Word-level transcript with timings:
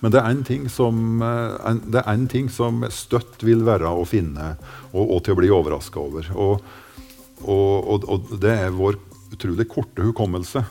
Men 0.00 0.12
det 0.14 0.20
er 0.20 0.32
en 0.32 0.44
ting 0.44 0.68
som, 0.72 1.20
eh, 1.22 1.56
en, 1.68 1.80
det 1.92 2.00
er 2.00 2.12
en 2.12 2.28
ting 2.30 2.48
som 2.52 2.84
støtt 2.92 3.44
vil 3.44 3.64
være 3.66 3.88
å 3.88 4.06
finne 4.08 4.54
og, 4.92 5.04
og 5.04 5.18
til 5.24 5.36
å 5.36 5.40
bli 5.40 5.52
overraska 5.52 6.00
over. 6.00 6.30
Og, 6.34 6.64
og, 7.44 8.06
og, 8.08 8.32
det 8.40 8.54
er 8.66 8.76
vår 8.76 8.98
utrolig 9.30 9.68
korte 9.70 10.04
hukommelse 10.04 10.64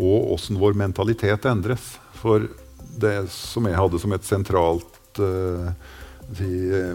og 0.00 0.32
åssen 0.36 0.60
vår 0.60 0.76
mentalitet 0.78 1.48
endres. 1.48 1.96
For 2.20 2.46
det 3.00 3.26
som 3.32 3.66
jeg 3.68 3.78
hadde 3.78 4.00
som 4.00 4.12
et 4.14 4.24
sentralt 4.24 5.20
uh, 5.20 5.72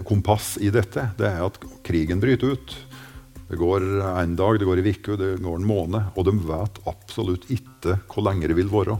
kompass 0.08 0.56
i 0.62 0.70
dette, 0.74 1.04
det 1.18 1.28
er 1.28 1.44
at 1.44 1.58
krigen 1.86 2.22
bryter 2.22 2.56
ut. 2.56 2.74
Det 3.48 3.58
går 3.60 3.84
en 4.08 4.34
dag, 4.36 4.58
det 4.58 4.66
går 4.66 4.80
en 4.80 4.88
uke, 4.88 5.16
det 5.20 5.30
går 5.44 5.60
en 5.60 5.68
måned. 5.68 6.10
Og 6.18 6.26
de 6.26 6.34
vet 6.48 6.80
absolutt 6.90 7.46
ikke 7.54 8.00
hvor 8.10 8.26
lenge 8.26 8.50
det 8.50 8.58
vil 8.58 8.72
være. 8.72 8.98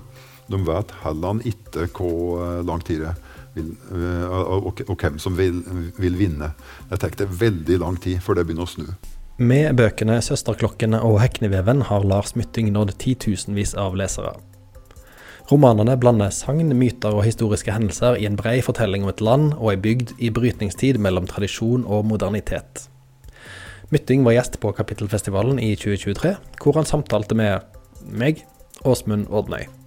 De 0.49 0.61
vet 0.65 0.95
heller 1.05 1.43
ikke 1.49 1.89
hvor 1.93 2.41
eh, 2.45 2.65
lang 2.67 2.85
tid 2.85 3.05
det 3.05 3.15
vil, 3.55 3.71
eh, 3.93 4.25
og, 4.27 4.67
og, 4.71 4.83
og, 4.89 4.97
hvem 4.97 5.19
som 5.21 5.37
vil, 5.39 5.63
vil 5.99 6.19
vinne. 6.19 6.53
Det 6.91 7.01
tar 7.01 7.29
veldig 7.29 7.79
lang 7.85 8.01
tid 8.01 8.23
før 8.25 8.41
det 8.41 8.49
begynner 8.49 8.69
å 8.69 8.73
snu. 8.73 8.89
Med 9.39 9.77
bøkene 9.79 10.19
'Søsterklokkene' 10.19 10.99
og 10.99 11.21
'Hekneveven' 11.21 11.85
har 11.87 12.03
Lars 12.03 12.35
Mytting 12.35 12.73
nådd 12.75 12.97
titusenvis 12.99 13.75
av 13.79 13.95
lesere. 13.95 14.35
Romanene 15.49 15.95
blander 15.97 16.33
sagn, 16.35 16.75
myter 16.77 17.15
og 17.15 17.25
historiske 17.25 17.73
hendelser 17.73 18.19
i 18.19 18.27
en 18.27 18.37
brei 18.37 18.59
fortelling 18.61 19.07
om 19.07 19.09
et 19.09 19.23
land 19.25 19.55
og 19.55 19.71
ei 19.73 19.79
bygd 19.81 20.13
i 20.19 20.29
brytningstid 20.35 20.99
mellom 20.99 21.27
tradisjon 21.31 21.87
og 21.87 22.05
modernitet. 22.05 22.89
Mytting 23.89 24.27
var 24.27 24.37
gjest 24.37 24.59
på 24.61 24.75
Kapittelfestivalen 24.77 25.63
i 25.63 25.73
2023, 25.73 26.35
hvor 26.61 26.77
han 26.77 26.85
samtalte 26.85 27.39
med 27.39 27.65
meg, 28.05 28.45
Åsmund 28.85 29.31
Ordnøy. 29.31 29.78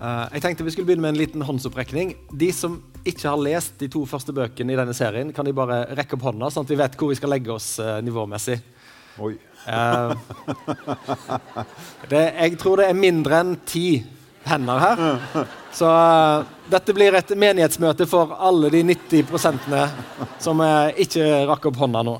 Uh, 0.00 0.24
jeg 0.32 0.40
tenkte 0.40 0.64
vi 0.64 0.72
skulle 0.72 0.88
begynne 0.88 1.04
med 1.04 1.12
en 1.12 1.20
liten 1.20 1.42
håndsopprekning. 1.44 2.14
De 2.32 2.48
som 2.56 2.78
ikke 3.04 3.26
har 3.28 3.40
lest 3.44 3.74
de 3.82 3.88
to 3.92 4.06
første 4.08 4.32
bøkene 4.32 4.72
i 4.72 4.78
denne 4.78 4.94
serien, 4.96 5.32
kan 5.36 5.44
de 5.44 5.52
bare 5.56 5.82
rekke 5.98 6.16
opp 6.16 6.24
hånda, 6.30 6.48
sånn 6.48 6.64
at 6.64 6.70
vi 6.72 6.78
vet 6.80 6.94
hvor 6.96 7.10
vi 7.12 7.18
skal 7.18 7.32
legge 7.34 7.52
oss 7.52 7.74
uh, 7.84 7.98
nivåmessig. 8.04 8.56
Oi. 9.20 9.34
Uh, 9.66 10.14
det, 12.12 12.22
jeg 12.32 12.56
tror 12.62 12.80
det 12.80 12.86
er 12.88 12.96
mindre 12.96 13.42
enn 13.44 13.52
ti 13.68 14.00
hender 14.48 14.80
her. 14.80 15.02
Så 15.76 15.88
dette 16.72 16.94
blir 16.96 17.18
et 17.18 17.34
menighetsmøte 17.36 18.06
for 18.08 18.32
alle 18.40 18.70
de 18.72 18.80
90 18.88 19.28
som 20.40 20.62
ikke 21.04 21.26
rakk 21.50 21.68
opp 21.68 21.82
hånda 21.82 22.00
nå. 22.08 22.14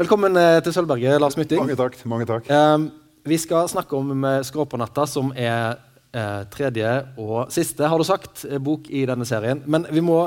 Velkommen 0.00 0.40
til 0.64 0.72
Sølvberget, 0.72 1.20
Lars 1.20 1.36
Mytting. 1.36 1.60
Mange 1.60 1.76
takk. 1.76 2.00
Mange 2.08 2.26
takk. 2.26 2.48
vi 3.28 3.38
skal 3.38 3.68
snakke 3.68 4.00
om 4.00 4.24
Skråpånatta, 4.48 5.04
som 5.06 5.34
er 5.36 5.76
eh, 6.12 6.42
tredje 6.52 6.90
og 7.20 7.52
siste, 7.54 7.86
har 7.88 7.98
du 7.98 8.06
sagt, 8.06 8.44
eh, 8.48 8.58
bok 8.58 8.88
i 8.90 9.04
denne 9.08 9.26
serien. 9.28 9.62
Men 9.66 9.86
vi 9.90 10.02
må, 10.04 10.20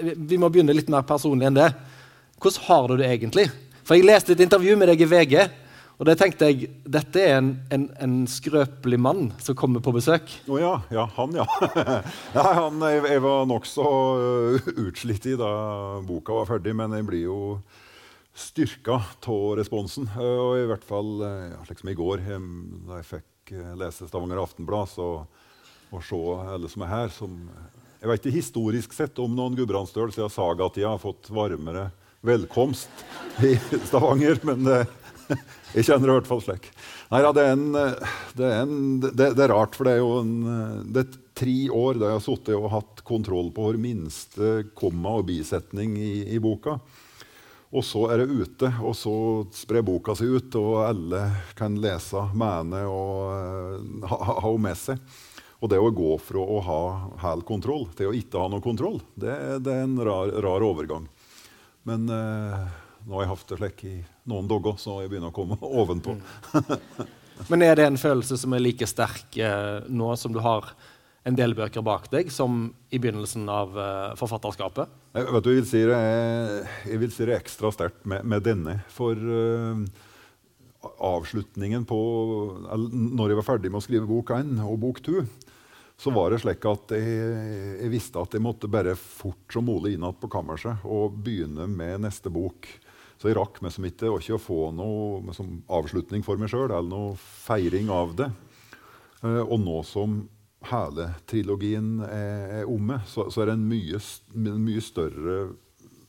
vi 0.00 0.38
må, 0.38 0.50
begynne 0.50 0.76
litt 0.76 0.90
mer 0.92 1.06
personlig 1.08 1.48
enn 1.48 1.58
det. 1.58 1.70
Hvordan 2.42 2.66
har 2.68 2.88
du 2.88 2.96
det 3.00 3.10
egentlig? 3.10 3.50
For 3.84 3.96
Jeg 3.96 4.08
leste 4.08 4.32
et 4.32 4.40
intervju 4.40 4.76
med 4.76 4.88
deg 4.88 5.04
i 5.04 5.08
VG, 5.08 5.36
og 5.94 6.08
det 6.08 6.16
tenkte 6.18 6.48
jeg 6.50 6.70
dette 6.90 7.20
er 7.22 7.36
en, 7.38 7.52
en, 7.70 7.84
en 8.02 8.14
skrøpelig 8.26 8.98
mann 8.98 9.28
som 9.38 9.54
kommer 9.54 9.80
på 9.84 9.92
besøk. 9.94 10.26
Å 10.48 10.50
oh, 10.50 10.58
ja. 10.58 10.72
ja. 10.90 11.04
Han, 11.18 11.36
ja. 11.38 11.44
ja 12.36 12.46
han, 12.58 12.82
jeg, 12.82 13.04
jeg 13.12 13.22
var 13.22 13.46
nokså 13.46 13.84
uh, 13.84 14.72
utslitt 14.88 15.28
i 15.30 15.36
da 15.38 15.52
boka 16.02 16.34
var 16.40 16.50
ferdig, 16.50 16.74
men 16.74 16.96
jeg 16.98 17.06
blir 17.06 17.28
jo 17.28 17.38
styrka 18.34 18.98
av 18.98 19.44
responsen. 19.60 20.10
Og 20.18 20.58
i 20.64 20.66
hvert 20.72 20.88
fall 20.88 21.14
uh, 21.22 21.62
slik 21.68 21.84
som 21.84 21.92
i 21.94 21.96
går, 22.00 22.26
da 22.26 22.98
jeg 22.98 23.10
fikk 23.12 23.28
Eh, 23.50 23.76
lese 23.76 24.08
Stavanger 24.08 24.40
Aftenblad 24.40 24.88
så, 24.88 25.26
og 25.92 26.04
se 26.04 26.20
alle 26.48 26.68
som 26.72 26.84
er 26.84 26.88
her 26.88 27.10
som, 27.12 27.32
Jeg 28.00 28.08
vet 28.08 28.22
ikke 28.24 28.38
historisk 28.38 28.92
sett 28.96 29.18
om 29.20 29.34
noen 29.36 29.56
gudbrandsdøl 29.56 30.12
siden 30.12 30.32
sagatida 30.32 30.94
har 30.94 31.00
fått 31.00 31.28
varmere 31.32 31.90
velkomst 32.24 33.04
i 33.44 33.54
Stavanger, 33.88 34.40
men 34.48 34.64
det, 34.64 34.78
jeg 35.76 35.84
kjenner 35.88 36.08
det 36.08 36.14
i 36.14 36.16
hvert 36.18 36.30
fall 36.30 36.42
slik. 36.44 36.70
Nei, 37.12 37.20
ja, 37.24 37.32
det, 37.36 37.44
er 37.44 37.52
en, 37.52 37.66
det, 37.74 38.48
er 38.48 38.58
en, 38.62 38.74
det, 39.04 39.14
det, 39.20 39.44
er 39.44 39.52
rart, 39.52 39.76
for 39.76 39.88
det 39.88 39.96
er 39.96 40.00
jo 40.00 40.10
en, 40.22 40.34
det 40.88 41.04
er 41.04 41.22
tre 41.36 41.56
år 41.68 42.00
da 42.00 42.10
jeg 42.10 42.18
har 42.18 42.24
sittet 42.24 42.56
og 42.56 42.70
hatt 42.72 43.04
kontroll 43.04 43.52
på 43.52 43.68
hver 43.68 43.80
minste 43.80 44.54
komma 44.76 45.18
og 45.20 45.28
bisetning 45.28 45.96
i, 46.00 46.14
i 46.32 46.40
boka. 46.40 46.78
Og 47.74 47.82
så 47.82 48.04
er 48.14 48.22
det 48.22 48.30
ute, 48.30 48.68
og 48.86 48.94
så 48.94 49.12
sprer 49.54 49.82
boka 49.82 50.14
seg 50.14 50.36
ut, 50.36 50.56
og 50.60 50.84
alle 50.84 51.24
kan 51.58 51.74
lese, 51.82 52.20
mene 52.38 52.84
og 52.86 54.04
ha, 54.06 54.18
ha, 54.28 54.36
ha 54.44 54.52
med 54.62 54.78
seg. 54.78 55.00
Og 55.58 55.70
det 55.72 55.80
å 55.80 55.90
gå 55.96 56.12
fra 56.22 56.42
å 56.44 56.60
ha 56.62 56.78
hel 57.24 57.42
kontroll 57.46 57.88
til 57.96 58.10
å 58.10 58.14
ikke 58.14 58.42
ha 58.42 58.50
noe 58.52 58.62
kontroll, 58.62 59.00
det, 59.18 59.34
det 59.64 59.74
er 59.74 59.86
en 59.88 59.98
rar, 60.06 60.30
rar, 60.44 60.62
overgang. 60.62 61.08
Men 61.88 62.06
eh, 62.12 62.64
nå 63.08 63.16
har 63.16 63.24
jeg 63.24 63.32
hatt 63.32 63.50
det 63.50 63.58
slik 63.58 63.84
i 63.88 63.94
noen 64.30 64.50
dager, 64.50 64.78
så 64.78 65.00
jeg 65.02 65.10
begynner 65.10 65.32
å 65.32 65.36
komme 65.36 65.58
ovenpå. 65.82 66.14
Mm. 66.14 67.08
Men 67.48 67.64
er 67.66 67.80
det 67.80 67.88
en 67.88 67.98
følelse 67.98 68.38
som 68.38 68.54
er 68.54 68.62
like 68.62 68.86
sterk 68.86 69.38
eh, 69.42 69.88
nå 69.90 70.12
som 70.20 70.36
du 70.36 70.38
har 70.44 70.70
en 71.24 71.36
del 71.38 71.54
bøker 71.56 71.84
bak 71.84 72.10
deg, 72.12 72.30
som 72.32 72.66
i 72.92 73.00
begynnelsen 73.00 73.48
av 73.48 73.76
uh, 73.76 74.16
forfatterskapet? 74.20 74.90
Jeg, 75.16 75.28
vet 75.32 75.46
du, 75.46 75.50
jeg, 75.52 75.62
vil 75.62 75.70
si 75.70 75.84
det 75.88 75.96
er, 75.96 76.74
jeg 76.90 77.00
vil 77.00 77.14
si 77.14 77.28
det 77.28 77.38
ekstra 77.38 77.70
sterkt 77.72 78.04
med, 78.10 78.26
med, 78.28 78.44
denne. 78.44 78.76
For 78.92 79.16
uh, 79.16 79.80
avslutningen 80.84 81.86
på 81.88 81.98
Når 82.92 83.30
jeg 83.30 83.38
var 83.38 83.46
ferdig 83.46 83.70
med 83.72 83.80
å 83.80 83.86
skrive 83.86 84.08
bok 84.08 84.34
én 84.36 84.58
og 84.60 84.76
bok 84.82 85.00
to, 85.04 85.22
så 85.96 86.10
var 86.12 86.34
det 86.34 86.42
slik 86.42 86.64
at 86.68 86.92
jeg, 86.92 87.18
jeg 87.78 87.92
visste 87.92 88.20
at 88.20 88.34
jeg 88.34 88.42
måtte 88.44 88.68
bare 88.68 88.96
fort 88.98 89.54
som 89.54 89.64
mulig 89.64 89.94
inn 89.94 90.04
på 90.18 90.28
kammerset 90.28 90.82
og 90.84 91.16
begynne 91.24 91.68
med 91.70 92.02
neste 92.04 92.32
bok. 92.34 92.68
Så 93.16 93.30
jeg 93.30 93.38
rakk 93.38 93.62
meg 93.64 93.72
som 93.72 93.86
ikke 93.86 94.36
å 94.36 94.42
få 94.42 94.68
noe 94.74 95.22
avslutning 95.72 96.26
for 96.26 96.36
meg 96.36 96.50
sjøl 96.52 96.66
eller 96.66 96.90
noe 96.90 97.14
feiring 97.16 97.88
av 97.94 98.16
det. 98.18 98.28
Uh, 99.24 99.40
og 99.46 99.56
nå 99.62 99.80
som 99.88 100.24
hele 100.70 101.08
trilogien 101.30 101.98
er, 102.06 102.64
omme, 102.70 103.00
så, 103.06 103.28
så, 103.30 103.42
er 103.42 103.50
det 103.50 103.58
en 103.58 103.66
mye, 103.68 104.00
mye 104.34 104.84
større 104.84 105.38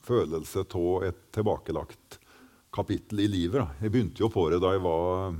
følelse 0.06 0.64
av 0.64 1.04
et 1.08 1.20
tilbakelagt 1.34 2.18
kapittel 2.74 3.24
i 3.24 3.28
livet. 3.28 3.60
Da. 3.60 3.68
Jeg 3.80 3.92
begynte 3.94 4.22
jo 4.22 4.30
på 4.32 4.46
det 4.52 4.60
da 4.62 4.74
jeg 4.74 4.82
var 4.84 5.34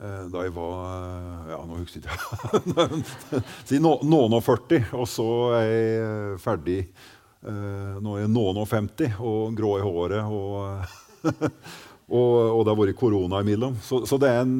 eh, 0.00 0.24
da 0.32 0.44
jeg 0.46 0.54
var 0.56 1.50
Ja, 1.52 1.60
nå 1.68 1.80
husker 1.82 2.06
jeg 2.06 2.18
ikke 2.62 3.42
Si 3.68 3.80
noen 3.82 4.38
og 4.38 4.42
40, 4.46 4.92
og 4.96 5.08
så 5.10 5.28
er 5.58 5.68
jeg 5.68 6.42
ferdig 6.42 6.80
eh, 6.82 7.96
Nå 8.02 8.16
er 8.16 8.24
jeg 8.24 8.32
noen 8.32 8.62
og 8.64 8.68
50 8.70 9.20
og 9.20 9.56
grå 9.58 9.76
i 9.78 9.86
håret. 9.86 10.22
og 10.24 11.00
Og, 12.12 12.32
og, 12.52 12.62
det 12.66 12.72
har 12.74 12.80
vært 12.82 12.98
korona 13.00 13.40
imellom. 13.40 13.78
Så, 13.80 14.02
så 14.08 14.18
det, 14.20 14.28
er 14.28 14.42
en, 14.44 14.56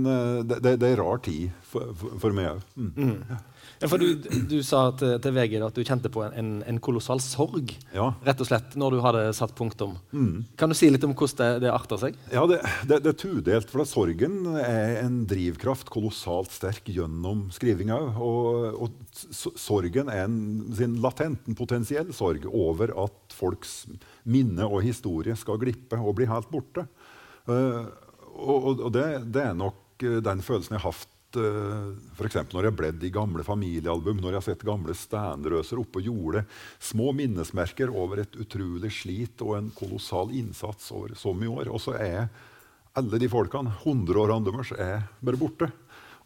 det, 0.49 0.77
det, 0.81 0.89
er 0.89 1.03
rar 1.03 1.21
tid 1.21 1.51
for, 1.69 1.93
for, 1.93 2.21
for 2.23 2.37
meg 2.37 2.55
òg. 2.55 2.63
Mm. 2.81 2.93
Mm. 2.97 3.41
Ja, 3.83 3.89
for 3.91 3.99
du, 3.99 4.15
du 4.47 4.61
sa 4.63 4.85
til, 4.95 5.17
til, 5.23 5.35
VG 5.35 5.57
at 5.67 5.75
du 5.75 5.83
kjente 5.83 6.11
på 6.13 6.23
en, 6.29 6.51
en 6.69 6.79
kolossal 6.83 7.19
sorg 7.23 7.73
ja. 7.91 8.13
rett 8.23 8.43
og 8.43 8.47
slett, 8.47 8.77
når 8.79 8.95
du 8.95 8.99
hadde 9.03 9.23
satt 9.35 9.55
punktum. 9.59 9.97
Mm. 10.15 10.45
Kan 10.59 10.71
du 10.71 10.77
si 10.79 10.91
litt 10.93 11.03
om 11.07 11.17
hvordan 11.17 11.41
det, 11.41 11.67
det 11.67 11.73
arter 11.73 11.99
seg? 11.99 12.21
Ja, 12.31 12.45
Det, 12.47 12.61
det, 12.87 13.01
det 13.03 13.11
er 13.11 13.19
tudelt. 13.19 13.73
for 13.73 13.89
Sorgen 13.89 14.55
er 14.61 15.01
en 15.03 15.23
drivkraft 15.27 15.91
kolossalt 15.91 16.55
sterk 16.55 16.87
gjennom 16.95 17.49
skrivinga. 17.55 17.99
Og, 18.23 18.79
og, 18.87 19.03
sorgen 19.33 20.09
er 20.13 20.29
en, 20.29 20.39
sin 20.79 20.95
latent, 21.03 21.43
en 21.49 21.59
potensiell 21.59 22.15
sorg 22.15 22.47
over 22.49 22.95
at 23.03 23.35
folks 23.35 23.83
minne 24.23 24.69
og 24.69 24.85
historie 24.87 25.35
skal 25.39 25.59
glippe 25.61 25.99
og 25.99 26.21
bli 26.21 26.31
helt 26.31 26.51
borte. 26.55 26.87
Uh, 27.49 27.89
og, 28.33 28.79
og 28.79 28.93
det, 28.95 29.07
det, 29.35 29.43
er 29.49 29.57
nok 29.59 30.05
uh, 30.07 30.21
den 30.25 30.45
følelsen 30.45 30.77
jeg 30.77 30.85
har 30.85 30.95
hatt 30.95 31.39
uh, 31.41 31.91
f.eks. 32.15 32.39
når 32.53 32.61
jeg 32.61 32.71
har 32.71 32.79
bledd 32.79 33.05
i 33.05 33.13
gamle 33.15 33.45
familiealbum, 33.47 34.21
når 34.21 34.37
jeg 34.37 34.41
har 34.41 34.47
sett 34.51 34.65
gamle 34.69 34.97
steinrøser 34.97 35.83
oppå 35.83 36.05
jordet. 36.05 36.45
Små 36.83 37.11
minnesmerker 37.17 37.93
over 37.93 38.23
et 38.25 38.39
utrolig 38.41 38.93
slit 38.95 39.43
og 39.45 39.57
en 39.59 39.71
kolossal 39.77 40.35
innsats 40.39 40.93
over 40.95 41.17
så 41.19 41.35
mye 41.37 41.53
år. 41.63 41.73
Og 41.73 41.83
så 41.83 41.97
er 41.99 42.27
alle 42.99 43.19
de 43.19 43.29
folkene, 43.33 43.73
100 43.83 44.21
år 44.21 44.35
er 44.77 45.07
bare 45.25 45.41
borte. 45.41 45.71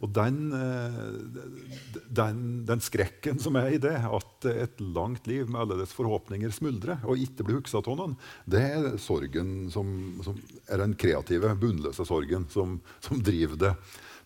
Og 0.04 0.12
den, 0.12 0.40
eh, 0.52 2.00
den, 2.08 2.40
den, 2.68 2.82
skrekken 2.84 3.40
som 3.40 3.56
er 3.56 3.72
i 3.76 3.80
det, 3.80 3.94
at 3.96 4.48
et 4.50 4.82
langt 4.82 5.28
liv 5.28 5.48
med 5.48 5.62
alle 5.62 5.78
dets 5.80 5.94
forhåpninger 5.96 6.52
smuldrer 6.52 7.04
og 7.06 7.22
ikke 7.22 7.46
blir 7.46 7.60
huska 7.60 7.80
av 7.80 7.96
noen, 7.96 8.16
det 8.44 8.64
er 8.76 8.98
sorgen 9.00 9.70
som, 9.72 9.88
som, 10.26 10.36
er 10.68 10.84
den 10.84 10.96
kreative, 11.00 11.54
bunnløse 11.60 12.04
sorgen 12.08 12.44
som, 12.52 12.78
som, 13.00 13.22
driver 13.24 13.62
det. 13.62 13.72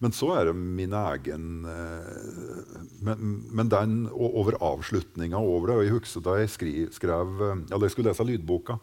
Men 0.02 0.14
så 0.16 0.32
er 0.38 0.48
det 0.48 0.56
min 0.56 0.94
egen 0.96 1.66
eh, 1.68 2.76
Men, 3.04 3.32
men 3.52 3.70
den 3.70 3.96
over 4.10 4.56
avslutninga 4.64 5.38
over 5.38 5.68
det 5.68 5.76
og 5.76 5.84
Jeg 5.84 5.96
husker 5.98 6.24
da 6.24 6.36
jeg 6.40 6.52
skri, 6.52 6.74
skrev, 6.92 7.40
eller 7.68 7.86
jeg 7.86 7.94
skulle 7.94 8.10
lese 8.10 8.26
lydboka 8.26 8.80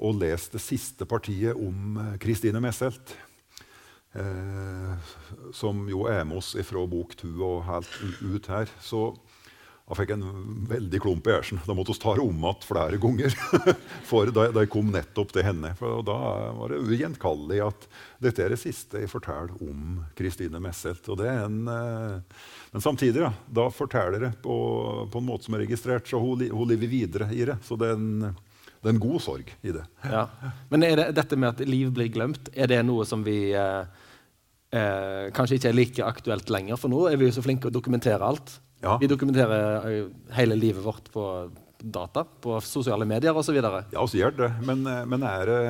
og 0.00 0.16
leste 0.16 0.56
det 0.56 0.64
siste 0.64 1.04
partiet 1.04 1.58
om 1.60 1.98
Kristine 2.22 2.56
Messelt. 2.64 3.12
Eh, 4.12 5.10
som 5.54 5.84
jo 5.88 6.06
er 6.10 6.24
med 6.26 6.40
oss 6.40 6.56
fra 6.66 6.86
bok 6.90 7.14
to 7.20 7.30
og 7.46 7.60
helt 7.68 8.00
ut 8.22 8.48
her. 8.50 8.72
Så 8.82 9.12
jeg 9.90 9.98
fikk 9.98 10.10
en 10.14 10.24
veldig 10.70 10.98
klump 11.02 11.26
i 11.26 11.32
hersen. 11.34 11.58
Da 11.66 11.74
måtte 11.74 11.90
vi 11.90 11.98
ta 12.02 12.12
det 12.14 12.22
om 12.22 12.42
igjen 12.44 12.60
flere 12.62 12.98
ganger. 13.02 13.34
For 14.10 14.30
da, 14.34 14.44
jeg 14.54 14.70
kom 14.70 14.92
nettopp 14.94 15.32
til 15.34 15.46
henne. 15.46 15.72
For 15.78 16.04
da 16.06 16.18
var 16.58 16.70
det 16.70 16.82
ugjenkallelig 16.84 17.58
at 17.66 17.88
dette 18.22 18.44
er 18.44 18.54
det 18.54 18.60
siste 18.62 19.02
jeg 19.02 19.10
forteller 19.10 19.54
om 19.66 20.04
Kristine 20.18 20.62
Messelt. 20.62 21.10
En, 21.10 21.64
eh, 21.74 22.44
men 22.70 22.84
samtidig, 22.86 23.24
ja, 23.24 23.32
da 23.50 23.66
forteller 23.74 24.28
jeg 24.28 24.38
på, 24.44 24.60
på, 25.10 25.22
en 25.22 25.26
måte 25.26 25.48
som 25.48 25.58
er 25.58 25.64
registrert, 25.66 26.06
så 26.06 26.22
hun, 26.22 26.46
hun 26.50 26.70
lever 26.70 26.90
videre 26.90 27.30
i 27.34 27.42
det. 27.50 27.58
Så 27.66 27.78
det 27.78 27.90
er 27.90 27.98
en, 27.98 28.30
det 28.30 28.92
er 28.92 28.94
en 28.94 29.02
god 29.02 29.18
sorg 29.26 29.50
i 29.66 29.74
det. 29.74 29.82
Ja. 30.06 30.28
Men 30.70 30.86
er 30.86 31.02
det, 31.02 31.08
dette 31.18 31.38
med 31.38 31.50
at 31.50 31.66
liv 31.66 31.90
blir 31.98 32.14
glemt, 32.14 32.46
er 32.54 32.70
det 32.70 32.78
noe 32.86 33.02
som 33.10 33.26
vi 33.26 33.40
eh, 33.58 33.99
eh, 34.70 35.30
kanskje 35.36 35.58
ikke 35.58 35.70
er 35.70 35.78
like 35.78 36.06
aktuelt 36.06 36.52
lenger? 36.52 36.80
For 36.80 36.92
nå 36.92 37.06
er 37.10 37.18
vi 37.20 37.28
jo 37.28 37.36
så 37.38 37.44
flinke 37.44 37.70
å 37.70 37.74
dokumentere 37.74 38.26
alt. 38.26 38.58
Ja. 38.80 38.96
Vi 39.00 39.10
dokumenterer 39.10 39.90
eh, 39.90 40.06
hele 40.36 40.56
livet 40.58 40.84
vårt 40.84 41.10
på 41.12 41.26
data, 41.80 42.24
på 42.40 42.60
sosiale 42.60 43.06
medier 43.08 43.36
osv. 43.36 43.56
Ja, 43.56 44.06
vi 44.12 44.20
gjør 44.20 44.36
det. 44.36 44.50
Men, 44.66 44.86
eh, 44.86 45.04
men 45.08 45.24
er, 45.26 45.46
det, 45.50 45.60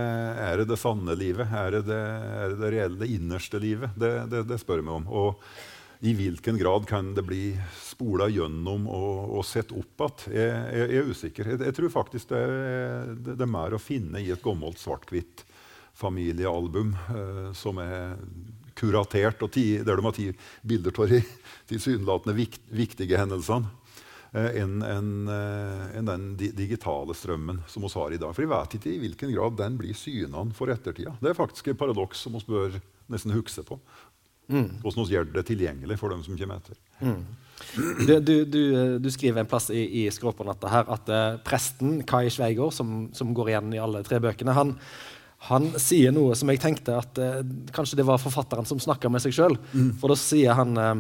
er, 0.46 0.62
det, 0.62 0.70
det 0.72 0.80
sanne 0.80 1.16
livet? 1.18 1.50
Er 1.50 1.76
det 1.76 1.84
det, 1.90 2.00
er 2.00 2.54
det, 2.54 2.62
det 2.62 2.72
reelle, 2.76 3.10
innerste 3.18 3.60
livet? 3.62 3.94
Det, 3.98 4.14
det, 4.48 4.58
spør 4.62 4.82
vi 4.82 4.94
om. 4.94 5.06
Og 5.10 6.06
i 6.06 6.14
hvilken 6.16 6.56
grad 6.56 6.86
kan 6.88 7.12
det 7.16 7.26
bli 7.28 7.44
spola 7.82 8.30
gjennom 8.32 8.86
og, 8.88 9.36
og 9.36 9.44
sett 9.44 9.74
opp 9.76 10.06
igjen? 10.06 10.32
Jeg, 10.38 10.86
jeg, 10.86 11.02
er 11.02 11.10
usikker. 11.10 11.52
Jeg, 11.52 11.62
jeg, 11.68 11.76
tror 11.76 11.94
faktisk 11.98 12.32
det, 12.32 12.44
det, 13.26 13.40
er 13.40 13.54
mer 13.58 13.76
å 13.76 13.82
finne 13.82 14.22
i 14.22 14.30
et 14.32 14.44
gammelt 14.44 14.80
svart-hvitt 14.80 15.44
familiealbum 16.00 16.94
eh, 16.94 17.50
som 17.56 17.80
er 17.82 18.14
kuratert, 18.80 19.42
og 19.44 19.52
ti, 19.54 19.66
der 19.84 20.00
de 20.00 20.06
har 20.06 20.16
ti 20.16 20.30
bilder 20.66 20.96
av 20.96 21.12
de 21.12 21.20
tilsynelatende 21.70 22.36
vikt, 22.38 22.62
viktige 22.72 23.20
hendelsene, 23.20 23.70
eh, 24.32 24.62
enn 24.62 24.80
en, 24.86 25.10
eh, 25.28 25.98
en 26.00 26.10
den 26.10 26.28
digitale 26.38 27.16
strømmen 27.16 27.62
som 27.68 27.84
vi 27.84 27.92
har 27.94 28.16
i 28.16 28.20
dag. 28.22 28.34
For 28.34 28.46
vi 28.46 28.52
vet 28.54 28.78
ikke 28.78 28.94
i 28.94 29.02
hvilken 29.04 29.34
grad 29.34 29.58
den 29.60 29.76
blir 29.80 29.94
synende 29.94 30.56
for 30.56 30.72
ettertida. 30.72 31.16
Det 31.20 31.32
er 31.32 31.38
faktisk 31.38 31.68
et 31.68 31.78
paradoks 31.78 32.24
som 32.26 32.38
vi 32.38 32.44
bør 32.48 32.80
nesten 33.10 33.34
huske 33.34 33.66
på. 33.66 33.78
Mm. 34.50 34.80
Hvordan 34.82 35.06
vi 35.06 35.14
gjør 35.14 35.30
det 35.30 35.46
tilgjengelig 35.46 35.98
for 36.00 36.10
dem 36.10 36.24
som 36.26 36.36
kommer 36.38 36.58
etter. 36.58 36.78
Mm. 37.00 37.22
Du, 38.06 38.14
du, 38.20 38.34
du, 38.44 38.62
du, 38.98 39.10
skriver 39.12 39.42
en 39.42 39.48
plass 39.48 39.68
i, 39.70 39.82
i 40.02 40.06
Skråpånatta 40.10 40.70
her 40.72 40.90
at 40.90 41.10
uh, 41.12 41.38
presten 41.44 42.00
Kai 42.08 42.30
Sveigård, 42.32 42.72
som, 42.74 43.10
som, 43.14 43.34
går 43.36 43.52
igjen 43.52 43.74
i 43.76 43.82
alle 43.82 44.02
tre 44.06 44.18
bøkene, 44.22 44.56
han, 44.56 44.74
han 45.48 45.70
sier 45.80 46.12
noe 46.12 46.34
som 46.36 46.50
jeg 46.52 46.60
tenkte 46.60 46.98
at 47.00 47.18
eh, 47.20 47.40
kanskje 47.74 48.00
det 48.00 48.06
var 48.08 48.20
forfatteren 48.20 48.68
som 48.68 48.80
snakka 48.82 49.08
med 49.12 49.24
seg 49.24 49.36
sjøl. 49.36 49.56
Mm. 49.72 49.94
For 50.00 50.12
da 50.12 50.18
sier 50.20 50.58
han 50.58 50.76
eh, 50.76 50.92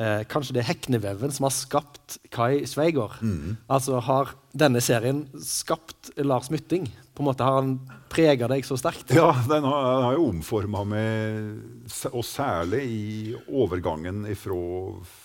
eh, 0.00 0.22
kanskje 0.30 0.56
det 0.56 0.62
er 0.62 0.70
Hekneveven 0.70 1.34
som 1.34 1.48
har 1.48 1.54
skapt 1.54 2.16
Kai 2.32 2.64
Sveigård. 2.68 3.18
Mm. 3.20 3.58
Altså 3.68 4.00
har 4.06 4.32
denne 4.56 4.80
serien 4.80 5.26
skapt 5.44 6.14
Lars 6.16 6.48
Mytting? 6.52 6.88
På 7.16 7.22
en 7.24 7.30
måte 7.30 7.44
Har 7.44 7.62
han 7.62 7.76
prega 8.12 8.48
deg 8.48 8.64
så 8.68 8.76
sterkt? 8.80 9.12
Ja, 9.16 9.30
den 9.48 9.64
har, 9.64 9.84
den 9.88 10.04
har 10.04 10.16
jo 10.16 10.26
omforma 10.30 10.82
meg, 10.88 11.86
og 12.12 12.24
særlig 12.28 12.82
i 12.92 13.06
overgangen 13.48 14.24
fra 14.36 14.58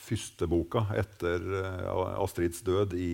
første 0.08 0.48
boka 0.52 0.86
etter 1.00 1.44
uh, 1.44 2.16
Astrids 2.24 2.64
død 2.68 2.96
i 2.96 3.12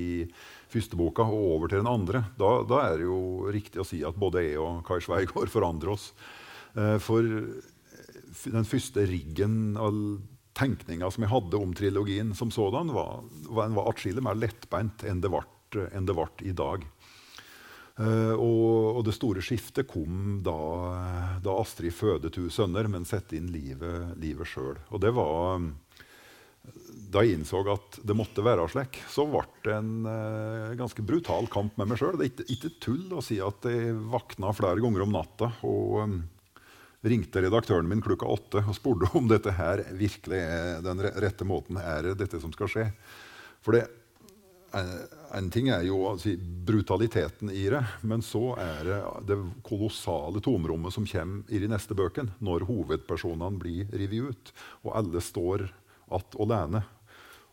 første 0.71 0.99
boka 0.99 1.25
og 1.25 1.43
over 1.55 1.71
til 1.71 1.81
den 1.81 1.89
andre, 1.89 2.25
da, 2.39 2.51
da, 2.67 2.81
er 2.87 2.99
det 2.99 3.07
jo 3.07 3.19
riktig 3.53 3.81
å 3.81 3.87
si 3.87 4.01
at 4.07 4.17
både 4.19 4.43
jeg 4.43 4.61
og 4.61 4.83
Kai 4.87 4.99
Sveigård 5.03 5.51
forandrer 5.55 5.93
oss. 5.95 6.11
Eh, 6.77 6.97
for 7.03 7.23
den 7.23 8.67
første 8.67 9.05
riggen 9.09 9.77
av 9.79 9.95
tenkninga 10.57 11.09
som 11.13 11.23
jeg 11.23 11.31
hadde 11.31 11.59
om 11.61 11.73
trilogien 11.77 12.33
som 12.37 12.51
sådan, 12.53 12.91
var, 12.95 13.21
var 13.49 13.89
atskillig 13.91 14.23
mer 14.25 14.37
lettbeint 14.39 15.05
enn 15.07 15.21
det 15.21 15.31
ble 15.31 16.29
i 16.47 16.55
dag. 16.57 16.85
Uh, 17.97 18.37
og, 18.37 18.97
og, 18.99 18.99
det 19.07 19.15
store 19.17 19.41
skiftet 19.41 19.87
kom 19.89 20.43
da, 20.45 20.53
da 21.41 21.55
Astrid 21.57 21.95
fødet 21.97 22.29
to 22.35 22.45
sønner, 22.53 22.85
men 22.93 23.07
satte 23.09 23.33
inn 23.39 23.49
livet, 23.49 24.13
livet 24.21 24.49
sjøl. 24.49 24.77
Og 24.93 25.01
det 25.01 25.15
var 25.17 25.63
da 27.11 27.23
jeg 27.23 27.37
innså 27.37 27.61
at 27.71 27.99
det 28.05 28.15
måtte 28.17 28.43
være 28.45 28.65
slik, 28.71 28.99
så 29.11 29.25
ble 29.29 29.43
det 29.65 29.75
en 29.75 29.91
uh, 30.07 30.73
ganske 30.79 31.03
brutal 31.07 31.47
kamp 31.51 31.77
med 31.79 31.91
meg 31.91 32.01
sjøl. 32.01 32.17
Det 32.19 32.25
er 32.25 32.31
ikke, 32.33 32.47
ikke, 32.55 32.73
tull 32.83 33.13
å 33.15 33.23
si 33.23 33.39
at 33.43 33.67
jeg 33.69 33.93
våkna 34.11 34.51
flere 34.55 34.81
ganger 34.83 35.05
om 35.05 35.13
natta 35.15 35.51
og 35.67 36.01
um, 36.03 36.17
ringte 37.07 37.43
redaktøren 37.43 37.87
min 37.87 38.03
klokka 38.03 38.27
åtte 38.27 38.65
og 38.65 38.75
spurte 38.75 39.11
om 39.15 39.29
dette 39.29 39.53
her 39.55 39.85
virkelig 39.95 40.41
er 40.41 40.83
den 40.83 41.05
rette 41.07 41.47
måten. 41.47 41.79
Er 41.79 42.09
det 42.09 42.17
dette 42.25 42.41
som 42.43 42.51
skal 42.55 42.71
skje? 42.73 42.85
For 43.63 43.77
det, 43.77 43.85
uh, 44.75 44.99
en 45.39 45.49
ting 45.53 45.71
er 45.71 45.87
jo 45.87 46.03
altså, 46.11 46.35
brutaliteten 46.67 47.55
i 47.55 47.69
det, 47.71 47.85
men 48.03 48.23
så 48.25 48.51
er 48.59 48.83
det 48.91 49.01
det 49.31 49.41
kolossale 49.63 50.43
tomrommet 50.43 50.95
som 50.95 51.07
kommer 51.07 51.47
i 51.47 51.63
de 51.63 51.71
neste 51.71 51.95
bøkene, 51.95 52.35
når 52.43 52.67
hovedpersonene 52.67 53.63
blir 53.63 53.91
revet 53.95 54.33
ut, 54.35 54.55
og 54.83 54.95
alle 54.99 55.23
står 55.23 55.69
att 56.07 56.39
alene 56.39 56.81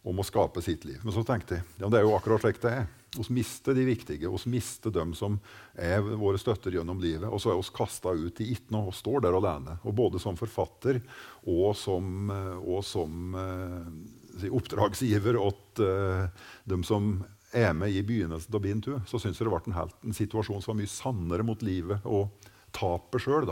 om 0.05 0.21
å 0.21 0.27
skape 0.27 0.63
sitt 0.63 0.85
liv. 0.85 1.01
Men 1.03 1.15
så 1.17 1.25
tenkte 1.27 1.59
jeg 1.59 1.65
ja, 1.81 1.89
det 1.89 2.01
er 2.01 2.07
jo 2.07 2.15
akkurat 2.17 2.45
slik 2.45 2.61
det 2.63 2.73
er. 2.83 2.87
Vi 3.15 3.25
mister 3.37 3.77
de 3.77 3.85
viktige, 3.87 4.29
vi 4.29 4.51
mister 4.51 4.91
dem 4.91 5.13
som 5.15 5.37
er 5.79 6.03
våre 6.03 6.39
støtter 6.41 6.75
gjennom 6.75 6.99
livet. 7.01 7.29
Og 7.31 7.41
så 7.41 7.53
er 7.53 7.61
vi 7.61 7.77
kasta 7.77 8.13
ut 8.13 8.43
i 8.43 8.51
ikke 8.57 8.75
noe 8.75 8.91
og 8.91 8.99
står 8.99 9.25
der 9.25 9.39
alene. 9.39 9.79
Og 9.87 9.95
både 9.97 10.21
som 10.23 10.37
forfatter 10.39 10.99
og 11.47 11.77
som, 11.79 12.33
og 12.59 12.83
som 12.85 13.39
uh, 13.39 14.51
oppdragsgiver 14.51 15.39
til 15.39 15.87
uh, 15.87 16.51
dem 16.69 16.85
som 16.87 17.17
er 17.55 17.71
med 17.79 17.95
i 17.95 18.03
begynnelsen 18.03 18.55
av 18.59 18.65
min 18.67 18.83
tur, 18.83 18.99
så 19.07 19.21
syns 19.23 19.39
jeg 19.39 19.47
det 19.47 19.53
ble 19.55 19.63
en, 19.71 19.79
helt, 19.79 19.95
en, 20.03 20.17
situasjon 20.17 20.63
som 20.63 20.75
var 20.75 20.81
mye 20.83 20.91
sannere 20.91 21.47
mot 21.47 21.63
livet 21.63 22.03
og 22.03 22.51
tapet 22.75 23.23
sjøl. 23.23 23.47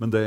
Men 0.00 0.14
det 0.14 0.24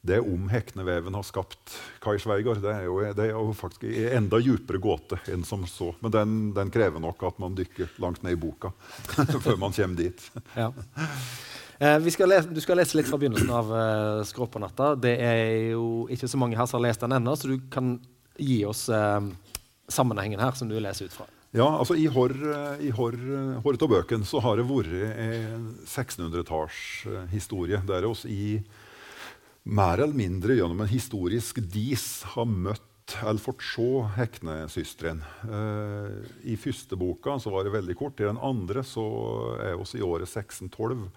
det 0.00 0.20
om 0.20 0.48
Hekneveven 0.48 1.14
har 1.14 1.22
skapt 1.26 1.74
Kai 2.00 2.18
Sveigård, 2.22 2.60
det 2.62 2.70
er 2.70 2.84
jo, 2.86 3.00
det 3.16 3.24
er 3.26 3.32
jo 3.34 3.52
faktisk 3.56 3.84
en 3.88 4.16
enda 4.22 4.38
dypere 4.42 4.80
gåte 4.82 5.18
enn 5.32 5.44
som 5.46 5.66
så. 5.66 5.90
Men 6.00 6.14
den, 6.14 6.36
den, 6.56 6.70
krever 6.74 7.02
nok 7.02 7.22
at 7.26 7.40
man 7.42 7.56
dykker 7.58 7.90
langt 8.02 8.22
ned 8.22 8.36
i 8.36 8.40
boka 8.40 8.72
før 9.44 9.58
man 9.58 9.74
kommer 9.74 9.98
dit. 9.98 10.30
ja. 10.54 10.70
eh, 11.78 12.08
skal 12.14 12.30
lese, 12.30 12.52
du 12.54 12.60
skal 12.62 12.78
lese 12.78 12.98
litt 12.98 13.10
fra 13.10 13.18
begynnelsen 13.18 13.50
av 13.50 13.72
uh, 13.74 14.60
natta. 14.62 14.94
Det 14.94 15.16
er 15.18 15.72
jo 15.72 16.06
ikke 16.10 16.30
så 16.30 16.38
mange 16.40 16.58
her 16.58 16.66
som 16.70 16.78
har 16.78 16.88
lest 16.88 17.02
den 17.02 17.16
ennå, 17.18 17.34
så 17.36 17.50
du 17.50 17.58
kan 17.72 17.98
gi 18.38 18.64
oss 18.64 18.88
eh, 18.88 19.20
sammenhengen 19.90 20.40
her 20.40 20.54
som 20.54 20.68
du 20.70 20.78
leser 20.78 21.04
ut 21.10 21.16
fra. 21.18 21.26
Ja, 21.56 21.64
altså 21.64 21.94
I 21.96 22.06
Horr 22.12 22.36
og 22.36 22.82
Hor, 22.98 23.14
Hor 23.64 23.76
bøken 23.88 24.24
så 24.28 24.36
har 24.44 24.60
det 24.60 24.66
vært 24.68 24.92
en 25.16 25.62
1600-tallshistorie 25.86 27.80
der 27.88 28.04
oss 28.04 28.26
i 28.28 28.60
mer 29.68 29.98
eller 30.00 30.16
mindre 30.16 30.56
gjennom 30.56 30.80
en 30.80 30.88
historisk 30.88 31.60
dis 31.72 32.22
har 32.34 32.48
møtt 32.48 32.84
eller 33.22 33.40
fått 33.40 33.64
se 33.64 33.88
Heknesøstrene. 34.16 35.24
Eh, 35.48 36.16
I 36.52 36.56
første 36.60 36.96
boka 36.96 37.38
var 37.48 37.64
det 37.64 37.74
veldig 37.76 37.96
kort. 37.96 38.20
I 38.20 38.28
den 38.28 38.40
andre 38.40 38.84
er 38.84 39.76
vi 39.76 40.00
i 40.00 40.04
året 40.04 40.28
1612, 40.28 41.08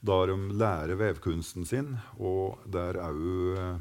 da 0.00 0.18
de 0.26 0.36
lærer 0.58 0.98
vevkunsten 0.98 1.66
sin, 1.66 1.96
og 2.18 2.62
der 2.66 3.00
òg 3.02 3.24
eh, 3.58 3.80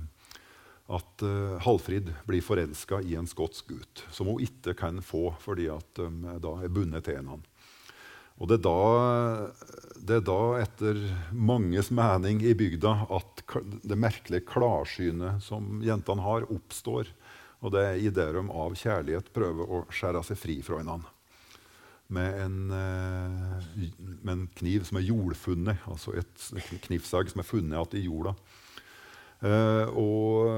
at 0.89 1.21
uh, 1.21 1.59
Halfrid 1.61 2.07
blir 2.25 2.41
forelska 2.41 3.03
i 3.05 3.13
en 3.13 3.27
skotsk 3.29 3.67
gutt, 3.69 4.01
som 4.09 4.25
hun 4.25 4.41
ikke 4.41 4.73
kan 4.73 5.03
få 5.05 5.35
fordi 5.37 5.67
de 5.99 6.07
da 6.41 6.53
er 6.65 6.73
bundet 6.73 7.05
til 7.05 7.19
en 7.19 7.29
han. 7.35 7.43
Og 8.39 8.47
det 8.47 8.59
er, 8.59 8.63
da, 8.63 9.75
det 9.99 10.19
er 10.19 10.25
da, 10.27 10.41
etter 10.63 10.99
manges 11.35 11.91
mening 11.91 12.39
i 12.47 12.55
bygda, 12.55 12.93
at 13.11 13.43
det 13.83 13.99
merkelige 13.99 14.47
klarsynet 14.47 15.43
som 15.43 15.81
jentene 15.83 16.23
har, 16.23 16.47
oppstår. 16.47 17.11
Og 17.59 17.75
det 17.75 17.83
er 17.83 18.03
idet 18.07 18.29
de 18.37 18.43
av 18.47 18.77
kjærlighet 18.79 19.33
prøver 19.35 19.67
å 19.67 19.81
skjære 19.91 20.23
seg 20.29 20.39
fri 20.39 20.59
fra 20.63 20.79
hverandre. 20.79 21.11
Med 22.09 22.39
en, 22.41 22.55
eh, 22.73 23.83
med 24.23 24.31
en, 24.31 24.47
kniv 24.57 24.87
som 24.87 24.97
er 24.97 25.05
jordfunnet, 25.05 25.83
altså 25.85 26.15
et 26.17 26.47
knivsagg 26.87 27.29
som 27.29 27.43
er 27.43 27.45
funnet 27.45 27.75
igjen 27.75 27.99
i 27.99 28.07
jorda. 28.07 28.33
Uh, 29.39 29.87
og, 29.95 30.49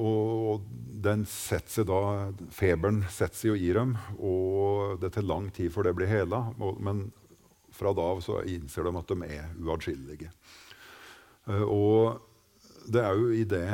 og, 0.00 0.68
den 1.04 1.26
setter 1.28 1.68
seg 1.68 1.88
da 1.90 2.30
Feberen 2.54 3.02
setter 3.12 3.36
seg 3.36 3.50
jo 3.50 3.56
i 3.60 3.72
dem, 3.76 3.90
og 4.16 5.02
det 5.02 5.10
tar 5.12 5.26
lang 5.26 5.50
tid 5.52 5.68
før 5.74 5.90
det 5.90 5.96
blir 5.98 6.08
hela. 6.08 6.46
Men 6.80 7.10
fra 7.82 7.94
da 7.96 8.06
av 8.14 8.22
så 8.24 8.40
innser 8.48 8.86
de 8.86 8.94
at 8.98 9.12
de 9.12 9.28
er 9.28 9.50
uatskillelige. 9.60 10.30
Uh, 11.50 11.66
og 11.66 12.88
det 12.92 13.02
er 13.02 13.18
jo 13.18 13.28
i 13.34 13.44
det, 13.48 13.66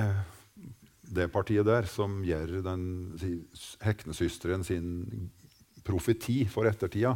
det 1.09 1.31
partiet 1.33 1.69
der 1.69 1.89
som 1.89 2.21
gjør 2.25 2.59
den 2.65 2.89
heknesøsteren 3.85 4.67
sin 4.67 5.31
profeti 5.87 6.43
for 6.51 6.69
ettertida. 6.69 7.15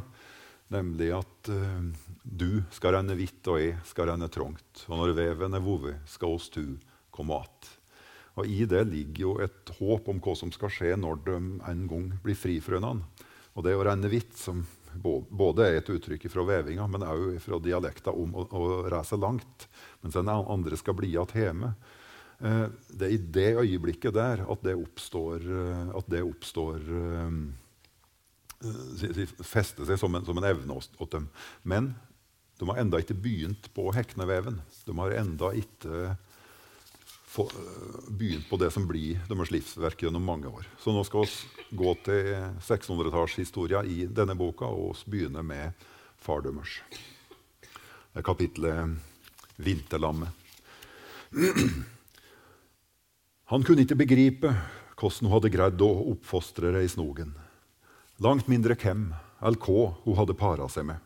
Nemlig 0.73 1.11
at 1.17 1.53
uh, 1.53 1.91
du 2.23 2.63
skal 2.73 2.97
renne 2.97 3.17
hvitt, 3.19 3.43
og 3.49 3.61
jeg 3.61 3.77
skal 3.89 4.13
renne 4.13 4.31
trangt. 4.33 4.87
Og 4.89 4.97
når 5.01 5.17
veven 5.19 5.59
er 5.59 5.65
vovet, 5.65 6.01
skal 6.09 6.39
oss 6.39 6.49
to 6.53 6.65
komme 7.13 7.35
att. 7.35 7.79
Og 8.41 8.47
I 8.49 8.65
det 8.65 8.87
ligger 8.89 9.23
jo 9.27 9.33
et 9.45 9.73
håp 9.77 10.09
om 10.09 10.21
hva 10.25 10.35
som 10.39 10.53
skal 10.55 10.73
skje 10.73 10.95
når 10.97 11.19
de 11.27 11.37
en 11.69 11.83
gang 11.89 12.07
blir 12.25 12.39
fri 12.39 12.57
fra 12.65 12.79
hverandre. 12.79 13.29
Og 13.53 13.67
det 13.67 13.75
å 13.77 13.85
renne 13.85 14.09
hvitt, 14.09 14.33
som 14.41 14.63
både 14.95 15.67
er 15.67 15.81
et 15.81 15.91
uttrykk 15.93 16.29
fra 16.33 16.45
vevinga, 16.47 16.87
men 16.91 17.07
òg 17.07 17.41
fra 17.43 17.59
dialekta 17.63 18.15
om 18.15 18.35
å, 18.37 18.47
å 18.47 18.63
reise 18.93 19.19
langt, 19.21 19.67
mens 20.03 20.19
den 20.19 20.31
andre 20.33 20.79
skal 20.81 20.97
bli 20.99 21.13
igjen 21.15 21.37
hjemme. 21.39 21.73
Eh, 22.43 22.69
det 22.91 23.09
er 23.09 23.15
i 23.15 23.25
det 23.39 23.51
øyeblikket 23.63 24.15
der 24.17 24.45
at 24.51 24.65
det 24.67 24.77
oppstår, 24.79 25.45
eh, 25.47 25.91
at 25.99 26.09
det 26.11 26.23
oppstår 26.27 26.89
um, 26.91 27.43
fester 29.43 29.87
seg 29.87 29.99
som 29.99 30.15
en, 30.15 30.27
som 30.27 30.39
en 30.39 30.49
evne 30.49 30.75
hos 30.79 30.91
dem. 31.11 31.29
Men 31.63 31.93
de 32.59 32.69
har 32.71 32.83
enda 32.83 33.01
ikke 33.03 33.19
begynt 33.19 33.71
på 33.75 33.89
hekneveven. 33.95 34.61
De 34.87 34.95
har 34.99 35.17
enda 35.23 35.51
ikke 35.59 36.17
begynt 38.09 38.49
på 38.51 38.59
det 38.61 38.71
som 38.75 38.85
blir 38.89 39.21
deres 39.29 39.51
livsverk 39.55 40.03
gjennom 40.05 40.25
mange 40.25 40.51
år. 40.51 40.67
Så 40.81 40.93
nå 40.93 41.05
skal 41.09 41.25
vi 41.25 41.79
gå 41.81 41.95
til 42.05 42.35
600-tallshistoria 42.61 43.83
i 43.89 44.05
denne 44.07 44.37
boka 44.37 44.69
og 44.69 45.01
begynne 45.09 45.43
med 45.47 45.73
far 46.21 46.45
deres. 46.45 46.81
Er 48.13 48.23
kapittelet 48.23 48.99
'Vinterlammet'. 49.57 50.33
Han 53.53 53.63
kunne 53.65 53.83
ikke 53.85 54.01
begripe 54.01 54.53
hvordan 54.97 55.27
hun 55.27 55.33
hadde 55.33 55.53
greid 55.53 55.83
å 55.83 55.91
oppfostre 56.13 56.73
det 56.73 56.85
i 56.85 56.93
snogen. 56.93 57.33
Langt 58.23 58.49
mindre 58.49 58.77
hvem 58.79 59.15
eller 59.43 59.59
hva 59.59 59.95
hun 60.05 60.19
hadde 60.21 60.37
para 60.39 60.69
seg 60.71 60.87
med. 60.93 61.01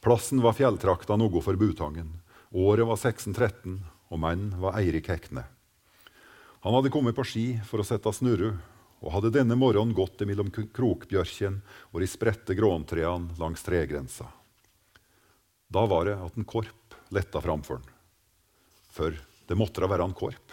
Plassen 0.00 0.40
var 0.40 0.56
fjelltrakta 0.56 1.16
noe 1.20 1.42
for 1.44 1.58
Butangen. 1.60 2.20
Året 2.56 2.86
var 2.88 2.96
1613, 2.96 3.80
og 4.10 4.20
mannen 4.20 4.52
var 4.60 4.76
Eirik 4.80 5.08
Hekne. 5.10 5.46
Han 6.60 6.76
hadde 6.76 6.92
kommet 6.92 7.16
på 7.16 7.24
ski 7.24 7.46
for 7.64 7.80
å 7.80 7.86
sette 7.86 8.12
snurru, 8.12 8.52
og 9.00 9.14
hadde 9.14 9.32
denne 9.32 9.56
morgenen 9.56 9.96
gått 9.96 10.20
mellom 10.28 10.50
krokbjørkjen 10.52 11.60
og 11.88 12.02
de 12.02 12.08
spredte 12.10 12.56
gråntrærne 12.58 13.38
langs 13.40 13.64
tregrensa. 13.64 14.26
Da 15.72 15.86
var 15.88 16.04
det 16.10 16.18
at 16.20 16.36
en 16.36 16.44
korp 16.44 16.98
letta 17.14 17.40
framfor 17.40 17.80
han. 17.80 17.88
For 18.92 19.14
det 19.48 19.56
måtte 19.56 19.80
da 19.80 19.88
være 19.88 20.04
en 20.10 20.16
korp. 20.18 20.52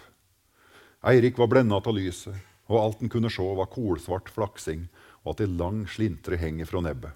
Eirik 1.08 1.38
var 1.38 1.50
blenda 1.52 1.82
av 1.82 1.92
lyset, 1.94 2.38
og 2.72 2.80
alt 2.80 3.04
han 3.04 3.12
kunne 3.12 3.32
se, 3.32 3.44
var 3.44 3.70
kolsvart 3.72 4.32
flaksing 4.32 4.88
og 5.24 5.34
at 5.34 5.44
ei 5.44 5.52
lang 5.52 5.84
slintre 5.92 6.40
henger 6.40 6.70
fra 6.70 6.82
nebbet. 6.86 7.12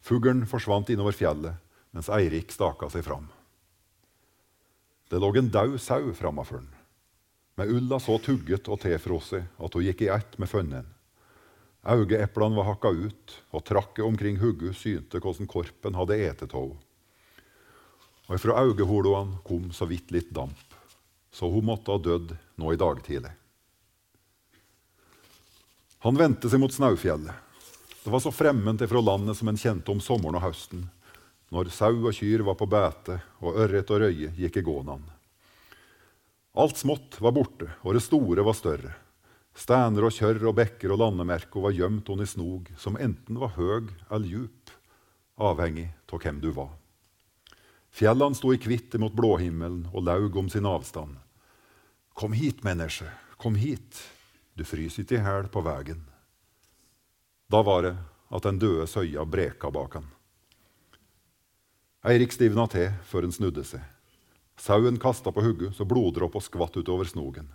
Fuglen 0.00 0.46
forsvant 0.48 0.88
innover 0.92 1.16
fjellet, 1.16 1.58
mens 1.92 2.08
Eirik 2.12 2.52
staka 2.54 2.88
seg 2.92 3.04
fram. 3.04 3.26
Det 5.08 5.20
lå 5.20 5.30
en 5.36 5.48
død 5.48 5.78
sau 5.80 6.12
framfor 6.12 6.60
den, 6.60 6.68
med 7.56 7.70
ulla 7.72 7.98
så 8.00 8.18
tugget 8.20 8.68
og 8.68 8.80
tilfrosset 8.82 9.48
at 9.56 9.74
hun 9.74 9.84
gikk 9.86 10.04
i 10.04 10.10
ett 10.12 10.36
med 10.38 10.50
fønnen. 10.50 10.86
Øyeeplene 11.88 12.58
var 12.58 12.66
hakka 12.68 12.90
ut, 12.92 13.34
og 13.54 13.64
trakket 13.64 14.04
omkring 14.04 14.36
hodet 14.42 14.74
synte 14.76 15.20
hvordan 15.22 15.48
korpen 15.48 15.96
hadde 15.96 16.18
etet 16.20 16.52
henne. 16.52 16.76
Og 18.28 18.36
ifra 18.36 18.60
øyeholene 18.60 19.40
kom 19.46 19.70
så 19.72 19.88
vidt 19.88 20.12
litt 20.12 20.28
damp, 20.36 20.76
så 21.32 21.48
hun 21.48 21.64
måtte 21.64 21.94
ha 21.94 22.02
dødd 22.02 22.34
nå 22.60 22.72
i 22.74 22.80
dag 22.80 23.00
tidlig. 23.06 23.32
Han 26.04 26.18
vendte 26.18 26.50
seg 26.52 26.60
mot 26.60 26.74
Snaufjellet. 26.74 27.32
Det 28.04 28.12
var 28.12 28.20
så 28.22 28.30
fremmed 28.30 28.84
fra 28.88 29.00
landet 29.00 29.36
som 29.40 29.48
en 29.48 29.58
kjente 29.58 29.90
om 29.90 30.00
sommeren 30.04 30.36
og 30.38 30.44
høsten, 30.44 30.84
når 31.54 31.70
sau 31.72 31.94
og 31.96 32.14
kyr 32.14 32.44
var 32.44 32.58
på 32.60 32.68
bete 32.68 33.20
og 33.40 33.56
ørret 33.64 33.90
og 33.94 34.02
røye 34.04 34.32
gikk 34.36 34.60
i 34.60 34.64
gånan. 34.66 35.04
Alt 36.58 36.80
smått 36.80 37.20
var 37.22 37.32
borte, 37.36 37.68
og 37.86 37.94
det 37.94 38.02
store 38.02 38.44
var 38.44 38.56
større. 38.56 38.94
Stener 39.58 40.06
og 40.06 40.14
kjørr 40.14 40.44
og 40.50 40.56
bekker 40.58 40.92
og 40.94 41.00
landemerker 41.02 41.62
var 41.64 41.74
gjemt 41.74 42.10
under 42.12 42.28
snog 42.28 42.68
som 42.78 42.98
enten 42.98 43.38
var 43.40 43.56
høg 43.56 43.88
eller 44.10 44.26
djup, 44.26 44.74
avhengig 45.38 45.88
av 46.12 46.22
hvem 46.22 46.42
du 46.42 46.50
var. 46.54 46.74
Fjellene 47.94 48.36
sto 48.38 48.52
i 48.54 48.60
kvitt 48.60 48.94
mot 49.00 49.14
blåhimmelen 49.14 49.88
og 49.92 50.04
laug 50.06 50.36
om 50.36 50.50
sin 50.52 50.66
avstand. 50.68 51.16
Kom 52.14 52.34
hit, 52.34 52.62
menneske, 52.66 53.08
kom 53.38 53.56
hit. 53.58 54.02
Du 54.54 54.66
fryser 54.66 55.04
ikke 55.04 55.18
i 55.18 55.24
hæl 55.24 55.48
på 55.50 55.62
vegen. 55.62 56.04
Da 57.48 57.62
var 57.62 57.86
det 57.86 57.96
at 58.34 58.44
den 58.44 58.58
døde 58.60 58.86
søya 58.90 59.24
breka 59.24 59.70
bak 59.72 59.94
han. 59.98 60.08
Eirik 62.08 62.32
stivna 62.32 62.64
til 62.72 62.88
før 63.10 63.26
han 63.26 63.34
snudde 63.34 63.64
seg. 63.68 63.82
Sauen 64.58 64.96
kasta 65.00 65.30
på 65.34 65.44
hodet 65.44 65.74
så 65.76 65.86
bloddråpa 65.86 66.40
skvatt 66.42 66.78
utover 66.80 67.06
snogen. 67.10 67.46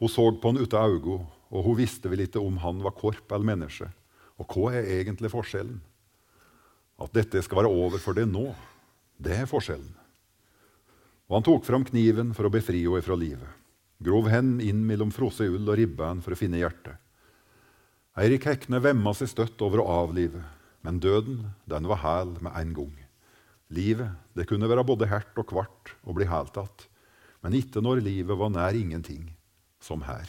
Hun 0.00 0.10
så 0.10 0.24
på 0.32 0.50
han 0.50 0.62
ute 0.62 0.80
av 0.80 0.96
øynene, 0.96 1.28
og 1.50 1.66
hun 1.66 1.78
visste 1.78 2.08
vel 2.08 2.24
ikke 2.24 2.40
om 2.40 2.56
han 2.62 2.80
var 2.82 2.96
korp 2.96 3.30
eller 3.30 3.52
menneske. 3.52 3.90
Og 4.40 4.48
hva 4.48 4.72
er 4.80 4.88
egentlig 4.96 5.30
forskjellen? 5.32 5.78
At 7.00 7.12
dette 7.16 7.42
skal 7.44 7.62
være 7.62 7.72
over 7.72 8.00
for 8.00 8.16
det 8.16 8.26
nå, 8.30 8.48
det 9.20 9.36
er 9.42 9.50
forskjellen. 9.50 9.92
Og 11.28 11.38
han 11.38 11.46
tok 11.46 11.66
fram 11.68 11.84
kniven 11.86 12.32
for 12.34 12.48
å 12.48 12.52
befri 12.52 12.82
henne 12.86 13.04
fra 13.04 13.18
livet 13.18 13.60
grov 14.00 14.30
hen 14.32 14.58
inn 14.64 14.80
mellom 14.88 15.12
frosset 15.12 15.52
ull 15.52 15.68
og 15.68 15.76
ribbein 15.78 16.22
for 16.24 16.34
å 16.34 16.38
finne 16.38 16.60
hjertet. 16.60 16.96
Eirik 18.20 18.48
Hekne 18.48 18.80
vemma 18.82 19.12
seg 19.16 19.30
støtt 19.30 19.60
over 19.64 19.82
å 19.82 19.90
avlive, 20.06 20.42
men 20.84 21.00
døden, 21.02 21.52
den 21.68 21.88
var 21.88 22.00
hæl 22.04 22.34
med 22.40 22.56
en 22.56 22.74
gang. 22.76 22.94
Livet, 23.70 24.10
det 24.34 24.48
kunne 24.50 24.68
være 24.70 24.84
både 24.86 25.06
hert 25.10 25.36
og 25.38 25.46
kvart 25.52 25.92
og 26.02 26.16
bli 26.18 26.26
helt 26.26 26.56
att, 26.56 26.88
men 27.40 27.54
ikke 27.54 27.80
når 27.80 28.02
livet 28.02 28.38
var 28.38 28.50
nær 28.50 28.74
ingenting, 28.74 29.30
som 29.80 30.02
her. 30.02 30.26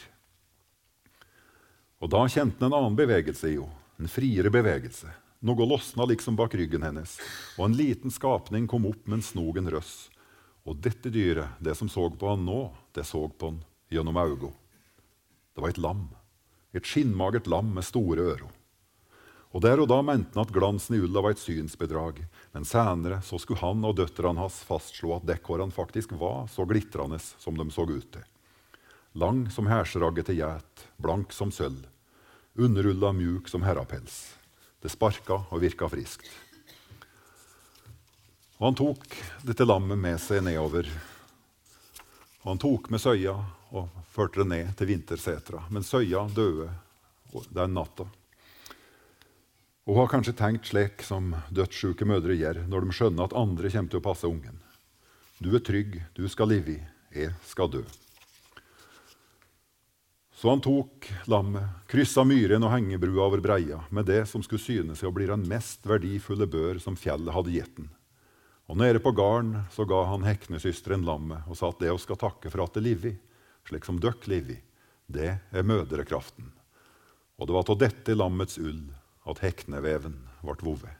Og 2.00 2.10
da 2.10 2.22
kjente 2.26 2.62
han 2.62 2.72
en 2.72 2.78
annen 2.78 2.96
bevegelse 2.96 3.50
i 3.50 3.58
henne, 3.58 3.78
en 3.98 4.08
friere 4.08 4.50
bevegelse. 4.50 5.10
Noe 5.42 5.66
losna 5.66 6.06
liksom 6.06 6.36
bak 6.38 6.54
ryggen 6.54 6.82
hennes, 6.86 7.18
og 7.58 7.66
en 7.66 7.76
liten 7.76 8.10
skapning 8.10 8.68
kom 8.70 8.86
opp 8.86 9.06
med 9.06 9.18
en 9.18 9.26
snogen 9.26 9.70
røss 9.70 10.08
og 10.62 10.78
dette 10.78 11.10
dyret, 11.10 11.58
det 11.58 11.74
som 11.74 11.88
så 11.90 12.06
på 12.10 12.28
han 12.30 12.44
nå, 12.46 12.70
det 12.94 13.04
så 13.06 13.24
på 13.26 13.50
han 13.50 13.62
gjennom 13.90 14.18
augo. 14.22 14.52
Det 15.54 15.62
var 15.62 15.72
et 15.72 15.80
lam. 15.82 16.04
Et 16.72 16.86
skinnmagert 16.86 17.50
lam 17.50 17.72
med 17.74 17.84
store 17.84 18.22
ører. 18.32 18.61
Og 19.52 19.60
Der 19.60 19.80
og 19.80 19.88
da 19.88 20.00
mente 20.00 20.32
han 20.32 20.46
at 20.46 20.52
glansen 20.54 20.96
i 20.96 21.00
ulla 21.04 21.20
var 21.20 21.34
et 21.34 21.42
synsbedrag, 21.42 22.22
men 22.52 22.64
senere 22.64 23.20
så 23.22 23.38
skulle 23.38 23.60
han 23.60 23.84
og 23.84 23.98
døtrene 23.98 24.40
hans 24.40 24.62
fastslå 24.64 25.12
at 25.18 25.26
dekkhårene 25.28 25.74
faktisk 25.74 26.14
var 26.16 26.46
så 26.48 26.64
glitrende 26.64 27.20
som 27.20 27.58
de 27.58 27.68
så 27.70 27.84
ut 27.84 28.08
til. 28.12 28.24
Lang 29.12 29.44
som 29.52 29.68
hersragget 29.68 30.30
til 30.30 30.40
gjet, 30.40 30.86
blank 30.96 31.36
som 31.36 31.52
sølv, 31.52 31.84
Underulla 32.54 33.12
mjuk 33.12 33.48
som 33.48 33.62
herrapels. 33.64 34.34
Det 34.80 34.90
sparka 34.92 35.38
og 35.48 35.60
virka 35.62 35.88
friskt. 35.88 36.26
Og 38.60 38.66
han 38.66 38.76
tok 38.76 39.16
dette 39.46 39.64
lammet 39.64 39.96
med 39.96 40.20
seg 40.20 40.44
nedover. 40.44 40.90
Og 42.42 42.50
han 42.50 42.60
tok 42.60 42.90
med 42.92 43.00
søya 43.00 43.32
og 43.72 43.88
førte 44.12 44.42
det 44.42 44.50
ned 44.50 44.74
til 44.76 44.90
vintersetra. 44.92 45.64
Men 45.72 45.86
søya 45.86 46.26
døde 46.28 46.68
den 47.48 47.72
natta. 47.72 48.04
Hun 49.84 49.96
har 49.96 50.06
kanskje 50.06 50.36
tenkt 50.38 50.68
slik 50.70 51.02
som 51.02 51.32
dødssyke 51.50 52.06
mødre 52.06 52.36
gjør 52.38 52.60
når 52.70 52.84
de 52.86 52.94
skjønner 52.94 53.26
at 53.26 53.32
andre 53.34 53.70
kommer 53.72 53.90
til 53.90 53.98
å 53.98 54.04
passe 54.04 54.28
ungen. 54.30 54.60
Du 55.42 55.50
er 55.58 55.64
trygg, 55.66 55.96
du 56.14 56.28
skal 56.30 56.52
leve 56.54 56.78
jeg 57.10 57.32
skal 57.50 57.70
dø. 57.72 57.82
Så 60.38 60.52
han 60.52 60.62
tok 60.62 61.08
lammet, 61.30 61.66
kryssa 61.90 62.22
myren 62.26 62.62
og 62.62 62.72
hengebrua 62.72 63.26
over 63.26 63.42
breia 63.42 63.80
med 63.90 64.06
det 64.06 64.22
som 64.30 64.42
skulle 64.46 64.62
syne 64.62 64.94
seg 64.98 65.10
å 65.10 65.14
bli 65.14 65.26
den 65.30 65.48
mest 65.50 65.82
verdifulle 65.86 66.46
bør 66.50 66.78
som 66.82 66.98
fjellet 66.98 67.34
hadde 67.34 67.54
gitt 67.54 67.74
den. 67.78 67.90
Og 68.70 68.78
nede 68.78 69.02
på 69.02 69.10
garden 69.18 69.64
så 69.74 69.82
ga 69.86 70.04
han 70.14 70.26
heknesøsteren 70.26 71.02
lammet 71.06 71.42
og 71.50 71.58
sa 71.58 71.74
at 71.74 71.82
det 71.82 71.90
hun 71.90 72.02
skal 72.02 72.22
takke 72.22 72.54
for 72.54 72.62
at 72.62 72.78
det 72.78 72.86
livi, 72.86 73.16
slik 73.66 73.86
som 73.86 73.98
døkk 74.02 74.30
livi, 74.30 74.62
det 75.10 75.36
er 75.50 75.66
mødrekraften. 75.66 76.54
Og 77.42 77.48
det 77.50 77.58
var 77.58 77.70
av 77.74 77.82
dette 77.82 78.14
lammets 78.14 78.62
ull 78.62 78.84
at 79.28 79.42
hekneveven 79.44 80.16
ble 80.42 80.56
vovet. 80.62 80.98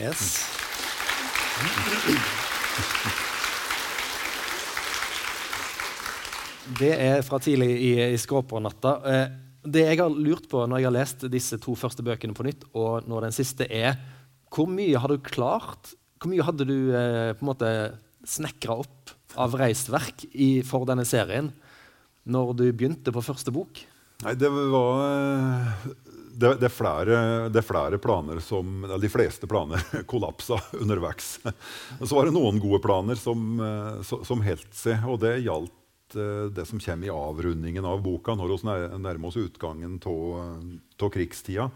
Yes. 0.00 0.22
Det 6.78 6.92
er 6.94 7.22
fra 7.26 7.40
tidlig 7.42 7.70
i, 7.74 7.92
i 8.14 8.18
Skråpånatta. 8.20 8.92
Eh, 9.08 9.26
det 9.62 9.84
jeg 9.84 10.00
har 10.00 10.14
lurt 10.14 10.48
på 10.50 10.64
når 10.66 10.80
jeg 10.80 10.88
har 10.88 10.96
lest 10.96 11.26
disse 11.30 11.58
to 11.62 11.74
første 11.78 12.04
bøkene 12.06 12.34
på 12.34 12.46
nytt, 12.46 12.64
og 12.72 13.06
når 13.08 13.28
den 13.28 13.36
siste 13.36 13.68
er 13.68 13.98
hvor 14.52 14.68
mye 14.68 15.00
har 15.00 15.08
du 15.08 15.22
klart? 15.24 15.94
Hvor 16.20 16.32
mye 16.32 16.44
hadde 16.44 16.66
du 16.68 16.76
eh, 16.92 17.32
på 17.36 17.44
en 17.44 17.50
måte 17.52 17.70
snekra 18.28 18.80
opp 18.84 19.12
av 19.40 19.54
reisverk 19.56 20.26
i, 20.32 20.60
for 20.66 20.84
denne 20.88 21.06
serien 21.08 21.50
når 22.28 22.52
du 22.58 22.66
begynte 22.70 23.14
på 23.14 23.24
første 23.24 23.54
bok? 23.54 23.80
Nei, 24.22 24.34
det 24.34 24.48
var 24.48 25.02
eh, 25.02 25.66
det, 26.32 26.54
det, 26.60 26.66
er 26.68 26.72
flere, 26.72 27.16
det, 27.50 27.58
er 27.58 27.66
flere, 27.66 27.98
planer 27.98 28.38
som 28.44 28.84
De 29.02 29.10
fleste 29.10 29.48
planer 29.50 29.82
kollapsa 30.10 30.60
underveis. 30.78 31.40
Så 32.00 32.14
var 32.14 32.26
det 32.26 32.34
noen 32.36 32.60
gode 32.62 32.80
planer 32.84 33.18
som, 33.18 33.56
eh, 33.60 34.02
som 34.06 34.44
holdt 34.46 34.76
seg, 34.78 35.02
og 35.10 35.20
det 35.24 35.40
gjaldt 35.42 36.16
uh, 36.16 36.46
det 36.54 36.66
som 36.68 36.80
kommer 36.82 37.08
i 37.08 37.14
avrundingen 37.14 37.86
av 37.88 38.02
boka, 38.04 38.36
når 38.38 38.54
vi 38.54 38.78
nærmer 39.02 39.30
oss 39.30 39.40
utgangen 39.40 39.98
av 40.06 41.10
krigstida. 41.12 41.70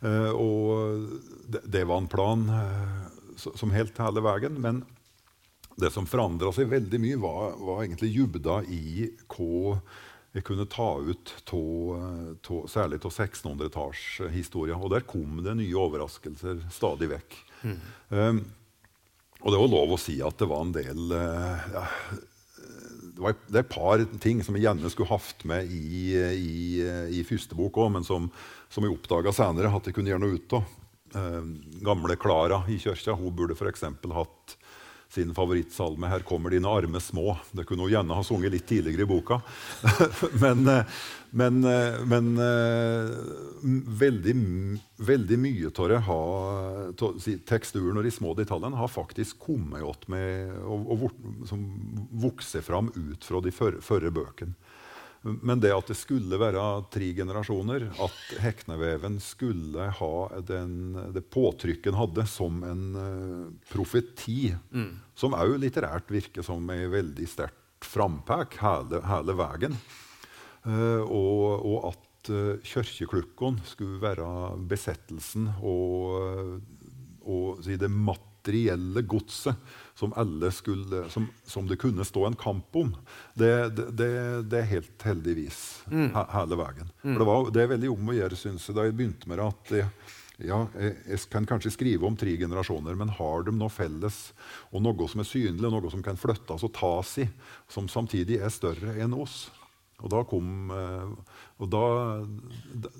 Uh, 0.00 0.32
og 0.32 1.08
det, 1.44 1.66
det, 1.68 1.84
var 1.84 2.00
en 2.00 2.08
plan 2.08 2.46
som 3.36 3.74
helt 3.74 4.00
hele 4.00 4.24
veien. 4.24 4.56
Men 4.64 4.84
det 5.80 5.92
som 5.92 6.08
forandra 6.08 6.52
seg 6.56 6.72
veldig 6.72 7.00
mye, 7.02 7.20
var, 7.20 7.58
var 7.60 7.84
egentlig 7.84 8.14
dybda 8.16 8.62
i 8.72 9.10
hva 9.28 9.76
kunne 10.46 10.66
ta 10.70 10.92
ut 11.02 11.32
to, 11.48 11.60
særlig 12.70 13.00
av 13.02 13.10
1600-tallshistoria. 13.10 14.78
Og 14.78 14.92
der 14.94 15.06
kom 15.08 15.40
det 15.42 15.56
nye 15.58 15.78
overraskelser 15.82 16.62
stadig 16.70 17.10
vekk. 17.10 17.38
Mm. 17.66 17.78
Um, 18.14 18.40
og 19.40 19.52
det 19.52 19.62
var 19.62 19.72
lov 19.72 19.94
å 19.96 20.00
si 20.00 20.18
at 20.22 20.38
det 20.38 20.48
var 20.50 20.62
en 20.62 20.74
del 20.76 21.14
uh, 21.16 21.64
ja, 21.74 21.82
det, 22.60 23.20
var, 23.24 23.36
det 23.48 23.58
er 23.58 23.64
et 23.64 23.72
par 23.72 24.04
ting 24.22 24.44
som 24.44 24.56
jeg 24.56 24.68
gjerne 24.68 24.92
skulle 24.92 25.10
hatt 25.10 25.44
med 25.48 25.72
i, 25.72 26.14
i, 26.14 26.54
i 27.18 27.24
første 27.26 27.58
bok 27.58 27.80
òg, 27.82 27.90
men 27.96 28.06
som, 28.06 28.30
som 28.70 28.86
jeg 28.86 28.94
oppdaga 28.94 29.34
senere 29.34 29.72
at 29.74 29.88
jeg 29.88 29.96
kunne 29.96 30.12
gjøre 30.12 30.24
noe 30.26 30.38
ut 30.38 30.58
av. 30.60 30.76
Uh, 31.10 31.42
gamle 31.82 32.14
Klara 32.22 32.62
i 32.70 32.78
kirka 32.78 33.16
hun 33.18 33.34
burde 33.34 33.58
f.eks. 33.58 33.88
hatt 34.14 34.59
sin 35.10 35.34
favorittsalme 35.34 36.06
'Her 36.06 36.20
kommer 36.20 36.50
dine 36.50 36.68
arme 36.68 37.00
små'. 37.00 37.36
Det 37.52 37.64
kunne 37.64 37.82
hun 37.82 37.90
gjerne 37.90 38.14
ha 38.14 38.22
sunget 38.22 38.52
litt 38.52 38.66
tidligere 38.66 39.02
i 39.02 39.10
boka. 39.10 39.40
men, 40.42 40.68
eh, 40.68 40.84
men, 41.30 41.64
eh, 41.64 41.98
men 42.06 42.38
eh, 42.38 43.10
veldig, 44.02 44.34
veldig, 44.96 45.38
mye 45.38 45.72
av 45.98 46.94
teksturen 47.46 47.98
og 47.98 48.04
de 48.06 48.10
små 48.14 48.34
detaljene 48.38 48.78
har 48.78 48.88
faktisk 48.88 49.38
kommet 49.38 49.82
godt 49.82 50.06
med 50.08 50.54
og, 50.62 50.86
og 50.94 51.10
vokser 52.22 52.62
fram 52.62 52.92
ut 52.94 53.24
fra 53.24 53.42
de 53.42 53.50
førre 53.54 54.14
bøkene. 54.14 54.54
Men 55.20 55.60
det 55.60 55.72
at 55.74 55.90
det 55.90 55.98
skulle 56.00 56.38
være 56.40 56.62
tre 56.92 57.10
generasjoner, 57.16 57.90
at 58.00 58.20
Hekneveven 58.40 59.18
skulle 59.20 59.90
ha 59.98 60.12
den, 60.48 60.96
det 61.12 61.26
påtrykket 61.28 61.96
hadde, 61.96 62.24
som 62.30 62.62
en 62.64 62.84
uh, 62.96 63.50
profeti, 63.68 64.54
mm. 64.72 64.94
som 65.12 65.36
òg 65.36 65.58
litterært 65.60 66.08
virker 66.12 66.46
som 66.46 66.64
en 66.72 66.86
veldig 66.92 67.28
sterkt 67.28 67.84
frampek 67.84 68.56
hele, 68.62 69.02
hele 69.04 69.36
veien. 69.36 69.76
Uh, 70.64 71.04
og, 71.04 71.44
og, 71.68 71.76
at 71.92 72.32
uh, 72.32 72.56
kirkeklukkene 72.64 73.68
skulle 73.68 74.00
være 74.00 74.26
besettelsen 74.72 75.52
og, 75.60 76.64
og 77.28 77.60
si 77.64 77.76
det 77.80 77.92
materielle 78.40 79.02
godset 79.02 79.54
som, 79.94 80.12
skulle, 80.52 81.10
som, 81.10 81.28
som, 81.44 81.66
det 81.66 81.76
kunne 81.76 82.04
stå 82.04 82.26
en 82.26 82.36
kamp 82.36 82.76
om, 82.76 82.96
det, 83.34 83.68
det, 83.70 84.42
det 84.48 84.58
er 84.58 84.70
helt 84.70 85.02
heldigvis 85.02 85.82
mm. 85.90 86.14
he, 86.14 86.24
hele 86.32 86.56
veien. 86.56 86.88
Mm. 87.02 87.18
Det, 87.18 87.24
var, 87.24 87.50
det, 87.50 87.62
er 87.62 87.74
veldig 87.74 87.90
om 87.90 88.08
å 88.08 88.16
gjøre, 88.16 88.36
syns 88.36 88.68
jeg, 88.68 88.76
da 88.76 88.86
jeg 88.86 88.96
begynte 88.96 89.28
med 89.28 89.38
det. 89.38 89.48
at 89.50 89.74
jeg, 89.76 89.88
ja, 90.48 90.62
jeg, 90.80 90.96
jeg, 91.04 91.22
kan 91.32 91.46
kanskje 91.48 91.74
skrive 91.74 92.08
om 92.08 92.16
tre 92.16 92.32
generasjoner, 92.40 92.96
men 92.96 93.12
har 93.18 93.44
de 93.44 93.52
noe 93.52 93.72
felles, 93.72 94.32
og 94.72 94.84
noe 94.86 95.08
som 95.10 95.20
er 95.20 95.28
synlig, 95.28 95.68
noe 95.68 95.92
som 95.92 96.04
kan 96.04 96.20
flyttes 96.20 96.64
og 96.64 96.72
tas 96.78 97.18
i, 97.20 97.28
som 97.68 97.90
samtidig 97.92 98.40
er 98.40 98.54
større 98.54 98.96
enn 98.96 99.16
oss? 99.16 99.50
Og 100.00 100.08
da 100.08 100.22
kom, 100.24 100.70
eh, 100.72 101.36
og 101.60 101.68
da, 101.68 101.84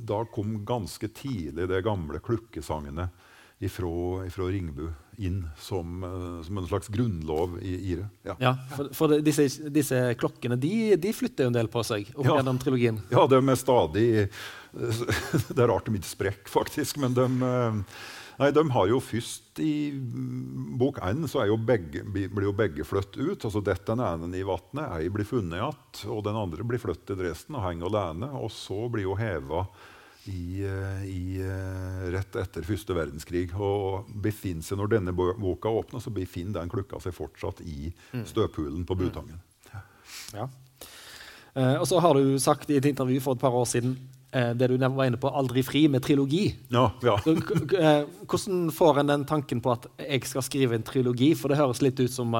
da 0.04 0.20
kom 0.28 0.58
ganske 0.68 1.08
tidlig 1.16 1.64
de 1.70 1.80
gamle 1.80 2.20
klukkesangene 2.20 3.08
ifra, 3.60 4.26
ifra 4.26 4.48
Ringbu 4.48 4.88
inn 5.20 5.48
som, 5.58 6.04
uh, 6.04 6.42
som, 6.42 6.58
en 6.58 6.66
slags 6.66 6.88
grunnlov 6.88 7.58
i, 7.62 7.74
i 7.92 7.96
det. 7.96 8.06
Ja, 8.24 8.36
ja 8.40 8.52
for, 8.72 8.88
for 8.96 9.18
disse, 9.20 9.44
disse, 9.68 9.98
klokkene 10.20 10.56
de, 10.56 10.96
de, 10.96 11.12
flytter 11.12 11.44
jo 11.44 11.52
en 11.52 11.58
del 11.58 11.68
på 11.72 11.84
seg 11.84 12.08
opp 12.14 12.24
ja. 12.24 12.38
gjennom 12.38 12.60
trilogien. 12.62 13.02
Ja, 13.12 13.26
de 13.28 13.40
er 13.40 13.60
stadig 13.60 14.06
Det 15.50 15.58
er 15.58 15.68
rart 15.68 15.90
de 15.90 15.98
ikke 15.98 16.08
sprekker, 16.08 16.48
faktisk. 16.48 17.02
Men 17.02 17.12
de, 17.18 17.26
uh, 17.44 18.00
nei, 18.40 18.50
de 18.56 18.64
har 18.72 18.88
jo 18.88 19.02
først 19.04 19.60
I 19.60 19.92
bok 20.80 21.02
én 21.04 21.26
blir 21.28 22.48
jo 22.48 22.56
begge 22.56 22.88
flyttet 22.88 23.20
ut. 23.20 23.44
altså 23.44 23.60
Dette 23.60 23.92
den 23.92 24.06
ene 24.06 24.32
i 24.40 24.46
vannet, 24.46 24.86
ei 24.96 25.12
blir 25.12 25.28
funnet 25.28 25.60
igjen, 25.60 25.80
og 26.16 26.24
den 26.24 26.38
andre 26.38 26.64
blir 26.64 26.80
flyttet 26.80 27.10
til 27.12 27.20
Dresden 27.20 27.60
og 27.60 27.66
henger 27.68 27.92
alene. 27.92 28.32
Og 28.40 28.48
så 28.54 28.86
blir 28.88 29.10
hun 29.10 29.20
heva 29.20 29.66
i, 30.24 30.64
eh, 30.64 31.04
i, 31.08 31.40
eh, 31.40 32.10
rett 32.12 32.36
etter 32.36 32.64
første 32.66 32.94
verdenskrig. 32.96 33.50
Og 33.56 34.08
befinner 34.22 34.62
seg, 34.62 34.78
Når 34.78 34.88
denne 34.96 35.12
boka 35.14 35.68
åpner, 35.68 36.00
så 36.00 36.12
befinner 36.12 36.60
den 36.60 36.68
klukka 36.68 37.00
seg 37.00 37.14
fortsatt 37.14 37.60
i 37.64 37.92
mm. 38.12 38.24
støvpulen 38.26 38.84
på 38.86 38.96
Butangen. 38.96 39.40
Ja. 40.34 40.48
Eh, 41.54 41.76
og 41.80 41.86
så 41.88 42.00
har 42.00 42.14
du 42.14 42.38
sagt 42.38 42.70
i 42.70 42.76
et 42.78 42.86
intervju 42.86 43.20
for 43.20 43.34
et 43.34 43.42
par 43.42 43.54
år 43.54 43.66
siden 43.66 43.96
eh, 44.32 44.52
det 44.54 44.68
du 44.70 44.76
var 44.78 45.06
inne 45.06 45.18
på, 45.18 45.30
'Aldri 45.30 45.62
fri' 45.62 45.88
med 45.88 46.02
trilogi. 46.02 46.54
Ja, 46.70 46.92
ja. 47.02 47.16
Så, 47.18 47.34
hvordan 47.34 48.70
får 48.70 49.00
en 49.00 49.06
den 49.06 49.24
tanken 49.24 49.60
på 49.60 49.72
at 49.72 49.86
jeg 49.98 50.26
skal 50.26 50.42
skrive 50.42 50.74
en 50.74 50.82
trilogi? 50.82 51.34
For 51.34 51.48
det 51.48 51.58
høres 51.58 51.82
litt 51.82 51.98
ut 52.00 52.12
som 52.12 52.34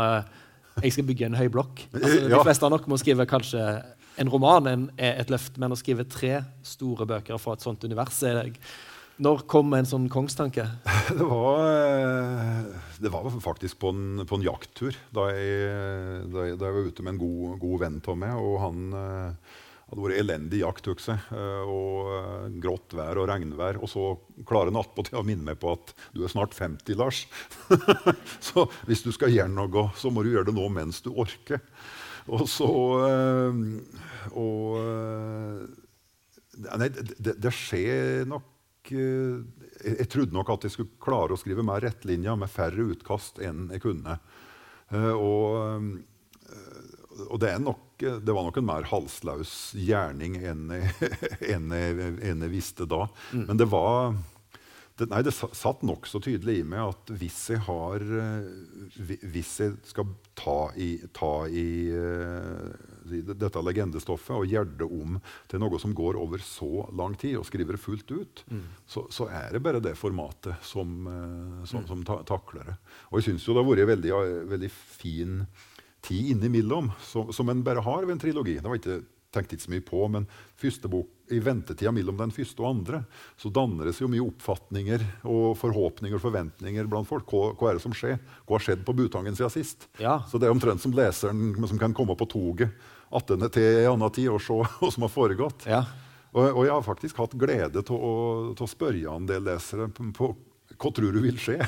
jeg 0.83 0.93
skal 0.93 1.05
bygge 1.05 1.27
en 1.27 1.35
høy 1.35 1.49
blokk. 1.49 1.89
Altså, 1.93 2.29
de 2.29 2.45
fleste 2.45 2.67
av 2.67 2.71
dere 2.71 2.89
må 2.89 2.97
skrive 3.01 3.27
kanskje 3.27 3.65
en 4.21 4.31
roman 4.31 4.89
er 5.01 5.21
et 5.21 5.33
løft, 5.33 5.57
men 5.61 5.73
å 5.73 5.79
skrive 5.79 6.09
tre 6.09 6.43
store 6.67 7.07
bøker 7.09 7.41
fra 7.41 7.57
et 7.57 7.65
sånt 7.65 7.85
univers 7.87 8.21
er 8.27 8.51
Når 9.21 9.47
kom 9.49 9.73
en 9.77 9.89
sånn 9.89 10.09
kongstanke? 10.13 10.67
Det 11.19 11.27
var, 11.27 11.65
eh, 11.67 12.69
det 13.01 13.11
var 13.13 13.27
faktisk 13.43 13.81
på 13.81 13.91
en, 13.93 14.23
på 14.29 14.37
en 14.37 14.45
jakttur. 14.45 14.97
Da 15.13 15.27
jeg, 15.33 15.73
da, 16.31 16.47
jeg, 16.47 16.61
da 16.61 16.69
jeg, 16.69 16.77
var 16.77 16.87
ute 16.87 17.05
med 17.05 17.15
en 17.15 17.21
god, 17.21 17.59
god 17.65 17.83
venn 17.83 17.99
av 18.01 18.21
meg. 18.21 18.37
og 18.39 18.57
han 18.63 18.95
eh, 19.01 19.57
hadde 19.91 20.05
vært 20.05 20.21
elendig 20.23 20.61
jakt. 20.63 20.91
Eh, 21.11 21.65
og 21.67 22.61
grått 22.63 22.95
vær 22.97 23.21
og 23.21 23.29
regnvær. 23.33 23.81
Og 23.83 23.91
så 23.91 24.05
klarer 24.47 24.71
han 24.71 24.81
attpåtil 24.81 25.19
å 25.21 25.27
minne 25.27 25.49
meg 25.49 25.59
på 25.61 25.75
at 25.75 25.95
du 26.15 26.23
er 26.23 26.33
snart 26.33 26.55
50, 26.57 26.95
Lars. 27.01 27.25
så 28.51 28.69
hvis 28.87 29.03
du 29.05 29.11
skal 29.17 29.35
gjøre 29.35 29.53
noe, 29.57 29.89
så 29.99 30.13
må 30.15 30.23
du 30.23 30.33
gjøre 30.35 30.53
det 30.53 30.57
nå 30.61 30.69
mens 30.73 31.03
du 31.05 31.11
orker. 31.11 31.65
Og 32.31 32.47
så 32.49 32.71
øh, 33.09 33.61
Og 34.39 34.81
øh, 34.85 35.69
Nei, 36.61 36.91
det, 36.93 37.39
det, 37.41 37.53
skjer 37.57 38.27
nok 38.29 38.91
jeg, 38.91 39.45
jeg, 39.87 40.09
trodde 40.13 40.35
nok 40.35 40.51
at 40.53 40.67
jeg 40.67 40.75
skulle 40.75 41.01
klare 41.01 41.33
å 41.33 41.41
skrive 41.41 41.65
mer 41.65 41.81
rettlinjer 41.81 42.37
med 42.37 42.53
færre 42.53 42.85
utkast 42.93 43.41
enn 43.41 43.71
jeg 43.73 43.81
kunne. 43.81 44.19
og, 45.15 45.87
og 47.31 47.41
det, 47.41 47.55
nok, 47.65 47.87
det, 48.03 48.35
var 48.35 48.45
nok 48.45 48.61
en 48.61 48.69
mer 48.69 48.89
halsløs 48.91 49.55
gjerning 49.79 50.37
enn 50.43 50.75
jeg, 50.75 50.93
enn 51.55 51.73
jeg, 51.73 52.11
enn 52.29 52.45
jeg 52.45 52.53
visste 52.53 52.89
da. 52.91 53.07
Mm. 53.33 53.47
Men 53.47 53.63
det 53.63 53.71
var 53.73 54.13
det, 55.01 55.09
nei, 55.09 55.23
det 55.25 55.33
satt 55.33 55.85
nokså 55.87 56.21
tydelig 56.23 56.59
i 56.61 56.67
meg 56.67 56.93
at 56.93 57.13
hvis 57.21 57.39
jeg, 57.55 57.63
har, 57.67 58.03
eh, 58.05 59.21
hvis 59.33 59.53
jeg 59.63 59.79
skal 59.89 60.11
ta 60.39 60.59
i, 60.77 60.91
ta 61.17 61.33
i 61.49 61.67
uh, 61.95 62.69
dette 63.33 63.63
legendestoffet 63.65 64.37
og 64.37 64.49
gjøre 64.51 64.77
det 64.83 64.89
om 64.89 65.17
til 65.51 65.63
noe 65.63 65.81
som 65.81 65.95
går 65.97 66.19
over 66.21 66.45
så 66.45 66.87
lang 66.97 67.17
tid, 67.21 67.39
og 67.41 67.49
skriver 67.49 67.77
det 67.77 67.83
fullt 67.83 68.13
ut, 68.13 68.45
mm. 68.51 68.67
så, 68.85 69.07
så, 69.13 69.29
er 69.33 69.57
det 69.57 69.63
bare 69.65 69.83
det 69.85 69.97
formatet 70.01 70.61
som, 70.67 70.93
uh, 71.09 71.65
som, 71.65 71.85
mm. 71.85 71.89
som 71.91 72.05
ta, 72.07 72.21
takler 72.29 72.73
det. 72.73 72.77
Og 73.11 73.21
jeg 73.21 73.31
syns 73.31 73.49
det 73.49 73.57
har 73.57 73.69
vært 73.71 73.85
en 73.87 73.93
veldig, 73.95 74.17
veldig 74.53 74.73
fin 74.75 75.41
tid 76.05 76.35
innimellom, 76.35 76.93
som, 77.05 77.33
som 77.33 77.49
en 77.53 77.65
bare 77.65 77.85
har 77.85 78.05
ved 78.05 78.17
en 78.17 78.23
trilogi. 78.23 78.59
Det 78.61 78.69
var 78.69 78.81
ikke 78.81 79.01
tenkt 79.35 79.55
ikke 79.55 79.65
så 79.65 79.73
mye 79.75 79.87
på, 79.87 80.05
men 80.13 80.29
første 80.61 80.91
bok, 80.91 81.11
i 81.35 81.41
ventetida 81.43 81.93
mellom 81.95 82.19
den 82.21 82.33
første 82.35 82.63
og 82.63 82.71
andre 82.71 83.03
så 83.41 83.51
danner 83.55 83.89
det 83.89 83.95
seg 83.97 84.07
jo 84.07 84.13
mye 84.13 84.27
oppfatninger 84.27 85.05
og 85.31 85.57
forhåpninger 85.61 86.19
og 86.19 86.25
forventninger 86.25 86.89
blant 86.91 87.09
folk. 87.09 87.31
Hva, 87.31 87.53
hva 87.59 87.71
er 87.71 87.79
det 87.79 87.85
som 87.85 87.95
skjer? 87.97 88.19
Hva 88.45 88.59
har 88.59 88.67
skjedd 88.67 88.85
på 88.87 88.95
Butangen 88.99 89.39
siden 89.39 89.55
sist? 89.55 89.89
Ja. 90.03 90.21
Så 90.31 90.41
det 90.41 90.49
er 90.49 90.55
omtrent 90.55 90.83
som 90.83 90.95
leseren 90.97 91.55
som 91.67 91.81
kan 91.81 91.97
komme 91.97 92.17
på 92.19 92.29
toget 92.31 92.75
attende 93.11 93.51
til 93.53 93.83
en 93.85 93.97
annen 93.97 94.15
tid 94.15 94.31
og 94.31 94.43
se 94.45 94.57
hva 94.79 94.93
som 94.93 95.07
har 95.07 95.13
foregått. 95.15 95.67
Ja. 95.71 95.85
Og, 96.31 96.45
og, 96.45 96.61
jeg 96.63 96.75
har 96.77 96.87
faktisk 96.87 97.19
hatt 97.19 97.35
glede 97.39 97.83
til 97.83 97.97
å, 97.97 98.13
å 98.55 98.71
spørre 98.71 99.17
en 99.17 99.27
del 99.27 99.43
lesere 99.49 99.89
på, 99.91 100.07
på 100.15 100.31
hva 100.81 100.91
tror 100.97 101.13
du 101.13 101.21
vil 101.21 101.37
skje? 101.41 101.59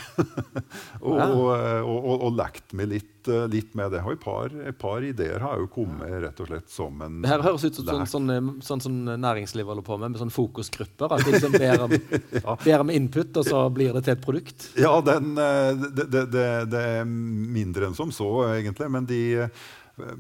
og, 1.04 1.18
og, 1.20 1.48
og, 1.84 2.14
og, 2.14 2.30
lekt 2.38 2.72
meg 2.76 2.88
litt, 2.94 3.28
eh, 3.28 3.44
litt, 3.52 3.74
med 3.76 3.92
det. 3.92 4.00
Og 4.06 4.14
et 4.14 4.22
par, 4.22 4.54
et 4.70 4.78
par, 4.78 5.04
ideer 5.04 5.44
har 5.44 5.60
jo 5.60 5.68
kommet 5.72 6.14
rett 6.24 6.40
og 6.40 6.48
slett 6.48 6.72
som 6.72 7.02
en 7.04 7.18
Det 7.24 7.28
her 7.28 7.44
høres 7.44 7.66
ut 7.66 7.76
som 7.76 7.90
sånn, 7.90 8.06
sånn, 8.08 8.32
eh, 8.32 8.48
sånn, 8.64 8.84
sånn 8.86 9.12
næringslivet 9.20 9.68
holder 9.74 9.86
på 9.86 10.00
med, 10.00 10.14
med 10.14 10.22
sånne 10.22 10.36
fokusgrupper. 10.36 11.12
At 11.12 11.26
de 11.26 11.36
liksom 11.36 11.58
ber 11.58 11.84
om, 11.84 11.96
ja. 12.38 12.56
ber 12.64 12.86
om, 12.86 12.94
input, 12.96 13.36
og 13.36 13.48
så 13.50 13.62
blir 13.74 13.92
det 13.98 14.06
til 14.06 14.16
et 14.16 14.24
produkt. 14.24 14.68
Ja, 14.80 14.96
den, 15.04 15.36
eh, 15.36 15.70
det, 15.84 16.08
det, 16.08 16.26
det, 16.32 16.48
det, 16.72 16.84
er 16.96 17.06
mindre 17.06 17.90
enn 17.90 17.98
som 17.98 18.14
så, 18.16 18.32
egentlig. 18.54 18.88
Men, 18.96 19.08
de, 19.12 19.22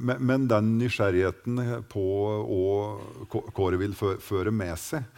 men 0.04 0.50
den 0.52 0.74
nysgjerrigheten 0.82 1.86
på 1.92 2.08
hva 3.32 3.72
det 3.72 3.86
vil 3.86 3.96
føre 3.96 4.52
med 4.52 4.76
seg 4.80 5.08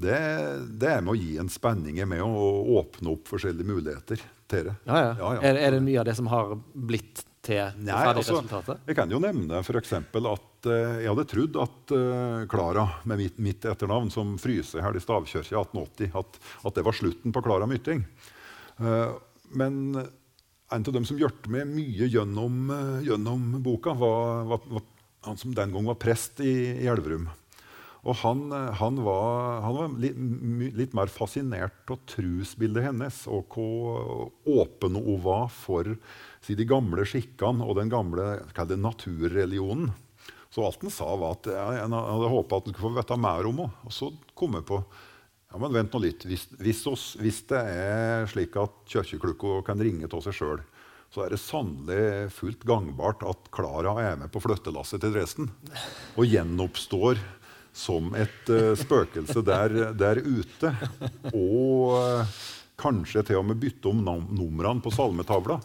det, 0.00 0.18
det, 0.80 0.90
er 0.90 1.02
med 1.04 1.14
å 1.14 1.18
gi 1.18 1.34
en 1.40 1.50
spenning 1.52 2.00
med 2.08 2.22
å 2.24 2.44
åpne 2.80 3.14
opp 3.14 3.30
forskjellige 3.30 3.68
muligheter 3.68 4.22
til 4.50 4.70
det. 4.70 4.76
Ja, 4.88 5.00
ja. 5.00 5.10
Ja, 5.18 5.32
er, 5.50 5.58
er, 5.60 5.76
det 5.76 5.82
mye 5.84 6.00
av 6.02 6.08
det 6.08 6.16
som 6.18 6.30
har 6.32 6.54
blitt 6.74 7.24
til 7.44 7.60
ferdige 7.60 7.96
altså, 7.96 8.36
resultatet? 8.36 8.84
Jeg 8.90 8.98
kan 8.98 9.12
jo 9.12 9.20
nevne 9.22 9.62
f.eks. 9.62 9.94
at 9.96 10.70
eh, 10.70 11.00
jeg 11.04 11.10
hadde 11.10 11.26
trodd 11.30 11.58
at 11.64 11.94
Klara, 11.94 12.46
Klara 12.52 12.86
med 13.10 13.22
mitt, 13.24 13.40
mitt, 13.42 13.66
etternavn, 13.68 14.12
som 14.12 14.36
fryser 14.40 14.84
her 14.84 14.96
i 14.96 15.02
Stavkirka 15.02 15.54
i 15.54 15.58
1880, 15.60 16.14
at, 16.20 16.40
at, 16.64 16.72
det 16.76 16.86
var 16.86 16.96
slutten 16.96 17.36
på 17.36 17.44
Klara 17.44 17.68
Mytting. 17.70 18.04
Uh, 18.80 19.12
men 19.52 19.98
en 20.70 20.86
av 20.86 20.94
dem 20.94 21.04
som 21.08 21.18
hjalp 21.18 21.48
meg 21.50 21.68
mye 21.68 22.06
gjennom, 22.08 22.70
gjennom 23.04 23.58
boka, 23.64 23.92
var, 23.98 24.44
var, 24.48 24.66
var, 24.70 24.84
han 25.26 25.40
som 25.40 25.54
den 25.56 25.74
gang 25.74 25.88
var 25.88 25.98
prest 26.00 26.40
i, 26.44 26.54
i 26.78 26.88
Elverum. 26.88 27.26
Og 28.08 28.16
han, 28.22 28.46
han, 28.80 29.00
var, 29.04 29.60
han 29.60 29.76
var 29.76 29.96
litt, 30.00 30.20
litt, 30.78 30.94
mer 30.96 31.10
fascinert 31.12 31.90
av 31.92 32.00
trusbildet 32.08 32.86
hennes 32.86 33.18
og 33.28 33.52
hvor 33.52 34.30
åpen 34.48 34.96
hun 34.96 35.20
var 35.24 35.50
for 35.52 35.90
si, 36.40 36.56
de 36.56 36.64
gamle 36.68 37.04
skikkene 37.04 37.66
og 37.66 37.76
den 37.76 37.92
gamle 37.92 38.38
naturreligionen. 38.80 39.92
Så 40.50 40.64
alt 40.66 40.82
han 40.82 40.90
sa, 40.90 41.12
var 41.14 41.36
at 41.36 41.46
jeg 41.52 41.92
hadde 41.92 42.32
håpa 42.32 42.58
at 42.58 42.66
han 42.66 42.74
skulle 42.74 42.88
få 42.88 42.96
vite 42.96 43.20
mer 43.20 43.46
om 43.46 43.62
henne. 43.66 43.84
Og 43.86 43.94
så 43.94 44.10
kom 44.34 44.56
jeg 44.58 44.66
på 44.72 44.80
ja, 45.50 45.58
men 45.58 45.74
vent 45.74 45.94
nå 45.94 46.00
litt. 46.02 46.24
Hvis, 46.26 46.48
hvis, 46.62 46.82
oss, 46.90 47.06
hvis 47.20 47.42
det 47.50 47.60
er 47.60 48.28
slik 48.30 48.56
at 48.58 48.82
kirkeklokka 48.90 49.60
kan 49.66 49.82
ringe 49.82 50.08
av 50.10 50.24
seg 50.24 50.36
sjøl, 50.40 50.62
så 51.10 51.24
er 51.24 51.34
det 51.34 51.40
sannelig 51.42 52.30
fullt 52.36 52.62
gangbart 52.66 53.24
at 53.26 53.48
Klara 53.54 53.96
er 53.98 54.18
med 54.20 54.30
på 54.30 54.42
flyttelasset 54.44 55.02
til 55.02 55.14
Dresden 55.16 55.48
og 56.14 56.28
gjenoppstår 56.28 57.18
som 57.80 58.12
et 58.18 58.52
uh, 58.52 58.72
spøkelse 58.78 59.42
der, 59.46 59.76
der, 59.96 60.20
ute. 60.20 60.72
Og 61.32 61.96
uh, 61.96 62.36
kanskje 62.80 63.24
til 63.28 63.40
og 63.40 63.48
med 63.50 63.60
bytte 63.60 63.90
om 63.90 64.04
numrene 64.04 64.84
på 64.84 64.92
salmetavla. 64.94 65.58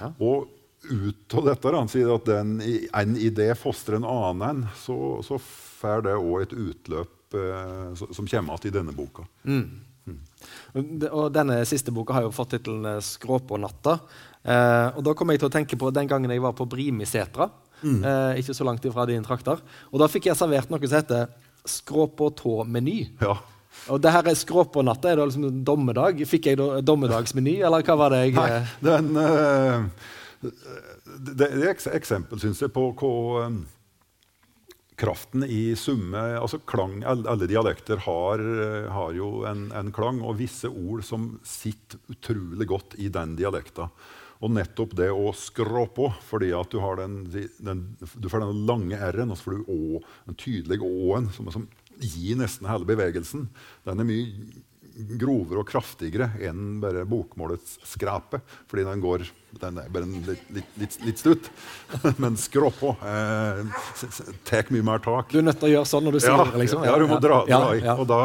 Ja. 0.00 0.12
Og 0.20 0.52
ut 0.86 1.34
av 1.40 1.48
dette 1.48 1.74
han 1.74 1.90
sier 1.90 2.12
at 2.14 2.28
den, 2.28 2.60
en 2.60 3.16
idé 3.18 3.48
fostrer 3.58 3.98
en 3.98 4.06
annen, 4.06 4.66
så, 4.78 5.18
så 5.26 5.40
får 5.40 6.06
det 6.06 6.14
òg 6.20 6.46
et 6.46 6.54
utløp 6.54 7.36
uh, 7.36 7.90
som 7.96 8.22
kommer 8.22 8.56
igjen 8.56 8.70
i 8.70 8.76
denne 8.78 8.96
boka. 8.96 9.26
Mm. 9.48 9.66
Mm. 10.06 10.20
Og 11.10 11.32
denne 11.34 11.58
siste 11.66 11.90
boka 11.90 12.14
har 12.14 12.28
jo 12.28 12.34
fått 12.34 12.54
tittelen 12.54 13.00
'Skråpånatta'. 13.02 13.98
Eh, 14.46 14.88
og 14.94 15.02
da 15.06 15.14
kom 15.18 15.32
jeg 15.32 15.42
til 15.42 15.50
å 15.50 15.54
tenke 15.54 15.78
på 15.78 15.90
den 15.94 16.06
gangen 16.10 16.30
jeg 16.30 16.42
var 16.42 16.54
på 16.56 16.68
Brimisetra. 16.70 17.48
Mm. 17.82 17.98
Eh, 17.98 18.38
ikke 18.40 18.54
så 18.56 18.66
langt 18.66 18.84
ifra 18.86 19.06
dine 19.08 19.26
trakter. 19.26 19.60
Og 19.90 20.00
da 20.00 20.08
fikk 20.10 20.30
jeg 20.30 20.38
servert 20.38 20.70
noe 20.70 20.86
som 20.86 21.00
heter 21.00 21.26
skråpåtå-meny. 21.70 22.98
Ja. 23.22 23.36
Og 23.92 24.00
det 24.02 24.12
her 24.14 24.26
er 24.26 24.38
skråpånatta. 24.38 25.12
Er 25.12 25.20
det 25.20 25.28
liksom 25.30 25.62
dommedag? 25.66 26.22
Fikk 26.28 26.50
jeg 26.50 26.60
da 26.60 26.80
dommedagsmeny, 26.84 27.58
eller 27.66 27.86
hva 27.86 27.98
var 28.00 28.14
det 28.14 28.24
jeg 28.24 28.36
Nei, 28.36 28.60
den, 28.84 29.10
uh, 29.16 30.52
det 31.36 31.48
er 31.48 31.70
et 31.70 31.88
eksempel, 31.96 32.40
syns 32.42 32.62
jeg, 32.64 32.72
på 32.74 32.88
hva 32.98 33.46
um, 33.46 33.62
kraften 34.96 35.44
i 35.44 35.76
summe 35.76 36.22
altså 36.38 36.62
klang, 36.64 37.02
Alle 37.04 37.48
dialekter 37.48 38.00
har, 38.06 38.42
har 38.92 39.16
jo 39.16 39.44
en, 39.48 39.68
en, 39.76 39.92
klang, 39.92 40.22
og 40.24 40.38
visse 40.40 40.70
ord 40.70 41.04
som 41.04 41.34
sitter 41.44 42.00
utrolig 42.12 42.68
godt 42.70 42.96
i 42.98 43.10
den 43.12 43.36
dialekta. 43.36 43.90
Og 44.46 44.52
nettopp 44.54 44.94
det 44.94 45.08
å 45.10 45.32
skrå 45.34 45.88
på, 45.96 46.06
fordi 46.28 46.52
at 46.54 46.70
du, 46.70 46.78
har 46.78 47.00
den, 47.00 47.24
den, 47.58 47.82
du 47.98 48.28
får 48.30 48.44
den 48.44 48.62
lange 48.68 49.00
r-en, 49.08 49.32
og 49.34 49.40
så 49.40 49.48
får 49.48 49.56
du 49.58 49.72
å, 49.72 50.04
den 50.28 50.38
tydelige 50.38 50.86
å-en, 50.86 51.32
som, 51.34 51.50
som, 51.50 51.66
gir 51.96 52.36
nesten 52.36 52.68
hele 52.68 52.84
bevegelsen. 52.84 53.46
Den 53.86 54.02
er 54.02 54.06
mye 54.06 54.50
grovere 55.16 55.60
og 55.62 55.68
kraftigere 55.68 56.28
enn 56.44 56.78
bare 56.80 57.06
bokmålets 57.08 57.78
skrape. 57.88 58.42
Fordi 58.70 58.84
den 58.86 59.02
går 59.02 59.26
Den 59.56 59.78
er 59.80 59.88
bare 59.88 60.04
litt, 60.04 60.48
litt, 60.52 60.72
litt, 60.76 60.96
litt 61.06 61.20
stutt. 61.20 61.50
Men 62.22 62.36
skråpå 62.36 62.92
eh, 63.00 63.62
tar 64.44 64.68
mye 64.74 64.84
mer 64.84 65.00
tak. 65.04 65.32
Du 65.32 65.40
er 65.40 65.46
nødt 65.48 65.60
til 65.62 65.70
å 65.70 65.74
gjøre 65.78 65.88
sånn 65.88 66.04
når 66.04 66.18
du 66.18 66.20
sier 66.20 66.42
det? 66.44 66.60
liksom? 66.62 66.84
Ja, 66.84 66.96
du 67.00 67.08
må 67.08 67.20
dra, 67.24 67.42
dra 67.48 67.70
i. 67.72 67.80
Da, 68.12 68.20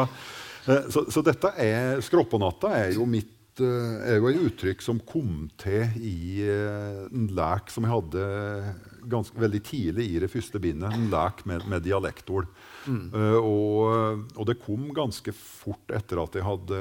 eh, 0.68 0.90
så, 0.92 1.06
så, 1.08 1.24
dette 1.24 1.54
er 1.56 2.04
Skråpånatta 2.04 2.74
er 2.82 2.92
jo 2.98 3.08
mitt 3.08 3.32
er 3.60 4.16
jo 4.16 4.30
et 4.30 4.40
uttrykk 4.46 4.82
som 4.84 5.00
kom 5.04 5.50
til 5.60 5.90
i 6.00 6.40
eh, 6.46 7.02
en 7.10 7.28
lek 7.36 7.68
som 7.72 7.84
jeg 7.84 7.92
hadde 7.92 8.26
ganske, 9.12 9.36
veldig 9.36 9.60
tidlig 9.66 10.06
i 10.14 10.20
det 10.22 10.30
første 10.32 10.60
bindet. 10.62 10.94
En 10.94 11.10
lek 11.12 11.44
med, 11.48 11.66
med 11.68 11.84
dialektord. 11.84 12.48
Mm. 12.86 13.10
Uh, 13.14 13.38
og, 13.38 14.24
og, 14.36 14.44
det 14.48 14.60
kom 14.62 14.88
ganske 14.94 15.34
fort 15.36 15.92
etter 15.94 16.18
at 16.22 16.34
jeg 16.34 16.46
hadde 16.46 16.80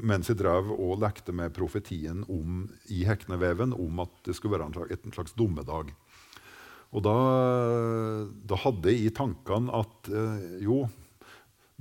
Mens 0.00 0.30
jeg 0.30 0.38
drev 0.40 0.70
og 0.72 1.02
lekte 1.02 1.34
med 1.36 1.52
profetien 1.52 2.22
om, 2.32 2.62
i 2.88 3.02
Hekneveven 3.04 3.74
om 3.76 4.00
at 4.06 4.14
det 4.24 4.32
skulle 4.38 4.54
være 4.54 4.70
en 4.70 4.76
slags, 4.78 5.02
en 5.04 5.12
slags 5.12 5.34
dommedag. 5.36 5.90
Og 6.96 7.04
da, 7.04 7.16
da, 8.48 8.56
hadde 8.62 8.94
jeg 8.94 9.10
i 9.10 9.12
tankene 9.12 9.74
at 9.76 10.08
uh, 10.08 10.46
jo, 10.64 10.86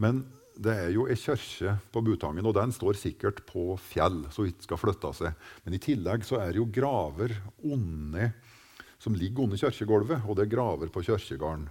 men 0.03 0.25
det 0.55 0.73
er 0.85 0.91
jo 0.93 1.05
ei 1.11 1.17
kirke 1.19 1.75
på 1.91 2.01
Butangen, 2.05 2.45
og 2.47 2.55
den 2.55 2.71
står 2.73 2.97
sikkert 2.99 3.41
på 3.47 3.73
fjell, 3.81 4.23
så 4.31 4.45
vidt 4.45 4.63
skal 4.63 4.79
flytte 4.79 5.11
seg. 5.17 5.47
Men 5.65 5.75
i 5.75 5.81
tillegg 5.83 6.23
så 6.27 6.39
er 6.39 6.53
det 6.53 6.61
jo 6.61 6.69
graver 6.77 7.35
onde, 7.65 8.29
som 9.01 9.17
ligger 9.17 9.45
under 9.45 9.59
kirkegulvet, 9.59 10.23
og 10.23 10.37
det 10.37 10.45
er 10.45 10.53
graver 10.55 10.91
på 10.93 11.03
kirkegården. 11.05 11.67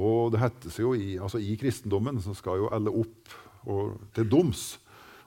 Og 0.00 0.34
det 0.34 0.42
heter 0.42 0.74
seg 0.74 0.86
jo 0.86 0.92
i, 0.94 1.14
altså 1.22 1.40
I 1.42 1.56
kristendommen 1.58 2.20
så 2.22 2.34
skal 2.38 2.62
jo 2.62 2.70
alle 2.74 2.92
opp 2.94 3.32
og, 3.70 3.96
til 4.16 4.28
doms. 4.30 4.64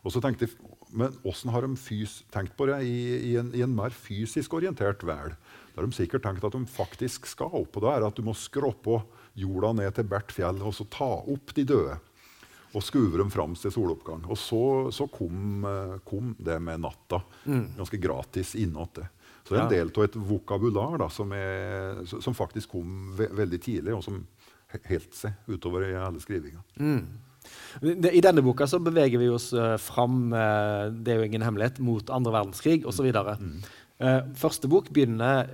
Og 0.03 0.11
så 0.11 0.19
tenkte 0.23 0.47
jeg, 0.47 0.55
Men 0.93 1.15
åssen 1.25 1.49
har 1.49 1.65
de 1.65 1.73
fys, 1.79 2.19
tenkt 2.29 2.53
på 2.53 2.67
det 2.69 2.83
i, 2.85 2.97
i, 3.31 3.35
en, 3.39 3.47
i, 3.55 3.63
en, 3.65 3.71
mer 3.73 3.89
fysisk 3.89 4.53
orientert 4.53 5.01
vel? 5.01 5.33
Da 5.73 5.81
har 5.81 5.87
de 5.87 5.97
sikkert 5.97 6.21
tenkt 6.21 6.43
at 6.45 6.53
de 6.53 6.69
faktisk 6.69 7.25
skal 7.25 7.49
opp. 7.49 7.79
Og 7.79 7.81
da 7.81 7.95
er 7.95 8.03
det 8.03 8.11
at 8.11 8.19
du 8.19 8.27
må 8.27 8.35
skråppe 8.37 8.99
jorda 9.33 9.71
ned 9.73 9.95
til 9.97 10.05
hvert 10.11 10.29
fjell 10.35 10.61
og 10.61 10.75
så 10.77 10.85
ta 10.93 11.09
opp 11.33 11.55
de 11.57 11.65
døde. 11.65 11.97
Og 12.73 12.81
skue 12.81 13.11
dem 13.17 13.29
fram 13.29 13.53
til 13.57 13.73
soloppgang. 13.73 14.23
Og 14.31 14.37
så, 14.39 14.63
så 14.93 15.05
kom, 15.11 15.65
eh, 15.69 15.97
kom, 16.07 16.33
det 16.41 16.57
med 16.63 16.81
natta 16.81 17.19
mm. 17.45 17.75
ganske 17.77 17.99
gratis 18.01 18.55
innåt 18.59 18.95
det. 19.01 19.09
Så 19.43 19.53
det 19.53 19.59
er 19.59 19.65
en 19.65 19.73
del 19.73 19.91
av 19.91 20.05
et 20.05 20.15
vokabular 20.15 20.97
da, 21.01 21.09
som, 21.11 21.33
er, 21.35 21.99
som, 22.07 22.35
faktisk 22.37 22.77
kom 22.77 23.11
ve 23.17 23.27
veldig 23.35 23.59
tidlig, 23.61 23.93
og 23.93 24.03
som 24.05 24.21
helt 24.87 25.13
seg 25.13 25.51
utover 25.51 25.89
i 25.89 25.93
alle 25.99 26.21
skrivinga. 26.23 26.63
Mm. 26.79 27.03
I 27.83 28.21
denne 28.23 28.41
boka 28.45 28.65
så 28.71 28.79
beveger 28.79 29.19
vi 29.19 29.27
oss 29.27 29.49
uh, 29.51 29.75
fram 29.81 30.31
uh, 30.31 30.87
det 30.95 31.11
er 31.11 31.19
jo 31.19 31.27
ingen 31.27 31.43
hemmelighet, 31.43 31.81
mot 31.83 32.07
andre 32.15 32.37
verdenskrig 32.37 32.87
osv. 32.87 33.09
Mm. 33.11 33.57
Uh, 33.99 34.21
første 34.39 34.71
bok 34.71 34.87
begynner 34.95 35.51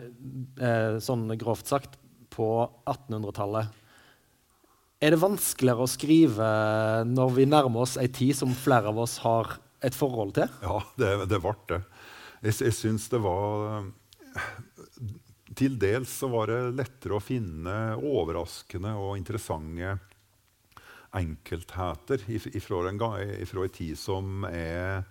sånn 1.02 1.26
grovt 1.42 1.70
sagt 1.72 1.98
på 2.34 2.50
1800-tallet. 2.86 3.74
Er 5.00 5.16
det 5.16 5.22
vanskeligere 5.22 5.86
å 5.86 5.90
skrive 5.90 6.48
når 7.08 7.36
vi 7.38 7.48
nærmer 7.48 7.86
oss 7.86 7.96
ei 8.02 8.10
tid 8.12 8.36
som 8.36 8.52
flere 8.52 8.92
av 8.92 9.00
oss 9.00 9.18
har 9.24 9.56
et 9.86 9.96
forhold 9.96 10.36
til? 10.36 10.52
Ja, 10.60 10.82
det, 11.00 11.14
det 11.32 11.40
ble 11.44 11.56
det. 11.72 11.80
Jeg, 12.44 12.58
jeg 12.68 12.76
syns 12.76 13.08
det 13.12 13.22
var 13.24 13.88
til 15.60 15.80
dels 15.80 16.12
så 16.22 16.30
var 16.32 16.52
det 16.52 16.60
lettere 16.78 17.18
å 17.18 17.24
finne 17.24 17.76
overraskende 17.96 18.94
og 19.00 19.18
interessante 19.18 19.96
enkeltheter 21.16 22.28
ifra 22.30 22.84
en, 22.92 23.02
ifra 23.42 23.66
tid 23.74 23.98
som 23.98 24.46
er 24.46 25.08